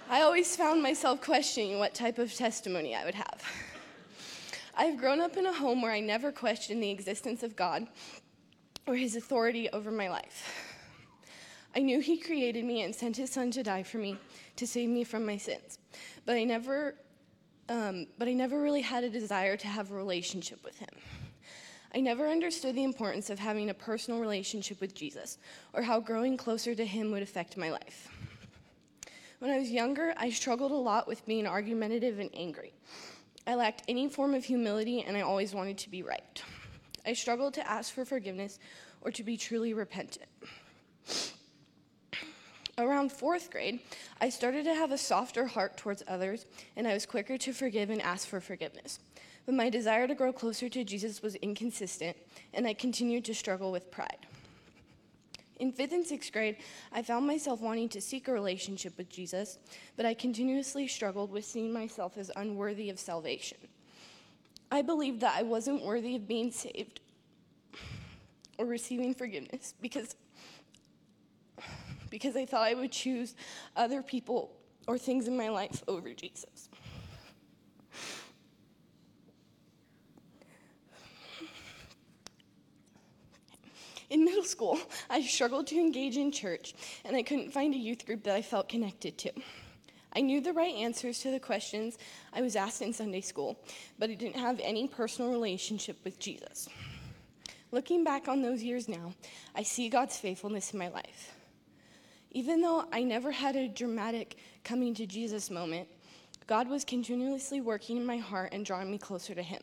I 0.09 0.22
always 0.22 0.55
found 0.55 0.83
myself 0.83 1.20
questioning 1.20 1.79
what 1.79 1.95
type 1.95 2.18
of 2.18 2.33
testimony 2.33 2.95
I 2.95 3.05
would 3.05 3.14
have. 3.14 3.43
I've 4.77 4.99
grown 4.99 5.20
up 5.20 5.37
in 5.37 5.47
a 5.47 5.53
home 5.53 5.83
where 5.83 5.93
I 5.93 6.01
never 6.01 6.31
questioned 6.31 6.83
the 6.83 6.91
existence 6.91 7.43
of 7.43 7.57
God 7.57 7.89
or 8.87 8.95
his 8.95 9.16
authority 9.16 9.68
over 9.70 9.91
my 9.91 10.09
life. 10.09 10.77
I 11.74 11.81
knew 11.81 12.01
he 12.01 12.16
created 12.16 12.64
me 12.64 12.83
and 12.83 12.95
sent 12.95 13.16
his 13.16 13.31
son 13.31 13.51
to 13.53 13.62
die 13.62 13.83
for 13.83 13.99
me 13.99 14.16
to 14.57 14.66
save 14.66 14.89
me 14.89 15.03
from 15.03 15.27
my 15.27 15.37
sins. 15.37 15.79
But 16.24 16.37
I 16.37 16.45
never 16.45 16.95
um, 17.68 18.06
but 18.18 18.28
I 18.28 18.32
never 18.32 18.60
really 18.60 18.80
had 18.80 19.04
a 19.04 19.10
desire 19.10 19.56
to 19.56 19.66
have 19.66 19.90
a 19.90 19.94
relationship 19.94 20.64
with 20.64 20.78
him. 20.78 20.88
I 21.94 22.00
never 22.00 22.28
understood 22.28 22.74
the 22.74 22.84
importance 22.84 23.30
of 23.30 23.38
having 23.38 23.70
a 23.70 23.74
personal 23.74 24.20
relationship 24.20 24.80
with 24.80 24.94
Jesus 24.94 25.38
or 25.72 25.82
how 25.82 26.00
growing 26.00 26.36
closer 26.36 26.74
to 26.74 26.84
him 26.84 27.10
would 27.12 27.22
affect 27.22 27.56
my 27.56 27.70
life. 27.70 28.08
When 29.38 29.50
I 29.50 29.58
was 29.58 29.70
younger, 29.70 30.14
I 30.16 30.30
struggled 30.30 30.72
a 30.72 30.76
lot 30.76 31.06
with 31.06 31.24
being 31.26 31.46
argumentative 31.46 32.18
and 32.18 32.30
angry. 32.34 32.72
I 33.46 33.54
lacked 33.54 33.82
any 33.88 34.08
form 34.08 34.34
of 34.34 34.44
humility 34.44 35.02
and 35.02 35.16
I 35.16 35.20
always 35.20 35.54
wanted 35.54 35.78
to 35.78 35.90
be 35.90 36.02
right. 36.02 36.42
I 37.06 37.12
struggled 37.12 37.54
to 37.54 37.70
ask 37.70 37.94
for 37.94 38.04
forgiveness 38.04 38.58
or 39.00 39.10
to 39.12 39.22
be 39.22 39.36
truly 39.36 39.72
repentant. 39.72 40.26
Around 42.79 43.11
fourth 43.11 43.51
grade, 43.51 43.81
I 44.20 44.29
started 44.29 44.64
to 44.64 44.74
have 44.74 44.93
a 44.93 44.99
softer 44.99 45.47
heart 45.47 45.79
towards 45.79 46.03
others, 46.07 46.45
and 46.77 46.87
I 46.87 46.93
was 46.93 47.07
quicker 47.07 47.39
to 47.39 47.55
forgive 47.55 47.89
and 47.89 48.03
ask 48.03 48.29
for 48.29 48.39
forgiveness. 48.39 48.99
But 49.47 49.55
my 49.55 49.70
desire 49.70 50.07
to 50.07 50.14
grow 50.14 50.31
closer 50.31 50.68
to 50.68 50.85
Jesus 50.85 51.22
was 51.22 51.37
inconsistent, 51.37 52.18
and 52.53 52.66
I 52.66 52.74
continued 52.74 53.24
to 53.27 53.35
struggle 53.35 53.72
with 53.72 53.91
pride. 53.91 54.27
In 55.59 55.72
fifth 55.72 55.93
and 55.93 56.07
sixth 56.07 56.31
grade, 56.33 56.57
I 56.93 57.01
found 57.01 57.27
myself 57.27 57.62
wanting 57.62 57.89
to 57.91 58.01
seek 58.03 58.29
a 58.29 58.33
relationship 58.33 58.99
with 58.99 59.09
Jesus, 59.09 59.59
but 59.97 60.05
I 60.05 60.12
continuously 60.12 60.87
struggled 60.87 61.31
with 61.31 61.47
seeing 61.47 61.72
myself 61.72 62.18
as 62.18 62.31
unworthy 62.37 62.91
of 62.91 62.99
salvation. 62.99 63.57
I 64.70 64.83
believed 64.83 65.20
that 65.20 65.35
I 65.35 65.45
wasn't 65.45 65.83
worthy 65.83 66.16
of 66.16 66.29
being 66.29 66.51
saved 66.51 67.01
or 68.59 68.66
receiving 68.66 69.14
forgiveness 69.14 69.72
because 69.81 70.14
because 72.11 72.36
I 72.36 72.46
thought 72.46 72.62
I 72.62 72.74
would 72.74 72.92
choose 72.92 73.34
other 73.74 74.02
people 74.02 74.52
or 74.86 74.98
things 74.98 75.26
in 75.26 75.36
my 75.36 75.48
life 75.48 75.82
over 75.88 76.12
Jesus. 76.14 76.68
In 84.09 84.24
middle 84.24 84.44
school, 84.44 84.78
I 85.11 85.22
struggled 85.22 85.66
to 85.68 85.76
engage 85.76 86.16
in 86.16 86.30
church, 86.30 86.74
and 87.04 87.16
I 87.16 87.22
couldn't 87.22 87.52
find 87.52 87.74
a 87.74 87.78
youth 87.78 88.07
group 88.07 88.22
that 88.22 88.36
I 88.36 88.42
felt 88.42 88.68
connected 88.68 89.18
to. 89.18 89.32
I 90.14 90.20
knew 90.20 90.40
the 90.40 90.52
right 90.52 90.74
answers 90.74 91.18
to 91.20 91.30
the 91.30 91.40
questions 91.40 91.98
I 92.32 92.40
was 92.40 92.57
asked 92.57 92.82
in 92.82 92.92
Sunday 92.92 93.20
school, 93.20 93.59
but 93.98 94.09
I 94.09 94.14
didn't 94.14 94.40
have 94.40 94.61
any 94.62 94.86
personal 94.86 95.30
relationship 95.30 95.98
with 96.04 96.20
Jesus. 96.20 96.68
Looking 97.72 98.04
back 98.04 98.28
on 98.28 98.42
those 98.42 98.62
years 98.62 98.88
now, 98.88 99.12
I 99.54 99.64
see 99.64 99.88
God's 99.88 100.16
faithfulness 100.16 100.72
in 100.72 100.78
my 100.78 100.88
life. 100.88 101.36
Even 102.33 102.61
though 102.61 102.85
I 102.93 103.03
never 103.03 103.31
had 103.31 103.57
a 103.57 103.68
dramatic 103.68 104.37
coming 104.64 104.95
to 104.95 105.07
Jesus 105.07 105.51
moment, 105.51 105.89
God 106.47 106.68
was 106.68 106.85
continuously 106.85 107.61
working 107.61 107.97
in 107.97 108.07
my 108.07 108.18
heart 108.18 108.53
and 108.53 108.64
drawing 108.64 108.91
me 108.91 108.99
closer 108.99 109.35
to 109.35 109.43
Him. 109.43 109.62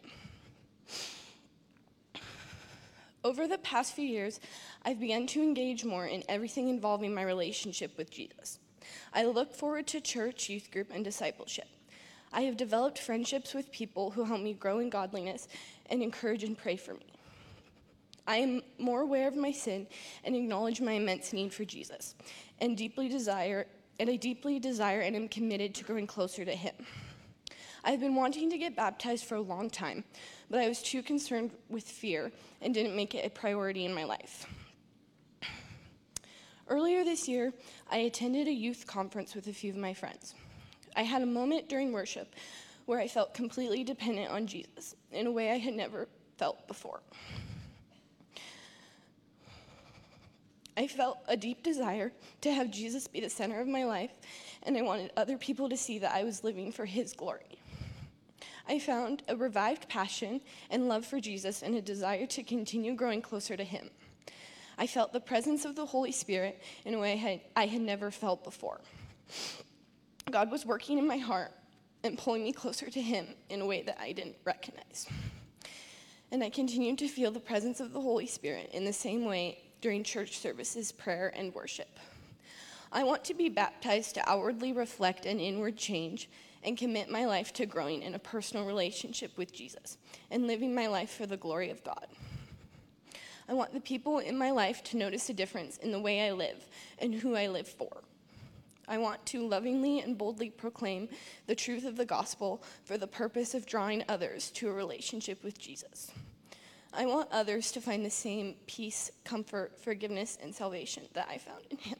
Over 3.23 3.47
the 3.47 3.57
past 3.59 3.93
few 3.93 4.05
years, 4.05 4.41
I've 4.83 4.99
begun 4.99 5.27
to 5.27 5.41
engage 5.41 5.85
more 5.85 6.05
in 6.05 6.23
everything 6.27 6.67
involving 6.67 7.13
my 7.13 7.23
relationship 7.23 7.97
with 7.97 8.11
Jesus. 8.11 8.59
I 9.13 9.23
look 9.23 9.53
forward 9.53 9.87
to 9.87 10.01
church, 10.01 10.49
youth 10.49 10.71
group, 10.71 10.89
and 10.93 11.05
discipleship. 11.05 11.67
I 12.33 12.41
have 12.41 12.57
developed 12.57 12.99
friendships 12.99 13.53
with 13.53 13.71
people 13.71 14.11
who 14.11 14.25
help 14.25 14.41
me 14.41 14.53
grow 14.53 14.79
in 14.79 14.89
godliness 14.89 15.47
and 15.85 16.01
encourage 16.01 16.43
and 16.43 16.57
pray 16.57 16.75
for 16.75 16.95
me. 16.95 17.13
I 18.25 18.37
am 18.37 18.61
more 18.77 19.01
aware 19.01 19.27
of 19.27 19.35
my 19.35 19.51
sin 19.51 19.87
and 20.23 20.35
acknowledge 20.35 20.81
my 20.81 20.93
immense 20.93 21.33
need 21.33 21.53
for 21.53 21.65
Jesus, 21.65 22.15
and 22.59 22.77
deeply 22.77 23.09
desire 23.09 23.67
and 23.99 24.09
I 24.09 24.15
deeply 24.15 24.59
desire 24.59 25.01
and 25.01 25.15
am 25.15 25.27
committed 25.27 25.75
to 25.75 25.83
growing 25.83 26.07
closer 26.07 26.43
to 26.43 26.51
Him. 26.51 26.73
I've 27.83 27.99
been 27.99 28.15
wanting 28.15 28.49
to 28.49 28.57
get 28.57 28.75
baptized 28.75 29.25
for 29.25 29.35
a 29.35 29.41
long 29.41 29.69
time, 29.69 30.03
but 30.49 30.59
I 30.59 30.67
was 30.67 30.81
too 30.81 31.03
concerned 31.03 31.51
with 31.69 31.83
fear 31.83 32.31
and 32.61 32.73
didn't 32.73 32.95
make 32.95 33.13
it 33.13 33.25
a 33.25 33.29
priority 33.29 33.85
in 33.85 33.93
my 33.93 34.05
life. 34.05 34.47
Earlier 36.67 37.03
this 37.03 37.27
year, 37.27 37.53
I 37.91 37.97
attended 37.97 38.47
a 38.47 38.53
youth 38.53 38.87
conference 38.87 39.35
with 39.35 39.47
a 39.47 39.53
few 39.53 39.69
of 39.69 39.77
my 39.77 39.93
friends. 39.93 40.33
I 40.95 41.03
had 41.03 41.21
a 41.21 41.25
moment 41.25 41.67
during 41.67 41.91
worship 41.91 42.35
where 42.85 42.99
I 42.99 43.07
felt 43.07 43.33
completely 43.33 43.83
dependent 43.83 44.31
on 44.31 44.47
Jesus 44.47 44.95
in 45.11 45.27
a 45.27 45.31
way 45.31 45.51
I 45.51 45.57
had 45.57 45.73
never 45.73 46.07
felt 46.37 46.67
before. 46.67 47.01
I 50.75 50.87
felt 50.87 51.19
a 51.27 51.37
deep 51.37 51.63
desire 51.63 52.11
to 52.41 52.51
have 52.51 52.71
Jesus 52.71 53.07
be 53.07 53.19
the 53.19 53.29
center 53.29 53.59
of 53.59 53.67
my 53.67 53.85
life, 53.85 54.11
and 54.63 54.75
I 54.75 54.81
wanted 54.81 55.11
other 55.15 55.37
people 55.37 55.69
to 55.69 55.77
see 55.77 55.99
that 55.99 56.15
I 56.15 56.23
was 56.23 56.43
living 56.43 56.71
for 56.71 56.85
His 56.85 57.13
glory. 57.13 57.59
I 58.67 58.79
found 58.79 59.23
a 59.27 59.35
revived 59.35 59.89
passion 59.89 60.41
and 60.69 60.87
love 60.87 61.05
for 61.05 61.19
Jesus 61.19 61.61
and 61.61 61.75
a 61.75 61.81
desire 61.81 62.25
to 62.27 62.43
continue 62.43 62.95
growing 62.95 63.21
closer 63.21 63.55
to 63.55 63.63
Him. 63.63 63.89
I 64.77 64.87
felt 64.87 65.13
the 65.13 65.19
presence 65.19 65.65
of 65.65 65.75
the 65.75 65.85
Holy 65.85 66.11
Spirit 66.11 66.61
in 66.85 66.93
a 66.93 66.99
way 66.99 67.13
I 67.13 67.17
had, 67.17 67.41
I 67.55 67.65
had 67.67 67.81
never 67.81 68.09
felt 68.09 68.43
before. 68.43 68.81
God 70.31 70.49
was 70.49 70.65
working 70.65 70.97
in 70.97 71.05
my 71.05 71.17
heart 71.17 71.51
and 72.03 72.17
pulling 72.17 72.43
me 72.43 72.51
closer 72.51 72.89
to 72.89 73.01
Him 73.01 73.27
in 73.49 73.61
a 73.61 73.65
way 73.65 73.83
that 73.83 74.01
I 74.01 74.11
didn't 74.11 74.37
recognize. 74.43 75.07
And 76.31 76.43
I 76.43 76.49
continued 76.49 76.97
to 76.99 77.07
feel 77.07 77.29
the 77.29 77.39
presence 77.39 77.79
of 77.79 77.93
the 77.93 78.01
Holy 78.01 78.25
Spirit 78.25 78.71
in 78.73 78.85
the 78.85 78.93
same 78.93 79.25
way 79.25 79.59
during 79.83 80.01
church 80.01 80.37
services, 80.37 80.93
prayer, 80.93 81.33
and 81.35 81.53
worship. 81.53 81.99
I 82.89 83.03
want 83.03 83.25
to 83.25 83.33
be 83.33 83.49
baptized 83.49 84.15
to 84.15 84.29
outwardly 84.29 84.71
reflect 84.71 85.25
an 85.25 85.41
inward 85.41 85.75
change 85.75 86.29
and 86.63 86.77
commit 86.77 87.09
my 87.09 87.25
life 87.25 87.51
to 87.53 87.65
growing 87.65 88.01
in 88.01 88.15
a 88.15 88.19
personal 88.19 88.65
relationship 88.65 89.37
with 89.37 89.51
Jesus 89.51 89.97
and 90.31 90.47
living 90.47 90.73
my 90.73 90.87
life 90.87 91.09
for 91.09 91.25
the 91.25 91.35
glory 91.35 91.69
of 91.69 91.83
God. 91.83 92.07
I 93.49 93.53
want 93.53 93.73
the 93.73 93.81
people 93.81 94.19
in 94.19 94.37
my 94.37 94.51
life 94.51 94.85
to 94.85 94.97
notice 94.97 95.29
a 95.29 95.33
difference 95.33 95.75
in 95.75 95.91
the 95.91 95.99
way 95.99 96.25
I 96.25 96.31
live 96.31 96.65
and 96.99 97.13
who 97.13 97.35
I 97.35 97.47
live 97.47 97.67
for. 97.67 98.03
I 98.87 98.99
want 98.99 99.25
to 99.27 99.45
lovingly 99.45 99.99
and 99.99 100.17
boldly 100.17 100.49
proclaim 100.49 101.09
the 101.45 101.55
truth 101.55 101.83
of 101.83 101.97
the 101.97 102.05
gospel 102.05 102.63
for 102.85 102.97
the 102.97 103.05
purpose 103.05 103.53
of 103.53 103.65
drawing 103.65 104.05
others 104.07 104.49
to 104.51 104.69
a 104.69 104.73
relationship 104.73 105.43
with 105.43 105.59
Jesus. 105.59 106.09
I 106.95 107.07
want 107.07 107.29
others 107.31 107.71
to 107.71 107.81
find 107.81 108.05
the 108.05 108.09
same 108.09 108.55
peace, 108.67 109.11
comfort, 109.23 109.79
forgiveness, 109.79 110.37
and 110.41 110.53
salvation 110.53 111.03
that 111.13 111.27
I 111.27 111.39
found 111.39 111.63
in 111.71 111.77
Him. 111.77 111.97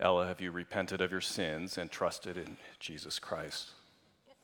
Ella, 0.00 0.26
have 0.26 0.40
you 0.40 0.50
repented 0.50 1.02
of 1.02 1.10
your 1.10 1.20
sins 1.20 1.76
and 1.76 1.90
trusted 1.90 2.38
in 2.38 2.56
Jesus 2.78 3.18
Christ? 3.18 3.72
Yes. 4.26 4.36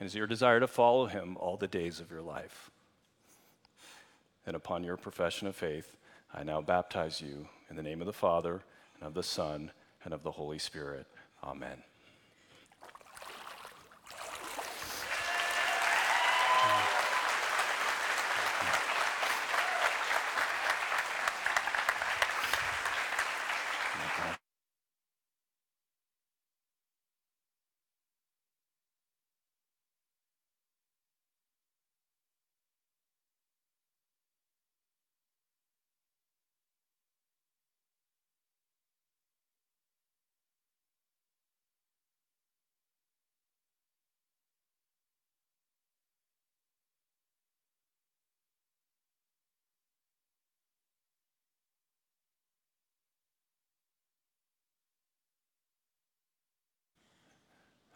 And 0.00 0.06
is 0.08 0.16
your 0.16 0.26
desire 0.26 0.58
to 0.58 0.66
follow 0.66 1.06
him 1.06 1.36
all 1.36 1.56
the 1.56 1.68
days 1.68 2.00
of 2.00 2.10
your 2.10 2.22
life? 2.22 2.72
And 4.46 4.56
upon 4.56 4.84
your 4.84 4.96
profession 4.96 5.46
of 5.48 5.56
faith, 5.56 5.96
I 6.32 6.42
now 6.42 6.60
baptize 6.60 7.20
you 7.20 7.48
in 7.70 7.76
the 7.76 7.82
name 7.82 8.00
of 8.00 8.06
the 8.06 8.12
Father, 8.12 8.62
and 8.98 9.06
of 9.06 9.14
the 9.14 9.22
Son, 9.22 9.70
and 10.04 10.12
of 10.12 10.22
the 10.22 10.32
Holy 10.32 10.58
Spirit. 10.58 11.06
Amen. 11.42 11.82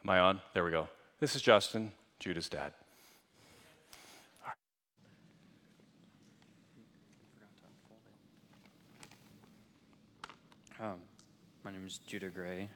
Am 0.08 0.12
I 0.14 0.20
on? 0.20 0.40
There 0.54 0.64
we 0.64 0.70
go. 0.70 0.88
This 1.20 1.36
is 1.36 1.42
Justin, 1.42 1.92
Judah's 2.18 2.48
dad. 2.48 2.72
Um, 10.80 10.94
my 11.62 11.72
name 11.72 11.84
is 11.86 11.98
Judah 11.98 12.30
Gray. 12.30 12.70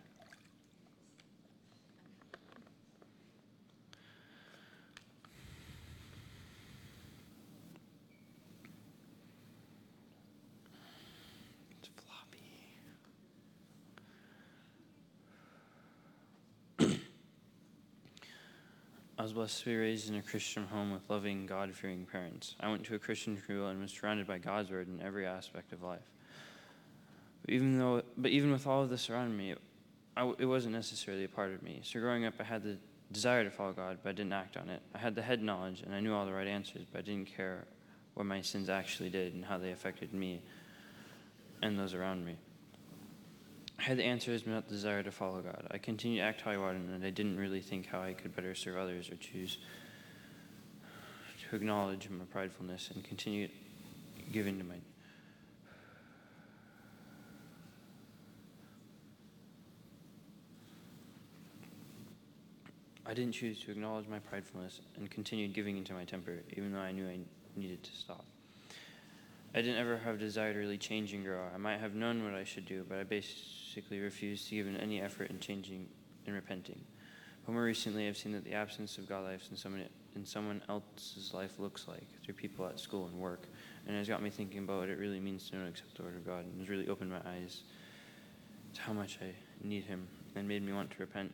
It's 11.81 11.89
floppy. 11.97 12.43
I 19.23 19.25
was 19.25 19.35
blessed 19.35 19.61
to 19.61 19.67
be 19.67 19.77
raised 19.77 20.11
in 20.11 20.17
a 20.17 20.21
Christian 20.21 20.67
home 20.67 20.91
with 20.91 21.09
loving, 21.09 21.47
God 21.47 21.73
fearing 21.73 22.07
parents. 22.11 22.57
I 22.59 22.69
went 22.69 22.83
to 22.87 22.97
a 22.97 22.99
Christian 22.99 23.41
school 23.41 23.69
and 23.69 23.81
was 23.81 23.93
surrounded 23.93 24.27
by 24.27 24.39
God's 24.39 24.73
word 24.73 24.89
in 24.89 25.01
every 25.01 25.29
aspect 25.29 25.73
of 25.73 25.81
life. 25.81 26.11
But 27.45 27.55
even 27.55 27.79
though, 27.79 28.03
but 28.19 28.33
even 28.33 28.51
with 28.51 28.67
all 28.67 28.83
of 28.83 28.91
this 28.91 29.09
around 29.11 29.37
me, 29.37 29.55
I 30.17 30.33
it 30.41 30.45
wasn't 30.45 30.75
necessarily 30.75 31.23
a 31.23 31.29
part 31.29 31.53
of 31.53 31.63
me. 31.63 31.83
So 31.85 32.01
growing 32.01 32.25
up, 32.25 32.35
I 32.41 32.43
had 32.43 32.65
the 32.65 32.79
desire 33.13 33.45
to 33.45 33.51
follow 33.53 33.71
God, 33.71 33.99
but 34.03 34.09
I 34.09 34.13
didn't 34.13 34.33
act 34.33 34.57
on 34.57 34.69
it. 34.69 34.83
I 34.93 34.99
had 34.99 35.15
the 35.15 35.23
head 35.23 35.41
knowledge 35.41 35.83
and 35.83 35.95
I 35.95 36.01
knew 36.01 36.13
all 36.13 36.27
the 36.27 36.33
right 36.33 36.49
answers, 36.49 36.83
but 36.91 36.99
I 36.99 37.03
didn't 37.03 37.29
care 37.29 37.65
what 38.15 38.27
my 38.27 38.41
sins 38.41 38.69
actually 38.69 39.11
did 39.11 39.35
and 39.35 39.45
how 39.45 39.57
they 39.57 39.71
affected 39.71 40.13
me 40.13 40.43
and 41.63 41.79
those 41.79 41.95
around 41.95 42.25
me. 42.27 42.39
I 43.79 43.83
had 43.83 43.99
the 43.99 44.05
answers, 44.05 44.43
but 44.43 44.53
not 44.53 44.69
the 44.69 44.75
desire 44.75 45.03
to 45.03 45.11
follow 45.11 45.41
God. 45.41 45.67
I 45.71 45.79
continued 45.79 46.21
to 46.21 46.25
act 46.25 46.43
how 46.43 46.53
I 46.53 46.57
wanted, 46.57 46.89
and 46.89 47.05
I 47.05 47.11
didn't 47.11 47.39
really 47.39 47.61
think 47.61 47.87
how 47.87 48.01
I 48.01 48.13
could 48.13 48.35
better 48.35 48.55
serve 48.55 48.77
others 48.77 49.11
or 49.11 49.17
choose 49.17 49.59
to 51.51 51.57
acknowledge 51.57 52.09
my 52.09 52.25
pridefulness 52.25 52.95
and 52.95 53.03
continue 53.03 53.49
giving 54.33 54.59
to 54.59 54.65
my 54.65 54.77
I 63.05 63.15
didn't 63.15 63.33
choose 63.33 63.61
to 63.65 63.73
acknowledge 63.73 64.07
my 64.07 64.21
pridefulness 64.21 64.81
and 64.97 65.11
continued 65.11 65.53
giving 65.53 65.77
into 65.77 65.93
my 65.93 66.05
temper, 66.05 66.39
even 66.57 66.73
though 66.73 66.79
I 66.79 66.93
knew 66.93 67.07
I 67.07 67.19
needed 67.57 67.83
to 67.83 67.91
stop. 67.93 68.25
I 69.55 69.61
didn't 69.61 69.77
ever 69.77 69.99
have 69.99 70.19
desire 70.19 70.55
to 70.55 70.59
really 70.59 70.79
change 70.79 71.13
and 71.13 71.25
grow. 71.25 71.43
I 71.53 71.59
might 71.59 71.79
have 71.79 71.95
known 71.95 72.25
what 72.25 72.33
I 72.33 72.45
should 72.45 72.65
do, 72.65 72.87
but 72.89 72.99
I 72.99 73.05
basically 73.75 74.01
refused 74.01 74.49
to 74.49 74.55
give 74.55 74.67
in 74.67 74.77
any 74.77 75.01
effort 75.01 75.31
in 75.31 75.41
changing 75.41 75.89
and 76.27 76.35
repenting. 76.35 76.79
But 77.47 77.53
more 77.53 77.63
recently, 77.63 78.07
I've 78.07 78.19
seen 78.19 78.33
that 78.33 78.45
the 78.45 78.53
absence 78.53 78.99
of 78.99 79.09
God 79.09 79.25
life 79.25 79.49
in 79.51 79.57
someone, 79.57 79.85
in 80.15 80.27
someone 80.27 80.61
else's 80.69 81.33
life 81.33 81.59
looks 81.59 81.89
like 81.89 82.07
through 82.23 82.35
people 82.35 82.67
at 82.67 82.79
school 82.79 83.07
and 83.07 83.19
work. 83.19 83.49
And 83.87 83.97
it 83.97 83.99
has 83.99 84.09
got 84.09 84.23
me 84.23 84.29
thinking 84.29 84.59
about 84.59 84.81
what 84.81 84.91
it 84.91 84.99
really 84.99 85.21
means 85.21 85.49
to 85.49 85.57
know 85.57 85.63
and 85.63 85.71
accept 85.71 85.97
the 85.97 86.03
Word 86.03 86.17
of 86.17 86.27
God. 86.27 86.45
And 86.45 86.61
has 86.61 86.69
really 86.69 86.87
opened 86.87 87.11
my 87.11 87.21
eyes 87.27 87.63
to 88.75 88.81
how 88.83 88.93
much 88.93 89.19
I 89.23 89.33
need 89.67 89.85
Him 89.85 90.07
and 90.37 90.47
made 90.47 90.63
me 90.63 90.73
want 90.75 90.91
to 90.91 90.97
repent 90.99 91.33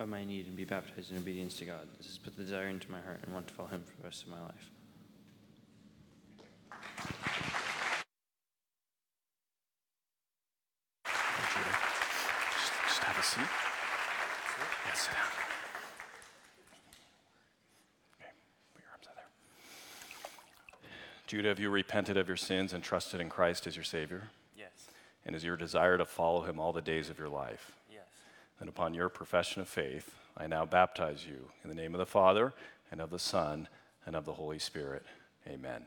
of 0.00 0.08
my 0.08 0.24
need 0.24 0.46
and 0.46 0.56
be 0.56 0.64
baptized 0.64 1.12
in 1.12 1.18
obedience 1.18 1.56
to 1.58 1.66
God. 1.66 1.86
This 1.98 2.08
has 2.08 2.18
put 2.18 2.36
the 2.36 2.42
desire 2.42 2.66
into 2.66 2.90
my 2.90 3.00
heart 3.00 3.20
and 3.22 3.32
want 3.32 3.46
to 3.46 3.54
follow 3.54 3.68
Him 3.68 3.84
for 3.84 3.96
the 3.96 4.08
rest 4.08 4.24
of 4.24 4.30
my 4.30 4.40
life. 4.40 4.70
Judah. 11.54 11.78
Just, 12.50 12.72
just 12.88 13.02
have 13.04 13.18
a 13.18 13.22
seat. 13.34 13.42
Yeah, 14.86 14.94
sit 14.94 15.12
down. 15.12 15.22
Okay, 18.20 18.30
put 18.74 18.82
your 18.82 18.90
arms 18.92 19.06
out 19.08 19.16
there. 19.16 19.26
Judah, 21.26 21.48
have 21.48 21.58
you 21.58 21.70
repented 21.70 22.16
of 22.16 22.28
your 22.28 22.36
sins 22.36 22.72
and 22.72 22.82
trusted 22.82 23.20
in 23.20 23.28
Christ 23.28 23.66
as 23.66 23.74
your 23.74 23.84
Savior? 23.84 24.28
Yes. 24.56 24.68
And 25.26 25.34
is 25.34 25.42
your 25.42 25.56
desire 25.56 25.98
to 25.98 26.04
follow 26.04 26.42
Him 26.42 26.60
all 26.60 26.72
the 26.72 26.80
days 26.82 27.10
of 27.10 27.18
your 27.18 27.28
life? 27.28 27.72
Yes. 27.92 28.04
And 28.60 28.68
upon 28.68 28.94
your 28.94 29.08
profession 29.08 29.62
of 29.62 29.68
faith, 29.68 30.14
I 30.36 30.46
now 30.46 30.64
baptize 30.64 31.26
you 31.26 31.50
in 31.64 31.68
the 31.70 31.74
name 31.76 31.92
of 31.94 31.98
the 31.98 32.06
Father, 32.06 32.54
and 32.92 33.00
of 33.00 33.10
the 33.10 33.18
Son, 33.18 33.66
and 34.06 34.14
of 34.14 34.24
the 34.24 34.34
Holy 34.34 34.58
Spirit. 34.60 35.04
Amen. 35.48 35.86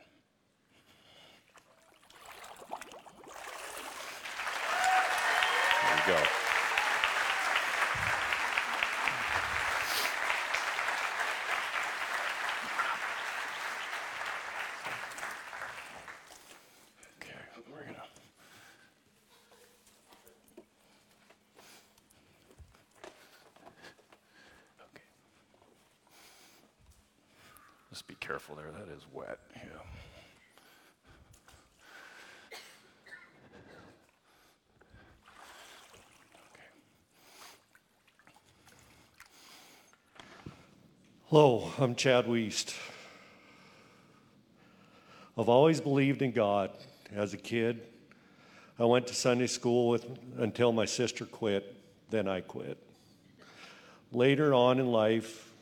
There 5.83 5.95
you 5.95 6.13
go. 6.13 6.23
Okay, 17.21 17.33
we're 17.71 17.83
gonna. 17.83 18.03
Okay. 24.81 25.03
Just 27.89 28.07
be 28.07 28.15
careful 28.15 28.55
there. 28.55 28.71
That 28.71 28.89
is 28.93 29.05
wet. 29.13 29.39
Yeah. 29.55 29.61
Hello, 41.39 41.71
I'm 41.77 41.93
Chad 41.93 42.25
Weist. 42.25 42.75
I've 45.38 45.49
always 45.49 45.79
believed 45.79 46.23
in 46.23 46.31
God. 46.31 46.71
As 47.13 47.35
a 47.35 47.38
kid, 47.38 47.79
I 48.79 48.85
went 48.85 49.05
to 49.05 49.13
Sunday 49.13 49.45
school 49.45 49.89
with, 49.89 50.03
until 50.39 50.71
my 50.71 50.85
sister 50.85 51.25
quit, 51.25 51.75
then 52.09 52.27
I 52.27 52.41
quit. 52.41 52.79
Later 54.11 54.55
on 54.55 54.79
in 54.79 54.88
life, 54.88 55.53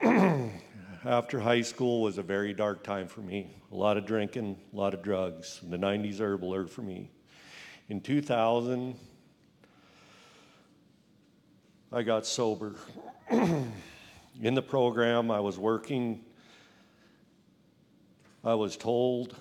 after 0.00 1.38
high 1.38 1.60
school 1.60 2.00
was 2.00 2.16
a 2.16 2.22
very 2.22 2.54
dark 2.54 2.82
time 2.82 3.08
for 3.08 3.20
me. 3.20 3.50
A 3.72 3.74
lot 3.74 3.98
of 3.98 4.06
drinking, 4.06 4.58
a 4.72 4.74
lot 4.74 4.94
of 4.94 5.02
drugs. 5.02 5.60
The 5.62 5.76
90s 5.76 6.20
are 6.20 6.32
a 6.32 6.38
blur 6.38 6.66
for 6.66 6.80
me. 6.80 7.10
In 7.90 8.00
2000, 8.00 8.96
I 11.92 12.02
got 12.02 12.26
sober. 12.26 12.74
In 13.30 14.54
the 14.54 14.62
program, 14.62 15.30
I 15.30 15.38
was 15.38 15.56
working. 15.56 16.24
I 18.44 18.54
was 18.54 18.76
told 18.76 19.36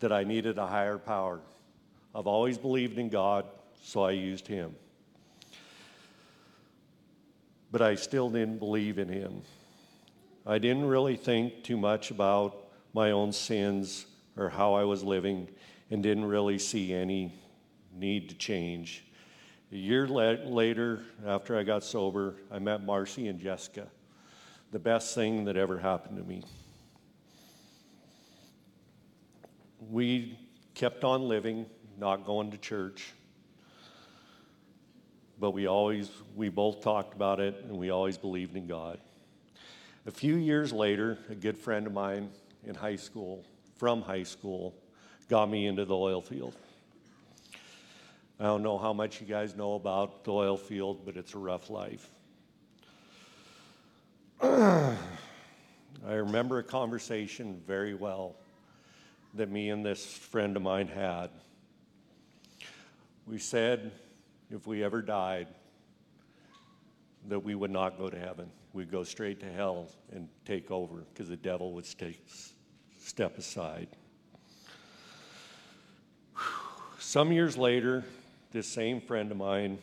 that 0.00 0.12
I 0.12 0.24
needed 0.24 0.56
a 0.56 0.66
higher 0.66 0.96
power. 0.96 1.40
I've 2.14 2.26
always 2.26 2.56
believed 2.56 2.98
in 2.98 3.10
God, 3.10 3.44
so 3.82 4.02
I 4.02 4.12
used 4.12 4.48
Him. 4.48 4.74
But 7.70 7.82
I 7.82 7.96
still 7.96 8.30
didn't 8.30 8.58
believe 8.58 8.98
in 8.98 9.08
Him. 9.08 9.42
I 10.46 10.58
didn't 10.58 10.86
really 10.86 11.16
think 11.16 11.64
too 11.64 11.76
much 11.76 12.10
about 12.10 12.68
my 12.94 13.10
own 13.10 13.32
sins 13.32 14.06
or 14.38 14.48
how 14.48 14.72
I 14.72 14.84
was 14.84 15.02
living 15.02 15.48
and 15.90 16.02
didn't 16.02 16.24
really 16.24 16.58
see 16.58 16.94
any 16.94 17.34
need 17.94 18.30
to 18.30 18.34
change. 18.34 19.04
A 19.72 19.76
year 19.76 20.06
la- 20.06 20.36
later, 20.44 21.00
after 21.26 21.58
I 21.58 21.62
got 21.62 21.82
sober, 21.82 22.36
I 22.50 22.58
met 22.58 22.84
Marcy 22.84 23.28
and 23.28 23.40
Jessica. 23.40 23.88
The 24.70 24.78
best 24.78 25.14
thing 25.14 25.44
that 25.46 25.56
ever 25.56 25.78
happened 25.78 26.18
to 26.18 26.24
me. 26.24 26.42
We 29.90 30.38
kept 30.74 31.04
on 31.04 31.28
living, 31.28 31.66
not 31.98 32.24
going 32.24 32.50
to 32.50 32.58
church. 32.58 33.12
But 35.38 35.50
we 35.50 35.66
always, 35.66 36.10
we 36.36 36.48
both 36.48 36.82
talked 36.82 37.14
about 37.14 37.40
it 37.40 37.64
and 37.64 37.76
we 37.76 37.90
always 37.90 38.16
believed 38.16 38.56
in 38.56 38.66
God. 38.66 38.98
A 40.06 40.10
few 40.10 40.36
years 40.36 40.72
later, 40.72 41.18
a 41.30 41.34
good 41.34 41.56
friend 41.56 41.86
of 41.86 41.92
mine 41.92 42.30
in 42.64 42.74
high 42.74 42.96
school, 42.96 43.44
from 43.76 44.02
high 44.02 44.22
school, 44.22 44.74
got 45.28 45.48
me 45.48 45.66
into 45.66 45.84
the 45.84 45.96
oil 45.96 46.20
field. 46.20 46.54
I 48.40 48.44
don't 48.44 48.62
know 48.62 48.78
how 48.78 48.92
much 48.92 49.20
you 49.20 49.26
guys 49.26 49.54
know 49.54 49.74
about 49.74 50.24
the 50.24 50.32
oil 50.32 50.56
field, 50.56 51.04
but 51.04 51.16
it's 51.16 51.34
a 51.34 51.38
rough 51.38 51.70
life. 51.70 52.08
I 54.42 54.96
remember 56.06 56.58
a 56.58 56.64
conversation 56.64 57.62
very 57.66 57.94
well 57.94 58.34
that 59.34 59.50
me 59.50 59.70
and 59.70 59.86
this 59.86 60.04
friend 60.04 60.56
of 60.56 60.62
mine 60.62 60.88
had. 60.88 61.30
We 63.26 63.38
said 63.38 63.92
if 64.50 64.66
we 64.66 64.82
ever 64.82 65.00
died, 65.00 65.46
that 67.28 67.40
we 67.40 67.54
would 67.54 67.70
not 67.70 67.98
go 67.98 68.10
to 68.10 68.18
heaven. 68.18 68.50
We'd 68.72 68.90
go 68.90 69.04
straight 69.04 69.40
to 69.40 69.50
hell 69.50 69.88
and 70.12 70.28
take 70.44 70.70
over 70.70 71.04
because 71.12 71.28
the 71.28 71.36
devil 71.36 71.72
would 71.74 71.86
step 71.86 73.38
aside. 73.38 73.88
Some 76.98 77.32
years 77.32 77.56
later, 77.56 78.04
this 78.54 78.68
same 78.68 79.00
friend 79.00 79.32
of 79.32 79.36
mine 79.36 79.78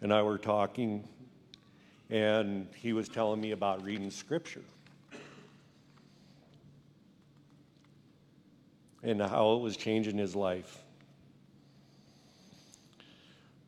and 0.00 0.12
I 0.12 0.22
were 0.22 0.38
talking, 0.38 1.02
and 2.08 2.68
he 2.76 2.92
was 2.92 3.08
telling 3.08 3.40
me 3.40 3.50
about 3.50 3.82
reading 3.82 4.12
scripture 4.12 4.62
and 9.02 9.20
how 9.20 9.54
it 9.54 9.62
was 9.62 9.76
changing 9.76 10.16
his 10.16 10.36
life. 10.36 10.78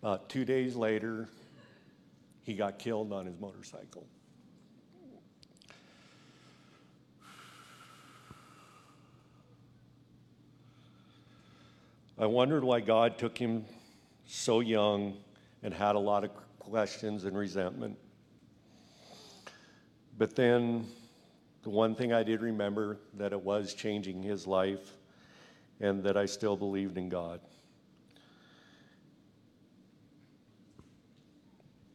About 0.01 0.29
two 0.29 0.45
days 0.45 0.77
later, 0.77 1.29
he 2.45 2.55
got 2.55 2.79
killed 2.79 3.13
on 3.13 3.27
his 3.27 3.41
motorcycle. 3.41 4.07
I 12.19 12.25
wondered 12.25 12.65
why 12.65 12.81
God 12.81 13.19
took 13.19 13.37
him 13.37 13.67
so 14.25 14.61
young 14.61 15.19
and 15.63 15.75
had 15.75 15.97
a 15.97 15.99
lot 15.99 16.25
of 16.25 16.31
questions 16.59 17.25
and 17.25 17.37
resentment. 17.37 17.99
But 20.17 20.35
then 20.35 20.87
the 21.63 21.69
one 21.69 21.95
thing 21.95 22.15
I 22.15 22.23
did 22.23 22.41
remember 22.41 22.97
that 23.15 23.33
it 23.33 23.41
was 23.41 23.75
changing 23.75 24.23
his 24.23 24.47
life 24.47 24.97
and 25.79 26.03
that 26.05 26.17
I 26.17 26.25
still 26.25 26.57
believed 26.57 26.97
in 26.97 27.11
God. 27.11 27.41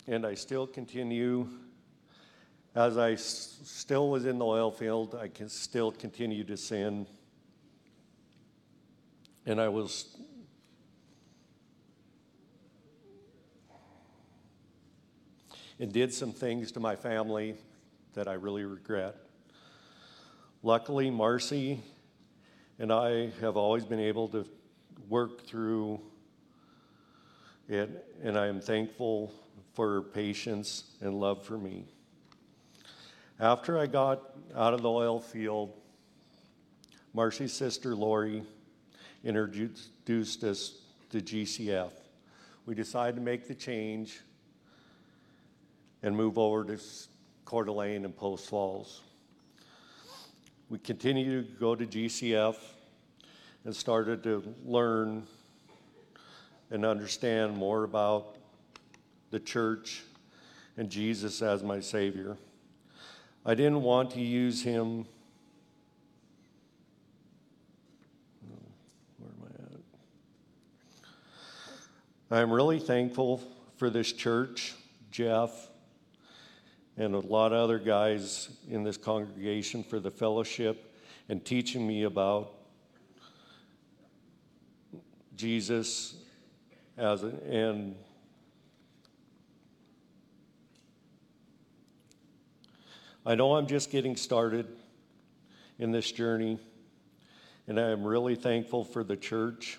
And 0.05 0.24
I 0.24 0.36
still 0.36 0.67
continue, 0.67 1.47
as 2.76 2.95
I 2.95 3.13
s- 3.13 3.59
still 3.63 4.11
was 4.11 4.26
in 4.26 4.38
the 4.38 4.45
oil 4.45 4.69
field, 4.69 5.15
I 5.15 5.30
can 5.30 5.49
still 5.49 5.91
continue 5.91 6.43
to 6.43 6.57
sin. 6.57 7.07
And 9.52 9.60
I 9.60 9.68
was 9.68 10.16
and 15.78 15.91
did 15.91 16.14
some 16.14 16.32
things 16.32 16.72
to 16.72 16.80
my 16.80 16.95
family 16.95 17.56
that 18.14 18.30
I 18.30 18.34
really 18.36 18.64
regret. 18.64 19.18
Luckily, 20.64 21.10
Marcy 21.10 21.82
and 22.80 22.93
I 22.93 23.32
have 23.41 23.58
always 23.58 23.84
been 23.84 23.99
able 23.99 24.30
to 24.30 24.45
work 25.10 25.45
through 25.45 25.99
it, 27.68 28.06
and 28.24 28.39
I 28.39 28.47
am 28.47 28.62
thankful 28.62 29.34
for 29.74 29.95
her 29.95 30.02
patience 30.02 30.86
and 31.02 31.20
love 31.20 31.43
for 31.43 31.58
me. 31.58 31.84
After 33.38 33.78
I 33.78 33.88
got 33.88 34.22
out 34.56 34.74
of 34.74 34.82
the 34.82 34.89
oil 34.89 35.20
field, 35.20 35.74
Marcy's 37.14 37.52
sister 37.52 37.97
Lori 37.97 38.43
introduced 39.24 40.43
us 40.43 40.80
to 41.09 41.22
GCF. 41.22 41.91
We 42.65 42.76
decided 42.76 43.15
to 43.15 43.22
make 43.22 43.47
the 43.47 43.55
change 43.55 44.19
and 46.03 46.15
move 46.15 46.38
over 46.38 46.63
to 46.63 46.80
Coeur 47.45 47.65
d'Alene 47.65 48.05
and 48.05 48.15
Post 48.15 48.47
Falls. 48.47 49.01
We 50.69 50.80
continued 50.80 51.53
to 51.53 51.59
go 51.59 51.76
to 51.76 51.86
GCF 51.86 52.55
and 53.65 53.76
started 53.76 54.24
to 54.24 54.55
learn 54.65 55.28
and 56.69 56.86
understand 56.86 57.55
more 57.57 57.84
about 57.84 58.38
the 59.32 59.39
church 59.39 60.03
and 60.78 60.89
Jesus 60.89 61.41
as 61.41 61.61
my 61.61 61.80
Savior. 61.80 62.38
I 63.45 63.53
didn't 63.55 63.82
want 63.82 64.11
to 64.11 64.22
use 64.22 64.63
Him. 64.63 65.05
Where 69.17 69.30
am 69.30 69.43
I 69.43 69.47
at? 69.63 69.80
I'm 72.34 72.49
really 72.49 72.79
thankful 72.79 73.41
for 73.75 73.89
this 73.89 74.13
church, 74.13 74.73
Jeff, 75.11 75.51
and 76.95 77.13
a 77.13 77.19
lot 77.19 77.51
of 77.51 77.59
other 77.59 77.77
guys 77.77 78.47
in 78.69 78.86
this 78.86 78.95
congregation 78.95 79.84
for 79.84 79.99
the 79.99 80.11
fellowship 80.11 80.95
and 81.27 81.43
teaching 81.43 81.86
me 81.86 82.03
about 82.03 82.53
Jesus 85.36 86.15
as 86.97 87.21
and 87.23 87.97
I 93.25 93.36
know 93.36 93.57
I'm 93.57 93.67
just 93.67 93.91
getting 93.91 94.15
started 94.15 94.67
in 95.79 95.91
this 95.91 96.09
journey, 96.09 96.59
and 97.67 97.77
I 97.77 97.89
am 97.89 98.05
really 98.05 98.36
thankful 98.36 98.86
for 98.86 99.03
the 99.03 99.17
church 99.17 99.77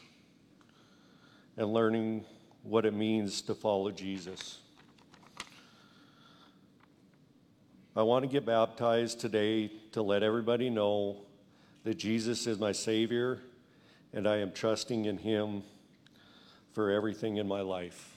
and 1.56 1.72
learning 1.72 2.26
what 2.62 2.86
it 2.86 2.94
means 2.94 3.42
to 3.42 3.54
follow 3.54 3.90
Jesus. 3.90 4.58
I 7.94 8.02
want 8.02 8.22
to 8.22 8.28
get 8.28 8.46
baptized 8.46 9.20
today 9.20 9.70
to 9.92 10.02
let 10.02 10.22
everybody 10.22 10.70
know 10.70 11.18
that 11.84 11.98
Jesus 11.98 12.46
is 12.46 12.58
my 12.58 12.72
Savior 12.72 13.40
and 14.12 14.26
I 14.26 14.36
am 14.36 14.52
trusting 14.52 15.04
in 15.04 15.18
Him 15.18 15.62
for 16.72 16.90
everything 16.90 17.36
in 17.36 17.46
my 17.46 17.60
life. 17.60 18.11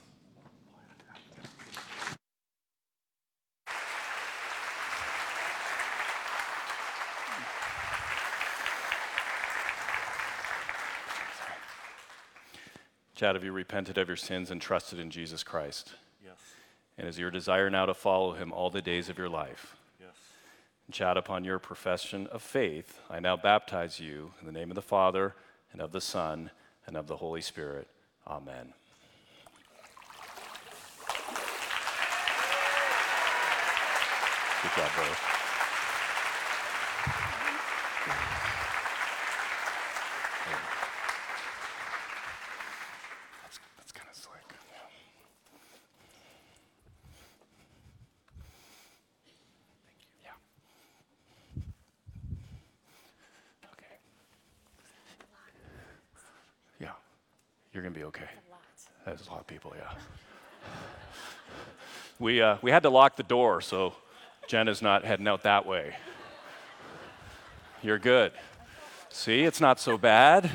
Chad, 13.16 13.34
have 13.34 13.42
you 13.42 13.52
repented 13.52 13.96
of 13.96 14.08
your 14.08 14.16
sins 14.16 14.50
and 14.50 14.60
trusted 14.60 14.98
in 14.98 15.10
Jesus 15.10 15.42
Christ? 15.42 15.94
Yes. 16.22 16.36
And 16.98 17.08
is 17.08 17.18
your 17.18 17.30
desire 17.30 17.70
now 17.70 17.86
to 17.86 17.94
follow 17.94 18.34
him 18.34 18.52
all 18.52 18.68
the 18.68 18.82
days 18.82 19.08
of 19.08 19.16
your 19.16 19.30
life? 19.30 19.74
Yes. 19.98 20.10
And 20.86 20.94
Chad, 20.94 21.16
upon 21.16 21.42
your 21.42 21.58
profession 21.58 22.26
of 22.26 22.42
faith, 22.42 23.00
I 23.08 23.20
now 23.20 23.38
baptize 23.38 23.98
you 23.98 24.32
in 24.38 24.46
the 24.46 24.52
name 24.52 24.70
of 24.70 24.74
the 24.74 24.82
Father, 24.82 25.34
and 25.72 25.80
of 25.80 25.92
the 25.92 26.00
Son, 26.02 26.50
and 26.86 26.94
of 26.94 27.06
the 27.06 27.16
Holy 27.16 27.40
Spirit. 27.40 27.88
Amen. 28.26 28.74
Good 34.62 34.72
job, 34.76 34.90
brother. 34.94 35.16
That's, 43.42 43.58
that's 43.76 43.92
kind 43.92 44.08
of 44.10 44.16
slick. 44.16 44.40
Yeah. 50.22 50.30
Yeah. 50.30 50.30
Okay. 53.72 53.98
Yeah. 56.80 56.90
You're 57.76 57.82
going 57.82 57.92
to 57.92 58.00
be 58.00 58.06
okay. 58.06 58.24
There's 59.04 59.26
a 59.28 59.30
lot 59.30 59.40
of 59.40 59.46
people, 59.46 59.74
yeah. 59.76 59.92
We, 62.18 62.40
uh, 62.40 62.56
we 62.62 62.70
had 62.70 62.84
to 62.84 62.88
lock 62.88 63.16
the 63.16 63.22
door, 63.22 63.60
so 63.60 63.92
Jenna's 64.48 64.80
not 64.80 65.04
heading 65.04 65.28
out 65.28 65.42
that 65.42 65.66
way. 65.66 65.94
You're 67.82 67.98
good. 67.98 68.32
See, 69.10 69.42
it's 69.42 69.60
not 69.60 69.78
so 69.78 69.98
bad. 69.98 70.50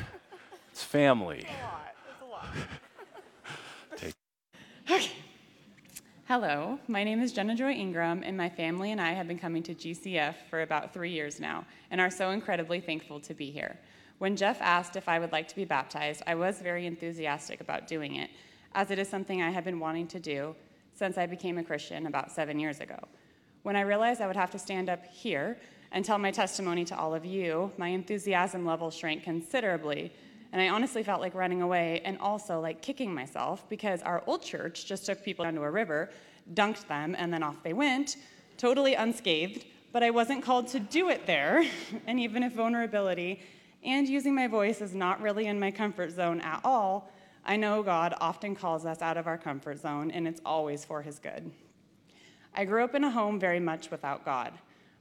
It's 0.72 0.82
family. 0.82 1.46
A 1.46 1.62
lot. 1.62 1.94
A 2.20 2.24
lot. 2.24 2.46
Take 3.96 4.14
Hello, 6.26 6.80
my 6.88 7.04
name 7.04 7.22
is 7.22 7.32
Jenna 7.32 7.54
Joy 7.54 7.70
Ingram, 7.70 8.24
and 8.24 8.36
my 8.36 8.48
family 8.48 8.90
and 8.90 9.00
I 9.00 9.12
have 9.12 9.28
been 9.28 9.38
coming 9.38 9.62
to 9.62 9.76
GCF 9.76 10.34
for 10.50 10.62
about 10.62 10.92
three 10.92 11.12
years 11.12 11.38
now 11.38 11.66
and 11.92 12.00
are 12.00 12.10
so 12.10 12.30
incredibly 12.30 12.80
thankful 12.80 13.20
to 13.20 13.32
be 13.32 13.52
here. 13.52 13.78
When 14.22 14.36
Jeff 14.36 14.62
asked 14.62 14.94
if 14.94 15.08
I 15.08 15.18
would 15.18 15.32
like 15.32 15.48
to 15.48 15.56
be 15.56 15.64
baptized, 15.64 16.22
I 16.28 16.36
was 16.36 16.60
very 16.60 16.86
enthusiastic 16.86 17.60
about 17.60 17.88
doing 17.88 18.14
it, 18.14 18.30
as 18.72 18.92
it 18.92 19.00
is 19.00 19.08
something 19.08 19.42
I 19.42 19.50
have 19.50 19.64
been 19.64 19.80
wanting 19.80 20.06
to 20.06 20.20
do 20.20 20.54
since 20.94 21.18
I 21.18 21.26
became 21.26 21.58
a 21.58 21.64
Christian 21.64 22.06
about 22.06 22.30
seven 22.30 22.60
years 22.60 22.78
ago. 22.78 23.00
When 23.64 23.74
I 23.74 23.80
realized 23.80 24.20
I 24.20 24.28
would 24.28 24.36
have 24.36 24.52
to 24.52 24.60
stand 24.60 24.88
up 24.88 25.04
here 25.06 25.58
and 25.90 26.04
tell 26.04 26.18
my 26.18 26.30
testimony 26.30 26.84
to 26.84 26.96
all 26.96 27.16
of 27.16 27.24
you, 27.24 27.72
my 27.78 27.88
enthusiasm 27.88 28.64
level 28.64 28.92
shrank 28.92 29.24
considerably, 29.24 30.12
and 30.52 30.62
I 30.62 30.68
honestly 30.68 31.02
felt 31.02 31.20
like 31.20 31.34
running 31.34 31.60
away 31.60 32.00
and 32.04 32.16
also 32.18 32.60
like 32.60 32.80
kicking 32.80 33.12
myself 33.12 33.68
because 33.68 34.02
our 34.02 34.22
old 34.28 34.44
church 34.44 34.86
just 34.86 35.04
took 35.04 35.24
people 35.24 35.44
down 35.44 35.54
to 35.54 35.62
a 35.62 35.70
river, 35.72 36.10
dunked 36.54 36.86
them, 36.86 37.16
and 37.18 37.32
then 37.34 37.42
off 37.42 37.60
they 37.64 37.72
went, 37.72 38.18
totally 38.56 38.94
unscathed. 38.94 39.64
But 39.90 40.04
I 40.04 40.10
wasn't 40.10 40.44
called 40.44 40.68
to 40.68 40.78
do 40.78 41.08
it 41.08 41.26
there, 41.26 41.64
and 42.06 42.20
even 42.20 42.44
if 42.44 42.52
vulnerability 42.52 43.40
and 43.84 44.08
using 44.08 44.34
my 44.34 44.46
voice 44.46 44.80
is 44.80 44.94
not 44.94 45.20
really 45.20 45.46
in 45.46 45.58
my 45.58 45.70
comfort 45.70 46.12
zone 46.12 46.40
at 46.40 46.60
all, 46.64 47.10
I 47.44 47.56
know 47.56 47.82
God 47.82 48.14
often 48.20 48.54
calls 48.54 48.86
us 48.86 49.02
out 49.02 49.16
of 49.16 49.26
our 49.26 49.38
comfort 49.38 49.80
zone, 49.80 50.10
and 50.10 50.28
it's 50.28 50.40
always 50.46 50.84
for 50.84 51.02
His 51.02 51.18
good. 51.18 51.50
I 52.54 52.64
grew 52.64 52.84
up 52.84 52.94
in 52.94 53.02
a 53.02 53.10
home 53.10 53.40
very 53.40 53.58
much 53.58 53.90
without 53.90 54.24
God. 54.24 54.52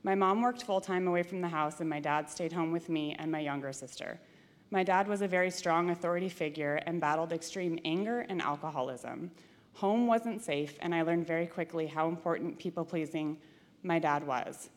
My 0.04 0.16
mom 0.16 0.42
worked 0.42 0.64
full 0.64 0.82
time 0.82 1.08
away 1.08 1.22
from 1.22 1.42
the 1.42 1.48
house, 1.48 1.80
and 1.80 1.90
my 1.90 2.00
dad 2.00 2.30
stayed 2.30 2.54
home 2.54 2.72
with 2.72 2.90
me 2.90 3.16
and 3.20 3.32
my 3.32 3.40
younger 3.40 3.72
sister. 3.72 4.20
My 4.72 4.84
dad 4.84 5.08
was 5.08 5.22
a 5.22 5.28
very 5.28 5.52
strong 5.52 5.90
authority 5.90 6.30
figure 6.30 6.76
and 6.88 7.02
battled 7.02 7.34
extreme 7.34 7.78
anger 7.86 8.22
and 8.22 8.42
alcoholism. 8.42 9.30
Home 9.74 10.08
wasn't 10.08 10.42
safe, 10.42 10.78
and 10.82 10.96
I 10.96 11.04
learned 11.04 11.28
very 11.28 11.46
quickly 11.46 11.88
how 11.88 12.08
important 12.08 12.58
people 12.58 12.86
pleasing 12.86 13.38
my 13.84 14.00
dad 14.00 14.26
was. 14.26 14.70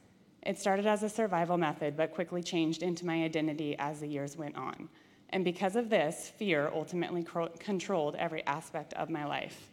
It 0.45 0.59
started 0.59 0.87
as 0.87 1.03
a 1.03 1.09
survival 1.09 1.57
method, 1.57 1.97
but 1.97 2.15
quickly 2.15 2.43
changed 2.43 2.83
into 2.83 3.07
my 3.07 3.25
identity 3.25 3.77
as 3.79 4.01
the 4.01 4.07
years 4.07 4.37
went 4.37 4.57
on. 4.57 4.89
And 5.31 5.43
because 5.43 5.75
of 5.75 5.89
this, 5.89 6.31
fear 6.37 6.71
ultimately 6.73 7.27
controlled 7.59 8.15
every 8.17 8.45
aspect 8.47 8.93
of 8.95 9.09
my 9.09 9.25
life. 9.25 9.71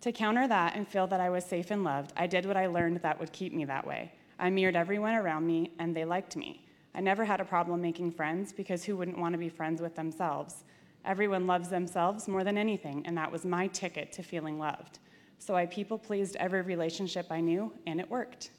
To 0.00 0.12
counter 0.12 0.46
that 0.48 0.76
and 0.76 0.86
feel 0.86 1.06
that 1.06 1.20
I 1.20 1.30
was 1.30 1.44
safe 1.44 1.70
and 1.70 1.84
loved, 1.84 2.12
I 2.16 2.26
did 2.26 2.44
what 2.44 2.56
I 2.56 2.66
learned 2.66 2.98
that 2.98 3.18
would 3.18 3.32
keep 3.32 3.54
me 3.54 3.64
that 3.64 3.86
way. 3.86 4.12
I 4.38 4.50
mirrored 4.50 4.76
everyone 4.76 5.14
around 5.14 5.46
me, 5.46 5.72
and 5.78 5.96
they 5.96 6.04
liked 6.04 6.36
me. 6.36 6.66
I 6.94 7.00
never 7.00 7.24
had 7.24 7.40
a 7.40 7.44
problem 7.44 7.80
making 7.80 8.12
friends 8.12 8.52
because 8.52 8.84
who 8.84 8.96
wouldn't 8.96 9.18
want 9.18 9.32
to 9.32 9.38
be 9.38 9.48
friends 9.48 9.80
with 9.80 9.94
themselves? 9.94 10.64
Everyone 11.04 11.46
loves 11.46 11.68
themselves 11.68 12.28
more 12.28 12.44
than 12.44 12.58
anything, 12.58 13.06
and 13.06 13.16
that 13.16 13.30
was 13.30 13.44
my 13.44 13.68
ticket 13.68 14.12
to 14.12 14.22
feeling 14.22 14.58
loved. 14.58 14.98
So 15.38 15.54
I 15.54 15.66
people 15.66 15.98
pleased 15.98 16.36
every 16.36 16.62
relationship 16.62 17.26
I 17.30 17.40
knew, 17.40 17.72
and 17.86 18.00
it 18.00 18.10
worked. 18.10 18.50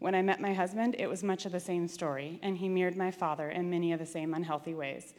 When 0.00 0.14
I 0.14 0.22
met 0.22 0.40
my 0.40 0.54
husband, 0.54 0.96
it 0.98 1.08
was 1.08 1.22
much 1.22 1.46
of 1.46 1.52
the 1.52 1.60
same 1.60 1.86
story, 1.86 2.40
and 2.42 2.56
he 2.56 2.68
mirrored 2.68 2.96
my 2.96 3.10
father 3.10 3.50
in 3.50 3.70
many 3.70 3.92
of 3.92 3.98
the 3.98 4.06
same 4.06 4.34
unhealthy 4.34 4.74
ways. 4.74 5.14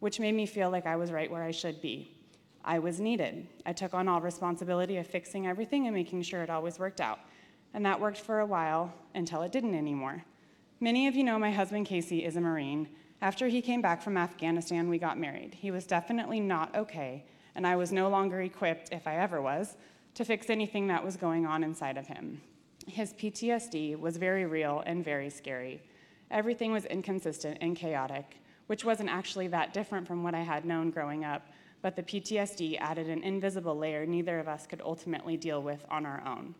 which 0.00 0.18
made 0.18 0.34
me 0.34 0.46
feel 0.46 0.70
like 0.70 0.86
I 0.86 0.96
was 0.96 1.12
right 1.12 1.30
where 1.30 1.42
I 1.42 1.50
should 1.50 1.80
be. 1.80 2.16
I 2.64 2.78
was 2.78 3.00
needed. 3.00 3.46
I 3.64 3.72
took 3.72 3.94
on 3.94 4.08
all 4.08 4.20
responsibility 4.20 4.96
of 4.96 5.06
fixing 5.06 5.46
everything 5.46 5.86
and 5.86 5.94
making 5.94 6.22
sure 6.22 6.42
it 6.42 6.50
always 6.50 6.78
worked 6.78 7.00
out. 7.00 7.20
And 7.72 7.86
that 7.86 8.00
worked 8.00 8.18
for 8.18 8.40
a 8.40 8.46
while 8.46 8.92
until 9.14 9.42
it 9.42 9.52
didn't 9.52 9.74
anymore. 9.74 10.24
Many 10.80 11.06
of 11.06 11.14
you 11.14 11.22
know 11.22 11.38
my 11.38 11.50
husband 11.50 11.86
Casey 11.86 12.24
is 12.24 12.36
a 12.36 12.40
Marine. 12.40 12.88
After 13.22 13.48
he 13.48 13.62
came 13.62 13.82
back 13.82 14.02
from 14.02 14.16
Afghanistan, 14.16 14.88
we 14.88 14.98
got 14.98 15.18
married. 15.18 15.54
He 15.54 15.70
was 15.70 15.86
definitely 15.86 16.40
not 16.40 16.74
okay, 16.74 17.24
and 17.54 17.66
I 17.66 17.76
was 17.76 17.92
no 17.92 18.08
longer 18.08 18.40
equipped, 18.40 18.88
if 18.92 19.06
I 19.06 19.16
ever 19.16 19.42
was, 19.42 19.76
to 20.14 20.24
fix 20.24 20.48
anything 20.48 20.86
that 20.86 21.04
was 21.04 21.16
going 21.16 21.46
on 21.46 21.62
inside 21.62 21.98
of 21.98 22.06
him. 22.06 22.40
His 22.90 23.12
PTSD 23.12 23.98
was 23.98 24.16
very 24.16 24.46
real 24.46 24.82
and 24.84 25.04
very 25.04 25.30
scary. 25.30 25.80
Everything 26.28 26.72
was 26.72 26.86
inconsistent 26.86 27.58
and 27.60 27.76
chaotic, 27.76 28.38
which 28.66 28.84
wasn't 28.84 29.10
actually 29.10 29.46
that 29.48 29.72
different 29.72 30.08
from 30.08 30.24
what 30.24 30.34
I 30.34 30.42
had 30.42 30.64
known 30.64 30.90
growing 30.90 31.24
up, 31.24 31.46
but 31.82 31.94
the 31.94 32.02
PTSD 32.02 32.78
added 32.80 33.08
an 33.08 33.22
invisible 33.22 33.76
layer 33.76 34.04
neither 34.06 34.40
of 34.40 34.48
us 34.48 34.66
could 34.66 34.82
ultimately 34.84 35.36
deal 35.36 35.62
with 35.62 35.84
on 35.88 36.04
our 36.04 36.20
own. 36.26 36.56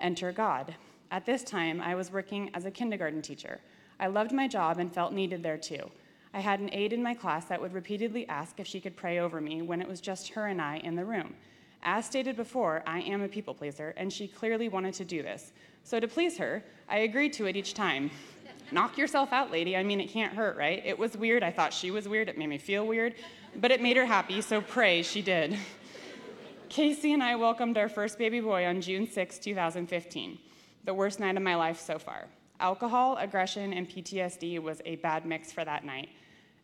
Enter 0.00 0.32
God. 0.32 0.74
At 1.10 1.26
this 1.26 1.44
time, 1.44 1.82
I 1.82 1.94
was 1.94 2.10
working 2.10 2.50
as 2.54 2.64
a 2.64 2.70
kindergarten 2.70 3.20
teacher. 3.20 3.60
I 4.00 4.06
loved 4.06 4.32
my 4.32 4.48
job 4.48 4.78
and 4.78 4.92
felt 4.92 5.12
needed 5.12 5.42
there 5.42 5.58
too. 5.58 5.90
I 6.32 6.40
had 6.40 6.60
an 6.60 6.70
aide 6.72 6.94
in 6.94 7.02
my 7.02 7.12
class 7.12 7.44
that 7.44 7.60
would 7.60 7.74
repeatedly 7.74 8.26
ask 8.28 8.58
if 8.58 8.66
she 8.66 8.80
could 8.80 8.96
pray 8.96 9.18
over 9.18 9.38
me 9.38 9.60
when 9.60 9.82
it 9.82 9.88
was 9.88 10.00
just 10.00 10.30
her 10.30 10.46
and 10.46 10.62
I 10.62 10.78
in 10.78 10.96
the 10.96 11.04
room. 11.04 11.34
As 11.84 12.06
stated 12.06 12.34
before, 12.34 12.82
I 12.86 13.00
am 13.00 13.22
a 13.22 13.28
people 13.28 13.52
pleaser, 13.52 13.92
and 13.98 14.10
she 14.10 14.26
clearly 14.26 14.70
wanted 14.70 14.94
to 14.94 15.04
do 15.04 15.22
this. 15.22 15.52
So, 15.82 16.00
to 16.00 16.08
please 16.08 16.38
her, 16.38 16.64
I 16.88 16.98
agreed 16.98 17.34
to 17.34 17.44
it 17.44 17.56
each 17.56 17.74
time. 17.74 18.10
Knock 18.72 18.96
yourself 18.96 19.34
out, 19.34 19.50
lady. 19.50 19.76
I 19.76 19.82
mean, 19.82 20.00
it 20.00 20.08
can't 20.08 20.32
hurt, 20.32 20.56
right? 20.56 20.82
It 20.84 20.98
was 20.98 21.14
weird. 21.14 21.42
I 21.42 21.50
thought 21.50 21.74
she 21.74 21.90
was 21.90 22.08
weird. 22.08 22.30
It 22.30 22.38
made 22.38 22.46
me 22.46 22.56
feel 22.56 22.86
weird, 22.86 23.14
but 23.56 23.70
it 23.70 23.82
made 23.82 23.98
her 23.98 24.06
happy, 24.06 24.40
so 24.40 24.62
pray 24.62 25.02
she 25.02 25.20
did. 25.20 25.58
Casey 26.70 27.12
and 27.12 27.22
I 27.22 27.36
welcomed 27.36 27.76
our 27.76 27.90
first 27.90 28.18
baby 28.18 28.40
boy 28.40 28.64
on 28.64 28.80
June 28.80 29.06
6, 29.06 29.38
2015, 29.38 30.38
the 30.84 30.94
worst 30.94 31.20
night 31.20 31.36
of 31.36 31.42
my 31.42 31.54
life 31.54 31.78
so 31.78 31.98
far. 31.98 32.26
Alcohol, 32.60 33.18
aggression, 33.18 33.74
and 33.74 33.88
PTSD 33.88 34.58
was 34.58 34.80
a 34.86 34.96
bad 34.96 35.26
mix 35.26 35.52
for 35.52 35.64
that 35.66 35.84
night, 35.84 36.08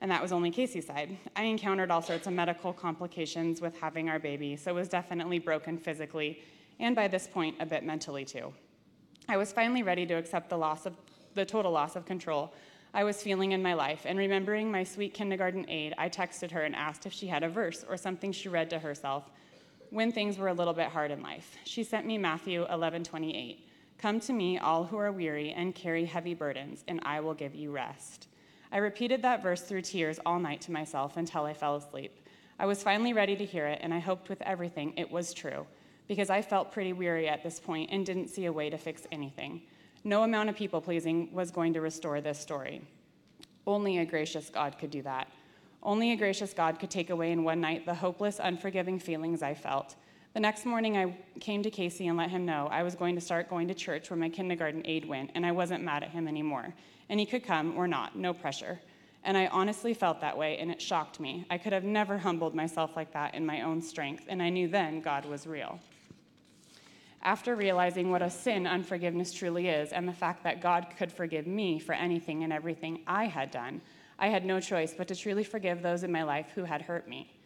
and 0.00 0.10
that 0.10 0.22
was 0.22 0.32
only 0.32 0.50
Casey's 0.50 0.86
side. 0.86 1.16
I 1.36 1.44
encountered 1.44 1.90
all 1.90 2.02
sorts 2.02 2.26
of 2.26 2.32
medical 2.32 2.72
complications 2.72 3.60
with 3.60 3.78
having 3.78 4.08
our 4.08 4.18
baby, 4.18 4.56
so 4.56 4.74
was 4.74 4.88
definitely 4.88 5.38
broken 5.38 5.78
physically, 5.78 6.42
and 6.78 6.96
by 6.96 7.08
this 7.08 7.26
point, 7.26 7.56
a 7.60 7.66
bit 7.66 7.84
mentally 7.84 8.24
too. 8.24 8.52
I 9.28 9.36
was 9.36 9.52
finally 9.52 9.82
ready 9.82 10.06
to 10.06 10.14
accept 10.14 10.48
the 10.50 10.58
loss 10.58 10.86
of 10.86 10.96
the 11.34 11.44
total 11.44 11.72
loss 11.72 11.96
of 11.96 12.06
control 12.06 12.52
I 12.92 13.04
was 13.04 13.22
feeling 13.22 13.52
in 13.52 13.62
my 13.62 13.74
life, 13.74 14.02
and 14.04 14.18
remembering 14.18 14.70
my 14.70 14.82
sweet 14.82 15.14
kindergarten 15.14 15.68
aide, 15.68 15.94
I 15.96 16.08
texted 16.08 16.50
her 16.50 16.62
and 16.62 16.74
asked 16.74 17.06
if 17.06 17.12
she 17.12 17.28
had 17.28 17.44
a 17.44 17.48
verse 17.48 17.84
or 17.88 17.96
something 17.96 18.32
she 18.32 18.48
read 18.48 18.68
to 18.70 18.80
herself 18.80 19.30
when 19.90 20.10
things 20.10 20.38
were 20.38 20.48
a 20.48 20.54
little 20.54 20.74
bit 20.74 20.88
hard 20.88 21.12
in 21.12 21.22
life. 21.22 21.56
She 21.64 21.84
sent 21.84 22.04
me 22.06 22.18
Matthew 22.18 22.66
11:28. 22.68 23.68
Come 23.98 24.18
to 24.20 24.32
me, 24.32 24.58
all 24.58 24.84
who 24.84 24.96
are 24.96 25.12
weary 25.12 25.52
and 25.52 25.74
carry 25.74 26.04
heavy 26.04 26.34
burdens, 26.34 26.84
and 26.88 27.00
I 27.04 27.20
will 27.20 27.34
give 27.34 27.54
you 27.54 27.70
rest. 27.70 28.26
I 28.72 28.78
repeated 28.78 29.22
that 29.22 29.42
verse 29.42 29.62
through 29.62 29.82
tears 29.82 30.20
all 30.24 30.38
night 30.38 30.60
to 30.62 30.72
myself 30.72 31.16
until 31.16 31.44
I 31.44 31.54
fell 31.54 31.76
asleep. 31.76 32.24
I 32.58 32.66
was 32.66 32.82
finally 32.82 33.12
ready 33.12 33.34
to 33.36 33.44
hear 33.44 33.66
it, 33.66 33.80
and 33.82 33.92
I 33.92 33.98
hoped 33.98 34.28
with 34.28 34.42
everything 34.42 34.92
it 34.96 35.10
was 35.10 35.32
true, 35.32 35.66
because 36.08 36.30
I 36.30 36.42
felt 36.42 36.72
pretty 36.72 36.92
weary 36.92 37.28
at 37.28 37.42
this 37.42 37.58
point 37.58 37.90
and 37.90 38.06
didn't 38.06 38.28
see 38.28 38.44
a 38.44 38.52
way 38.52 38.70
to 38.70 38.78
fix 38.78 39.06
anything. 39.10 39.62
No 40.04 40.22
amount 40.22 40.50
of 40.50 40.56
people 40.56 40.80
pleasing 40.80 41.32
was 41.32 41.50
going 41.50 41.72
to 41.74 41.80
restore 41.80 42.20
this 42.20 42.38
story. 42.38 42.82
Only 43.66 43.98
a 43.98 44.04
gracious 44.04 44.50
God 44.50 44.78
could 44.78 44.90
do 44.90 45.02
that. 45.02 45.28
Only 45.82 46.12
a 46.12 46.16
gracious 46.16 46.52
God 46.52 46.78
could 46.78 46.90
take 46.90 47.10
away 47.10 47.32
in 47.32 47.44
one 47.44 47.60
night 47.60 47.86
the 47.86 47.94
hopeless, 47.94 48.40
unforgiving 48.42 48.98
feelings 48.98 49.42
I 49.42 49.54
felt. 49.54 49.96
The 50.32 50.40
next 50.40 50.64
morning, 50.64 50.96
I 50.96 51.16
came 51.40 51.62
to 51.62 51.70
Casey 51.70 52.06
and 52.06 52.16
let 52.16 52.30
him 52.30 52.46
know 52.46 52.68
I 52.70 52.82
was 52.82 52.94
going 52.94 53.14
to 53.16 53.20
start 53.20 53.50
going 53.50 53.66
to 53.68 53.74
church 53.74 54.10
where 54.10 54.16
my 54.16 54.28
kindergarten 54.28 54.82
aide 54.84 55.06
went, 55.06 55.32
and 55.34 55.44
I 55.44 55.52
wasn't 55.52 55.82
mad 55.82 56.02
at 56.02 56.10
him 56.10 56.28
anymore. 56.28 56.72
And 57.10 57.20
he 57.20 57.26
could 57.26 57.44
come 57.44 57.76
or 57.76 57.86
not, 57.86 58.16
no 58.16 58.32
pressure. 58.32 58.80
And 59.22 59.36
I 59.36 59.48
honestly 59.48 59.92
felt 59.92 60.22
that 60.22 60.38
way, 60.38 60.56
and 60.58 60.70
it 60.70 60.80
shocked 60.80 61.20
me. 61.20 61.44
I 61.50 61.58
could 61.58 61.74
have 61.74 61.84
never 61.84 62.16
humbled 62.16 62.54
myself 62.54 62.96
like 62.96 63.12
that 63.12 63.34
in 63.34 63.44
my 63.44 63.60
own 63.60 63.82
strength, 63.82 64.24
and 64.28 64.42
I 64.42 64.48
knew 64.48 64.68
then 64.68 65.02
God 65.02 65.26
was 65.26 65.46
real. 65.46 65.78
After 67.22 67.54
realizing 67.54 68.10
what 68.10 68.22
a 68.22 68.30
sin 68.30 68.66
unforgiveness 68.66 69.32
truly 69.32 69.68
is 69.68 69.92
and 69.92 70.08
the 70.08 70.12
fact 70.12 70.42
that 70.44 70.62
God 70.62 70.86
could 70.96 71.12
forgive 71.12 71.46
me 71.46 71.78
for 71.78 71.92
anything 71.92 72.44
and 72.44 72.52
everything 72.52 73.02
I 73.06 73.26
had 73.26 73.50
done, 73.50 73.82
I 74.18 74.28
had 74.28 74.46
no 74.46 74.58
choice 74.58 74.94
but 74.96 75.08
to 75.08 75.16
truly 75.16 75.44
forgive 75.44 75.82
those 75.82 76.02
in 76.02 76.12
my 76.12 76.22
life 76.22 76.46
who 76.54 76.64
had 76.64 76.80
hurt 76.80 77.08
me. 77.08 77.36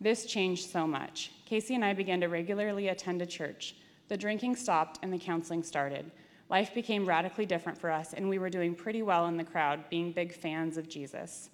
This 0.00 0.26
changed 0.26 0.70
so 0.70 0.86
much. 0.86 1.30
Casey 1.46 1.74
and 1.74 1.84
I 1.84 1.94
began 1.94 2.20
to 2.20 2.28
regularly 2.28 2.88
attend 2.88 3.22
a 3.22 3.26
church. 3.26 3.76
The 4.08 4.16
drinking 4.16 4.56
stopped 4.56 4.98
and 5.02 5.12
the 5.12 5.18
counseling 5.18 5.62
started. 5.62 6.10
Life 6.52 6.74
became 6.74 7.06
radically 7.06 7.46
different 7.46 7.78
for 7.78 7.90
us, 7.90 8.12
and 8.12 8.28
we 8.28 8.38
were 8.38 8.50
doing 8.50 8.74
pretty 8.74 9.00
well 9.00 9.26
in 9.26 9.38
the 9.38 9.42
crowd, 9.42 9.88
being 9.88 10.12
big 10.12 10.34
fans 10.34 10.76
of 10.76 10.86
Jesus. 10.86 11.48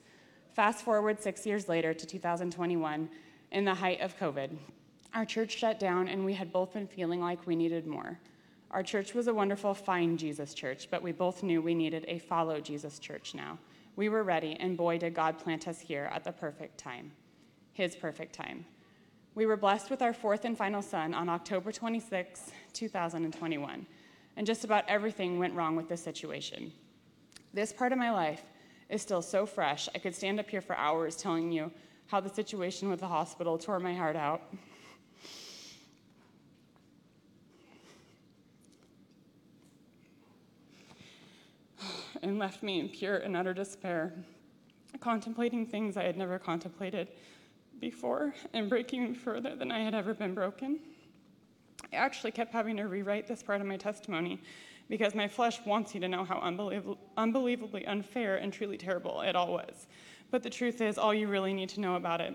Fast 0.55 0.85
forward 0.85 1.23
six 1.23 1.47
years 1.47 1.69
later 1.69 1.95
to 1.95 2.05
2021, 2.05 3.09
in 3.53 3.65
the 3.65 3.75
height 3.75 4.01
of 4.01 4.19
COVID. 4.19 4.57
Our 5.15 5.25
church 5.25 5.57
shut 5.57 5.79
down, 5.79 6.09
and 6.09 6.25
we 6.25 6.35
had 6.35 6.51
both 6.51 6.73
been 6.73 6.89
feeling 6.89 7.21
like 7.21 7.47
we 7.47 7.55
needed 7.55 7.87
more. 7.87 8.19
Our 8.73 8.83
church 8.83 9.15
was 9.15 9.29
a 9.29 9.35
wonderful, 9.35 9.73
find 9.73 10.19
Jesus 10.19 10.53
church, 10.53 10.89
but 10.91 11.01
we 11.01 11.13
both 11.13 11.45
knew 11.45 11.63
we 11.63 11.77
needed 11.77 12.05
a 12.09 12.19
follow 12.19 12.61
Jesus 12.61 12.99
church 12.99 13.37
now. 13.37 13.57
We 13.95 14.09
were 14.09 14.25
ready, 14.25 14.57
and 14.59 14.77
boy, 14.77 14.99
did 14.99 15.15
God 15.15 15.39
plant 15.39 15.69
us 15.69 15.79
here 15.79 16.11
at 16.13 16.25
the 16.25 16.33
perfect 16.33 16.77
time 16.77 17.13
His 17.73 17.95
perfect 17.95 18.33
time. 18.33 18.67
We 19.37 19.47
were 19.47 19.57
blessed 19.57 19.91
with 19.91 20.03
our 20.03 20.13
fourth 20.13 20.45
and 20.45 20.59
final 20.59 20.83
son 20.83 21.15
on 21.15 21.29
October 21.29 21.71
26, 21.71 22.51
2021, 22.73 23.87
and 24.39 24.47
just 24.47 24.65
about 24.65 24.85
everything 24.89 25.39
went 25.41 25.53
wrong 25.53 25.75
with 25.75 25.89
this 25.89 26.01
situation. 26.01 26.73
This 27.53 27.73
part 27.73 27.91
of 27.91 27.99
my 27.99 28.13
life 28.13 28.45
is 28.89 29.03
still 29.03 29.21
so 29.21 29.45
fresh, 29.45 29.89
I 29.97 29.99
could 29.99 30.15
stand 30.15 30.39
up 30.39 30.49
here 30.49 30.61
for 30.61 30.77
hours 30.77 31.17
telling 31.17 31.51
you 31.51 31.73
how 32.07 32.21
the 32.21 32.29
situation 32.29 32.89
with 32.89 33.01
the 33.01 33.09
hospital 33.09 33.59
tore 33.59 33.81
my 33.81 33.93
heart 33.93 34.15
out. 34.15 34.43
and 42.23 42.39
left 42.39 42.63
me 42.63 42.79
in 42.79 42.89
pure 42.89 43.17
and 43.17 43.37
utter 43.37 43.53
despair, 43.53 44.15
contemplating 45.01 45.67
things 45.67 45.97
I 45.97 46.05
had 46.05 46.17
never 46.17 46.39
contemplated 46.39 47.09
before 47.81 48.35
and 48.53 48.71
breaking 48.71 49.17
further 49.17 49.57
than 49.57 49.73
I 49.73 49.81
had 49.81 49.97
ever 49.97 50.15
been 50.15 50.35
broken. 50.35 50.79
I 51.93 51.97
actually 51.97 52.33
kept 52.33 52.53
having 52.53 52.77
to 52.77 52.85
rewrite 52.85 53.27
this 53.27 53.43
part 53.43 53.61
of 53.61 53.67
my 53.67 53.77
testimony 53.77 54.41
because 54.89 55.15
my 55.15 55.29
flesh 55.29 55.61
wants 55.67 55.95
you 55.95 56.01
to 56.01 56.09
know 56.09 56.25
how 56.25 56.39
unbelievably 57.17 57.87
unfair 57.87 58.37
and 58.37 58.53
truly 58.53 58.77
terrible 58.79 59.21
it 59.23 59.37
all 59.37 59.53
was. 59.53 59.87
But 60.31 60.43
the 60.43 60.51
truth 60.51 60.81
is, 60.81 60.99
all 60.99 61.15
you 61.15 61.29
really 61.29 61.55
need 61.55 61.69
to 61.71 61.81
know 61.81 61.97
about 61.97 62.21
it 62.21 62.35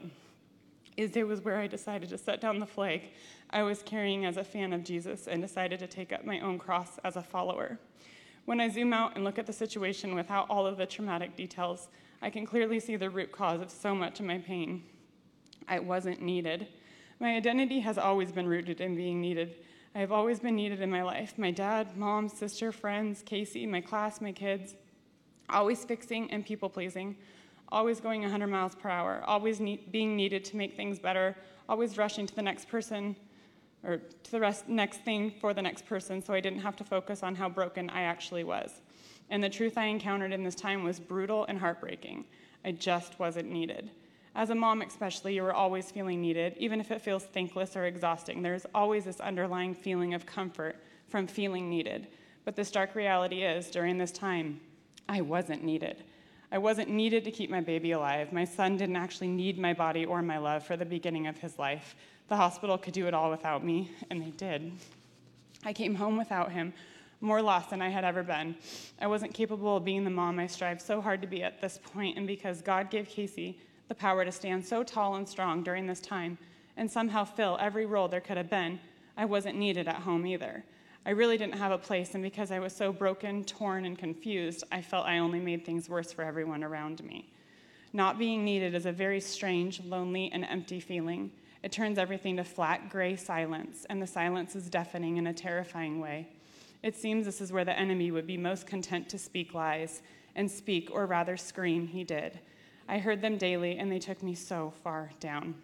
is 0.98 1.16
it 1.16 1.28
was 1.28 1.42
where 1.42 1.58
I 1.58 1.68
decided 1.68 2.10
to 2.10 2.18
set 2.18 2.42
down 2.42 2.60
the 2.60 2.66
flag 2.66 3.02
I 3.50 3.64
was 3.64 3.84
carrying 3.84 4.26
as 4.26 4.38
a 4.38 4.44
fan 4.44 4.74
of 4.74 4.84
Jesus 4.84 5.28
and 5.28 5.42
decided 5.42 5.80
to 5.80 5.88
take 5.88 6.14
up 6.14 6.26
my 6.26 6.40
own 6.40 6.58
cross 6.60 7.00
as 7.04 7.16
a 7.16 7.24
follower. 7.24 7.80
When 8.46 8.60
I 8.60 8.70
zoom 8.70 8.94
out 8.94 9.16
and 9.16 9.24
look 9.24 9.40
at 9.40 9.46
the 9.46 9.54
situation 9.54 10.16
without 10.16 10.50
all 10.50 10.68
of 10.68 10.78
the 10.78 10.86
traumatic 10.86 11.36
details, 11.36 11.88
I 12.22 12.30
can 12.30 12.46
clearly 12.46 12.80
see 12.80 12.96
the 12.96 13.10
root 13.10 13.32
cause 13.32 13.62
of 13.62 13.72
so 13.72 13.96
much 13.96 14.20
of 14.20 14.26
my 14.26 14.38
pain. 14.40 14.84
I 15.68 15.80
wasn't 15.80 16.22
needed. 16.22 16.68
My 17.20 17.36
identity 17.36 17.80
has 17.82 17.98
always 17.98 18.32
been 18.32 18.48
rooted 18.48 18.82
in 18.82 18.96
being 18.96 19.22
needed. 19.22 19.56
I 19.96 20.00
have 20.00 20.12
always 20.12 20.40
been 20.40 20.56
needed 20.56 20.82
in 20.82 20.90
my 20.90 21.04
life 21.04 21.38
my 21.38 21.52
dad, 21.52 21.96
mom, 21.96 22.28
sister, 22.28 22.72
friends, 22.72 23.24
Casey, 23.26 23.66
my 23.66 23.82
class, 23.82 24.22
my 24.22 24.32
kids. 24.32 24.76
Always 25.50 25.86
fixing 25.86 26.32
and 26.32 26.46
people 26.46 26.70
pleasing, 26.70 27.16
always 27.70 28.00
going 28.00 28.22
100 28.22 28.48
miles 28.48 28.76
per 28.76 28.90
hour, 28.90 29.24
always 29.28 29.60
need, 29.60 29.92
being 29.92 30.16
needed 30.16 30.44
to 30.46 30.58
make 30.58 30.76
things 30.76 31.00
better, 31.00 31.36
always 31.68 31.98
rushing 31.98 32.26
to 32.26 32.36
the 32.36 32.42
next 32.42 32.68
person 32.70 33.16
or 33.84 33.98
to 33.98 34.32
the 34.32 34.40
rest, 34.40 34.68
next 34.70 35.02
thing 35.02 35.32
for 35.42 35.54
the 35.54 35.62
next 35.62 35.86
person 35.86 36.24
so 36.24 36.34
I 36.34 36.40
didn't 36.40 36.62
have 36.62 36.76
to 36.78 36.84
focus 36.84 37.22
on 37.22 37.36
how 37.36 37.50
broken 37.50 37.90
I 37.90 38.04
actually 38.04 38.44
was. 38.44 38.82
And 39.30 39.44
the 39.44 39.50
truth 39.50 39.78
I 39.78 39.86
encountered 39.86 40.32
in 40.32 40.44
this 40.44 40.56
time 40.56 40.84
was 40.84 41.00
brutal 41.00 41.46
and 41.46 41.60
heartbreaking. 41.60 42.26
I 42.64 42.72
just 42.72 43.20
wasn't 43.20 43.52
needed. 43.52 43.92
As 44.36 44.50
a 44.50 44.56
mom, 44.56 44.82
especially, 44.82 45.36
you 45.36 45.46
are 45.46 45.54
always 45.54 45.92
feeling 45.92 46.20
needed, 46.20 46.56
even 46.58 46.80
if 46.80 46.90
it 46.90 47.02
feels 47.02 47.24
thankless 47.24 47.78
or 47.78 47.86
exhausting. 47.86 48.42
There's 48.42 48.66
always 48.74 49.06
this 49.06 49.20
underlying 49.20 49.76
feeling 49.76 50.16
of 50.16 50.26
comfort 50.26 50.76
from 51.08 51.28
feeling 51.28 51.70
needed. 51.70 52.08
But 52.44 52.56
the 52.56 52.66
stark 52.66 52.96
reality 52.96 53.44
is, 53.44 53.70
during 53.70 53.98
this 53.98 54.12
time, 54.12 54.60
I 55.08 55.22
wasn't 55.22 55.64
needed. 55.64 56.04
I 56.52 56.58
wasn't 56.58 56.90
needed 56.90 57.24
to 57.26 57.32
keep 57.32 57.50
my 57.52 57.62
baby 57.62 57.92
alive. 57.92 58.34
My 58.34 58.44
son 58.46 58.76
didn't 58.76 58.96
actually 58.96 59.28
need 59.28 59.60
my 59.60 59.74
body 59.74 60.06
or 60.06 60.22
my 60.22 60.40
love 60.40 60.66
for 60.66 60.78
the 60.78 60.86
beginning 60.86 61.28
of 61.28 61.38
his 61.38 61.60
life. 61.60 61.96
The 62.28 62.36
hospital 62.36 62.78
could 62.78 62.94
do 62.94 63.08
it 63.08 63.14
all 63.14 63.30
without 63.30 63.64
me, 63.64 63.92
and 64.10 64.22
they 64.22 64.32
did. 64.32 64.72
I 65.64 65.74
came 65.74 65.96
home 65.96 66.18
without 66.18 66.52
him, 66.52 66.74
more 67.22 67.42
lost 67.42 67.70
than 67.70 67.82
I 67.82 67.90
had 67.90 68.04
ever 68.04 68.24
been. 68.24 68.56
I 69.00 69.08
wasn't 69.08 69.34
capable 69.34 69.78
of 69.78 69.86
being 69.86 70.04
the 70.04 70.10
mom 70.10 70.40
I 70.40 70.48
strived 70.48 70.82
so 70.82 71.02
hard 71.02 71.22
to 71.22 71.28
be 71.28 71.44
at 71.44 71.62
this 71.62 71.80
point, 71.94 72.18
and 72.18 72.26
because 72.26 72.62
God 72.62 72.90
gave 72.90 73.08
Casey 73.08 73.60
the 73.88 73.96
power 73.96 74.26
to 74.26 74.32
stand 74.32 74.66
so 74.66 74.84
tall 74.84 75.16
and 75.16 75.28
strong 75.28 75.64
during 75.64 75.88
this 75.88 76.00
time 76.00 76.38
and 76.78 76.90
somehow 76.90 77.24
fill 77.24 77.58
every 77.60 77.86
role 77.86 78.08
there 78.08 78.22
could 78.22 78.38
have 78.38 78.50
been, 78.50 78.80
I 79.16 79.26
wasn't 79.26 79.58
needed 79.58 79.88
at 79.88 79.98
home 79.98 80.26
either. 80.26 80.64
I 81.06 81.12
really 81.12 81.38
didn't 81.38 81.58
have 81.58 81.72
a 81.72 81.78
place, 81.78 82.14
and 82.14 82.24
because 82.24 82.50
I 82.50 82.60
was 82.60 82.74
so 82.74 82.94
broken, 82.94 83.44
torn, 83.44 83.86
and 83.86 83.98
confused, 83.98 84.64
I 84.72 84.82
felt 84.82 85.06
I 85.06 85.20
only 85.20 85.40
made 85.40 85.66
things 85.66 85.90
worse 85.90 86.12
for 86.12 86.24
everyone 86.24 86.64
around 86.64 87.04
me. 87.04 87.30
Not 87.92 88.18
being 88.18 88.44
needed 88.44 88.74
is 88.74 88.86
a 88.86 88.92
very 88.92 89.20
strange, 89.20 89.84
lonely, 89.84 90.32
and 90.34 90.46
empty 90.46 90.80
feeling. 90.80 91.32
It 91.62 91.72
turns 91.72 91.98
everything 91.98 92.38
to 92.38 92.44
flat, 92.44 92.90
gray 92.90 93.16
silence, 93.16 93.86
and 93.90 94.02
the 94.02 94.08
silence 94.08 94.56
is 94.56 94.70
deafening 94.70 95.18
in 95.18 95.28
a 95.28 95.34
terrifying 95.34 96.00
way. 96.00 96.30
It 96.82 96.96
seems 96.96 97.26
this 97.26 97.42
is 97.42 97.52
where 97.52 97.66
the 97.66 97.78
enemy 97.78 98.10
would 98.10 98.26
be 98.26 98.38
most 98.38 98.66
content 98.66 99.10
to 99.10 99.18
speak 99.18 99.54
lies, 99.54 100.02
and 100.36 100.50
speak, 100.50 100.90
or 100.92 101.06
rather 101.06 101.38
scream, 101.38 101.88
he 101.88 102.04
did. 102.04 102.40
I 102.88 102.98
heard 103.00 103.22
them 103.22 103.38
daily, 103.38 103.78
and 103.78 103.92
they 103.92 104.00
took 104.00 104.22
me 104.22 104.36
so 104.36 104.74
far 104.84 105.12
down. 105.20 105.56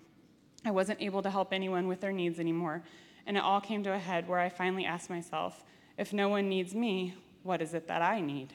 I 0.66 0.72
wasn't 0.72 1.02
able 1.02 1.22
to 1.22 1.30
help 1.30 1.54
anyone 1.54 1.88
with 1.88 2.02
their 2.02 2.12
needs 2.12 2.40
anymore, 2.40 2.84
and 3.26 3.38
it 3.38 3.44
all 3.44 3.62
came 3.62 3.84
to 3.84 3.94
a 3.94 4.00
head 4.00 4.28
where 4.28 4.40
I 4.40 4.50
finally 4.50 4.86
asked 4.86 5.10
myself 5.10 5.64
if 5.98 6.14
no 6.14 6.30
one 6.30 6.48
needs 6.48 6.74
me, 6.74 7.14
what 7.44 7.62
is 7.62 7.74
it 7.74 7.88
that 7.88 8.02
I 8.02 8.22
need? 8.22 8.54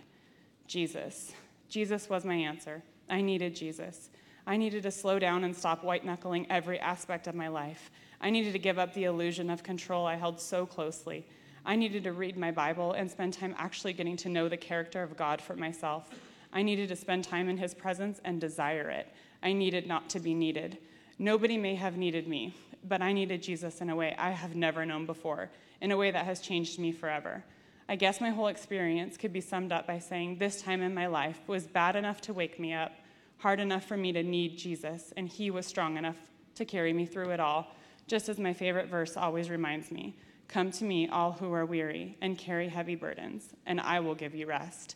Jesus. 0.66 1.32
Jesus 1.68 2.08
was 2.08 2.24
my 2.24 2.34
answer. 2.34 2.82
I 3.08 3.20
needed 3.20 3.54
Jesus. 3.54 4.08
I 4.46 4.56
needed 4.56 4.82
to 4.84 4.90
slow 4.90 5.18
down 5.18 5.44
and 5.44 5.54
stop 5.54 5.84
white 5.84 6.04
knuckling 6.04 6.46
every 6.50 6.78
aspect 6.78 7.26
of 7.26 7.34
my 7.34 7.48
life. 7.48 7.90
I 8.20 8.30
needed 8.30 8.52
to 8.52 8.58
give 8.58 8.78
up 8.78 8.94
the 8.94 9.04
illusion 9.04 9.50
of 9.50 9.62
control 9.62 10.06
I 10.06 10.16
held 10.16 10.40
so 10.40 10.64
closely. 10.64 11.26
I 11.66 11.76
needed 11.76 12.04
to 12.04 12.12
read 12.12 12.36
my 12.36 12.50
Bible 12.50 12.92
and 12.92 13.10
spend 13.10 13.32
time 13.32 13.54
actually 13.58 13.94
getting 13.94 14.16
to 14.18 14.28
know 14.28 14.48
the 14.48 14.56
character 14.56 15.02
of 15.02 15.16
God 15.16 15.40
for 15.40 15.56
myself. 15.56 16.10
I 16.54 16.62
needed 16.62 16.88
to 16.88 16.96
spend 16.96 17.24
time 17.24 17.48
in 17.48 17.58
His 17.58 17.74
presence 17.74 18.20
and 18.24 18.40
desire 18.40 18.88
it. 18.88 19.08
I 19.42 19.52
needed 19.52 19.86
not 19.86 20.08
to 20.10 20.20
be 20.20 20.32
needed. 20.32 20.78
Nobody 21.18 21.58
may 21.58 21.74
have 21.74 21.96
needed 21.96 22.26
me, 22.26 22.54
but 22.84 23.02
I 23.02 23.12
needed 23.12 23.42
Jesus 23.42 23.80
in 23.80 23.90
a 23.90 23.96
way 23.96 24.14
I 24.16 24.30
have 24.30 24.54
never 24.54 24.86
known 24.86 25.04
before, 25.04 25.50
in 25.80 25.90
a 25.90 25.96
way 25.96 26.10
that 26.10 26.24
has 26.24 26.40
changed 26.40 26.78
me 26.78 26.92
forever. 26.92 27.44
I 27.88 27.96
guess 27.96 28.20
my 28.20 28.30
whole 28.30 28.46
experience 28.46 29.16
could 29.16 29.32
be 29.32 29.40
summed 29.40 29.72
up 29.72 29.86
by 29.86 29.98
saying 29.98 30.38
this 30.38 30.62
time 30.62 30.80
in 30.80 30.94
my 30.94 31.06
life 31.06 31.40
was 31.46 31.66
bad 31.66 31.96
enough 31.96 32.20
to 32.22 32.32
wake 32.32 32.58
me 32.58 32.72
up, 32.72 32.92
hard 33.38 33.60
enough 33.60 33.84
for 33.84 33.96
me 33.96 34.12
to 34.12 34.22
need 34.22 34.56
Jesus, 34.56 35.12
and 35.16 35.28
He 35.28 35.50
was 35.50 35.66
strong 35.66 35.96
enough 35.96 36.16
to 36.54 36.64
carry 36.64 36.92
me 36.92 37.04
through 37.04 37.30
it 37.30 37.40
all, 37.40 37.74
just 38.06 38.28
as 38.28 38.38
my 38.38 38.52
favorite 38.52 38.88
verse 38.88 39.16
always 39.16 39.50
reminds 39.50 39.90
me 39.90 40.16
Come 40.46 40.70
to 40.72 40.84
me, 40.84 41.08
all 41.08 41.32
who 41.32 41.52
are 41.52 41.64
weary 41.64 42.16
and 42.20 42.38
carry 42.38 42.68
heavy 42.68 42.94
burdens, 42.94 43.48
and 43.66 43.80
I 43.80 44.00
will 44.00 44.14
give 44.14 44.34
you 44.34 44.46
rest. 44.46 44.94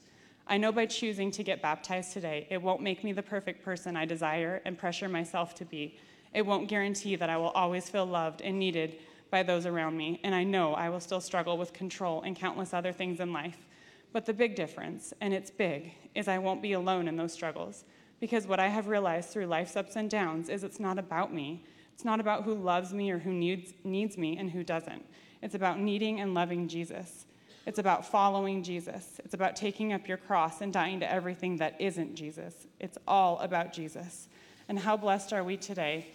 I 0.51 0.57
know 0.57 0.73
by 0.73 0.87
choosing 0.87 1.31
to 1.33 1.43
get 1.43 1.61
baptized 1.61 2.15
today, 2.15 2.47
it 2.49 2.63
won't 2.63 2.81
make 2.81 3.05
me 3.05 3.13
the 3.13 3.23
perfect 3.23 3.63
person 3.63 3.97
I 3.97 4.07
desire 4.07 4.63
and 4.65 4.79
pressure 4.79 5.09
myself 5.09 5.55
to 5.57 5.67
be. 5.67 5.99
It 6.33 6.47
won't 6.47 6.69
guarantee 6.69 7.17
that 7.17 7.29
I 7.29 7.37
will 7.37 7.51
always 7.51 7.91
feel 7.91 8.07
loved 8.07 8.41
and 8.41 8.59
needed 8.59 8.97
by 9.31 9.43
those 9.43 9.67
around 9.67 9.99
me, 9.99 10.21
and 10.25 10.35
I 10.35 10.45
know 10.45 10.73
I 10.73 10.89
will 10.89 11.01
still 11.01 11.21
struggle 11.21 11.59
with 11.59 11.75
control 11.75 12.23
and 12.23 12.35
countless 12.35 12.73
other 12.73 12.93
things 12.93 13.21
in 13.21 13.31
life. 13.31 13.67
But 14.13 14.25
the 14.25 14.33
big 14.33 14.55
difference, 14.55 15.13
and 15.21 15.35
it's 15.35 15.51
big, 15.51 15.93
is 16.15 16.29
I 16.29 16.39
won't 16.39 16.63
be 16.63 16.73
alone 16.73 17.09
in 17.09 17.17
those 17.17 17.35
struggles. 17.35 17.85
Because 18.19 18.47
what 18.47 18.59
I 18.59 18.69
have 18.69 18.89
realized 18.89 19.29
through 19.29 19.47
life's 19.47 19.77
ups 19.77 19.97
and 19.97 20.09
downs 20.09 20.49
is 20.49 20.65
it's 20.65 20.81
not 20.81 20.99
about 20.99 21.33
me. 21.33 21.63
It's 21.93 22.07
not 22.07 22.21
about 22.21 22.45
who 22.45 22.55
loves 22.55 22.95
me 22.95 23.11
or 23.11 23.19
who 23.19 23.35
needs, 23.35 23.75
needs 23.85 24.17
me 24.17 24.39
and 24.39 24.51
who 24.51 24.65
doesn't. 24.65 25.05
It's 25.43 25.55
about 25.55 25.79
needing 25.79 26.21
and 26.21 26.33
loving 26.33 26.69
Jesus. 26.69 27.27
It's 27.69 27.79
about 27.79 28.07
following 28.07 28.63
Jesus. 28.63 29.21
It's 29.23 29.35
about 29.35 29.55
taking 29.55 29.93
up 29.93 30.09
your 30.09 30.17
cross 30.17 30.63
and 30.63 30.73
dying 30.73 31.01
to 31.01 31.13
everything 31.13 31.59
that 31.59 31.79
isn't 31.79 32.15
Jesus. 32.15 32.67
It's 32.81 32.97
all 33.07 33.39
about 33.41 33.75
Jesus. 33.75 34.29
And 34.71 34.79
how 34.79 34.97
blessed 34.97 35.35
are 35.35 35.45
we 35.45 35.59
today 35.59 36.07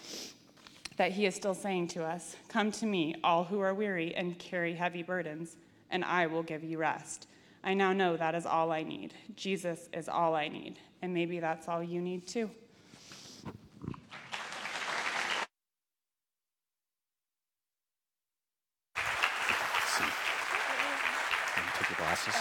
that 0.97 1.11
He 1.11 1.27
is 1.27 1.35
still 1.35 1.53
saying 1.53 1.89
to 1.89 2.03
us, 2.03 2.35
Come 2.47 2.71
to 2.71 2.87
me, 2.87 3.15
all 3.23 3.43
who 3.43 3.59
are 3.59 3.75
weary 3.75 4.15
and 4.15 4.37
carry 4.39 4.73
heavy 4.73 5.03
burdens, 5.03 5.55
and 5.91 6.03
I 6.03 6.25
will 6.25 6.41
give 6.43 6.63
you 6.63 6.79
rest. 6.79 7.27
I 7.63 7.75
now 7.75 7.93
know 7.93 8.17
that 8.17 8.33
is 8.33 8.47
all 8.47 8.71
I 8.71 8.81
need. 8.81 9.13
Jesus 9.35 9.89
is 9.93 10.09
all 10.09 10.33
I 10.33 10.47
need. 10.47 10.79
And 11.03 11.13
maybe 11.13 11.39
that's 11.39 11.67
all 11.67 11.83
you 11.83 12.01
need 12.01 12.25
too. 12.27 12.49
See. 18.95 20.03
Can 21.53 21.63
you 21.63 21.71
take 21.77 21.89
your 21.89 21.97
glasses? 21.97 22.35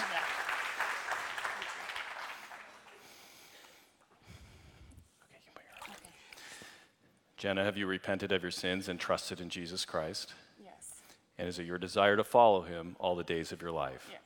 Okay, 5.24 5.36
you 5.36 5.40
can 5.44 5.52
put 5.55 5.64
your- 5.64 5.72
Jenna, 7.43 7.64
have 7.64 7.77
you 7.77 7.89
repented 7.89 8.31
of 8.31 8.40
your 8.43 8.52
sins 8.52 8.89
and 8.89 9.01
trusted 9.01 9.40
in 9.40 9.48
Jesus 9.48 9.85
Christ? 9.85 10.32
Yes. 10.62 11.01
And 11.36 11.48
is 11.48 11.59
it 11.59 11.66
your 11.66 11.77
desire 11.77 12.16
to 12.16 12.23
follow 12.23 12.62
him 12.62 12.94
all 13.01 13.16
the 13.16 13.24
days 13.24 13.51
of 13.51 13.60
your 13.60 13.73
life? 13.73 14.06
Yes. 14.12 14.20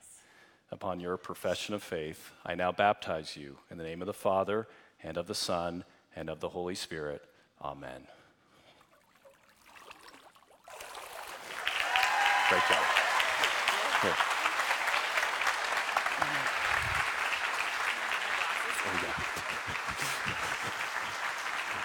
Upon 0.70 1.00
your 1.00 1.16
profession 1.16 1.74
of 1.74 1.82
faith, 1.82 2.30
I 2.44 2.54
now 2.54 2.72
baptize 2.72 3.34
you 3.34 3.56
in 3.70 3.78
the 3.78 3.84
name 3.84 4.02
of 4.02 4.06
the 4.06 4.12
Father, 4.12 4.68
and 5.02 5.16
of 5.16 5.28
the 5.28 5.34
Son, 5.34 5.84
and 6.14 6.28
of 6.28 6.40
the 6.40 6.50
Holy 6.50 6.74
Spirit. 6.74 7.22
Amen. 7.62 8.02
Great 12.50 12.62
job. 12.68 12.84
Here. 14.02 14.14
There 18.84 18.92
we 18.92 19.00
go. 19.00 19.08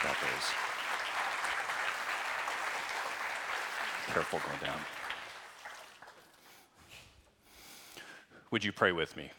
Got 0.03 0.17
those. 0.19 0.51
Careful 4.13 4.39
going 4.39 4.59
down. 4.61 4.79
Would 8.61 8.65
you 8.67 8.71
pray 8.73 8.91
with 8.91 9.17
me? 9.17 9.31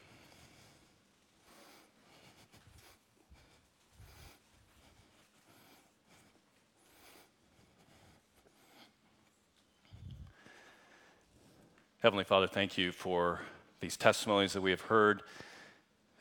Heavenly 12.01 12.25
Father, 12.25 12.49
thank 12.49 12.77
you 12.77 12.91
for 12.91 13.43
these 13.79 13.97
testimonies 13.97 14.55
that 14.55 14.61
we 14.61 14.73
have 14.73 14.81
heard. 14.81 15.23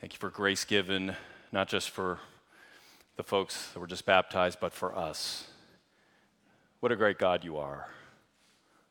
Thank 0.00 0.12
you 0.12 0.20
for 0.20 0.30
grace 0.30 0.64
given, 0.64 1.16
not 1.50 1.66
just 1.66 1.90
for 1.90 2.20
the 3.16 3.24
folks 3.24 3.72
that 3.72 3.80
were 3.80 3.88
just 3.88 4.06
baptized, 4.06 4.60
but 4.60 4.72
for 4.72 4.96
us. 4.96 5.48
What 6.78 6.92
a 6.92 6.96
great 6.96 7.18
God 7.18 7.42
you 7.42 7.56
are. 7.56 7.88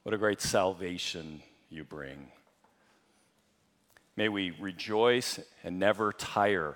What 0.03 0.13
a 0.13 0.17
great 0.17 0.41
salvation 0.41 1.41
you 1.69 1.85
bring. 1.85 2.33
May 4.15 4.29
we 4.29 4.51
rejoice 4.59 5.39
and 5.63 5.79
never 5.79 6.11
tire 6.11 6.75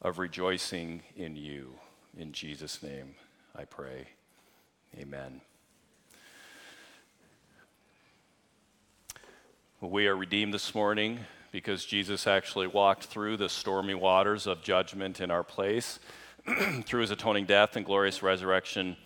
of 0.00 0.18
rejoicing 0.18 1.02
in 1.16 1.34
you. 1.34 1.74
In 2.16 2.32
Jesus' 2.32 2.82
name, 2.82 3.16
I 3.56 3.64
pray. 3.64 4.06
Amen. 4.96 5.40
We 9.80 10.06
are 10.06 10.16
redeemed 10.16 10.54
this 10.54 10.74
morning 10.74 11.20
because 11.50 11.84
Jesus 11.84 12.26
actually 12.26 12.66
walked 12.66 13.04
through 13.04 13.36
the 13.36 13.48
stormy 13.48 13.94
waters 13.94 14.46
of 14.46 14.62
judgment 14.62 15.20
in 15.20 15.30
our 15.30 15.42
place 15.42 15.98
through 16.84 17.02
his 17.02 17.10
atoning 17.10 17.46
death 17.46 17.76
and 17.76 17.84
glorious 17.84 18.22
resurrection 18.22 18.96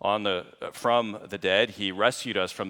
on 0.00 0.22
the, 0.22 0.46
from 0.72 1.18
the 1.28 1.38
dead. 1.38 1.70
He 1.70 1.90
rescued 1.90 2.36
us 2.36 2.52
from 2.52 2.62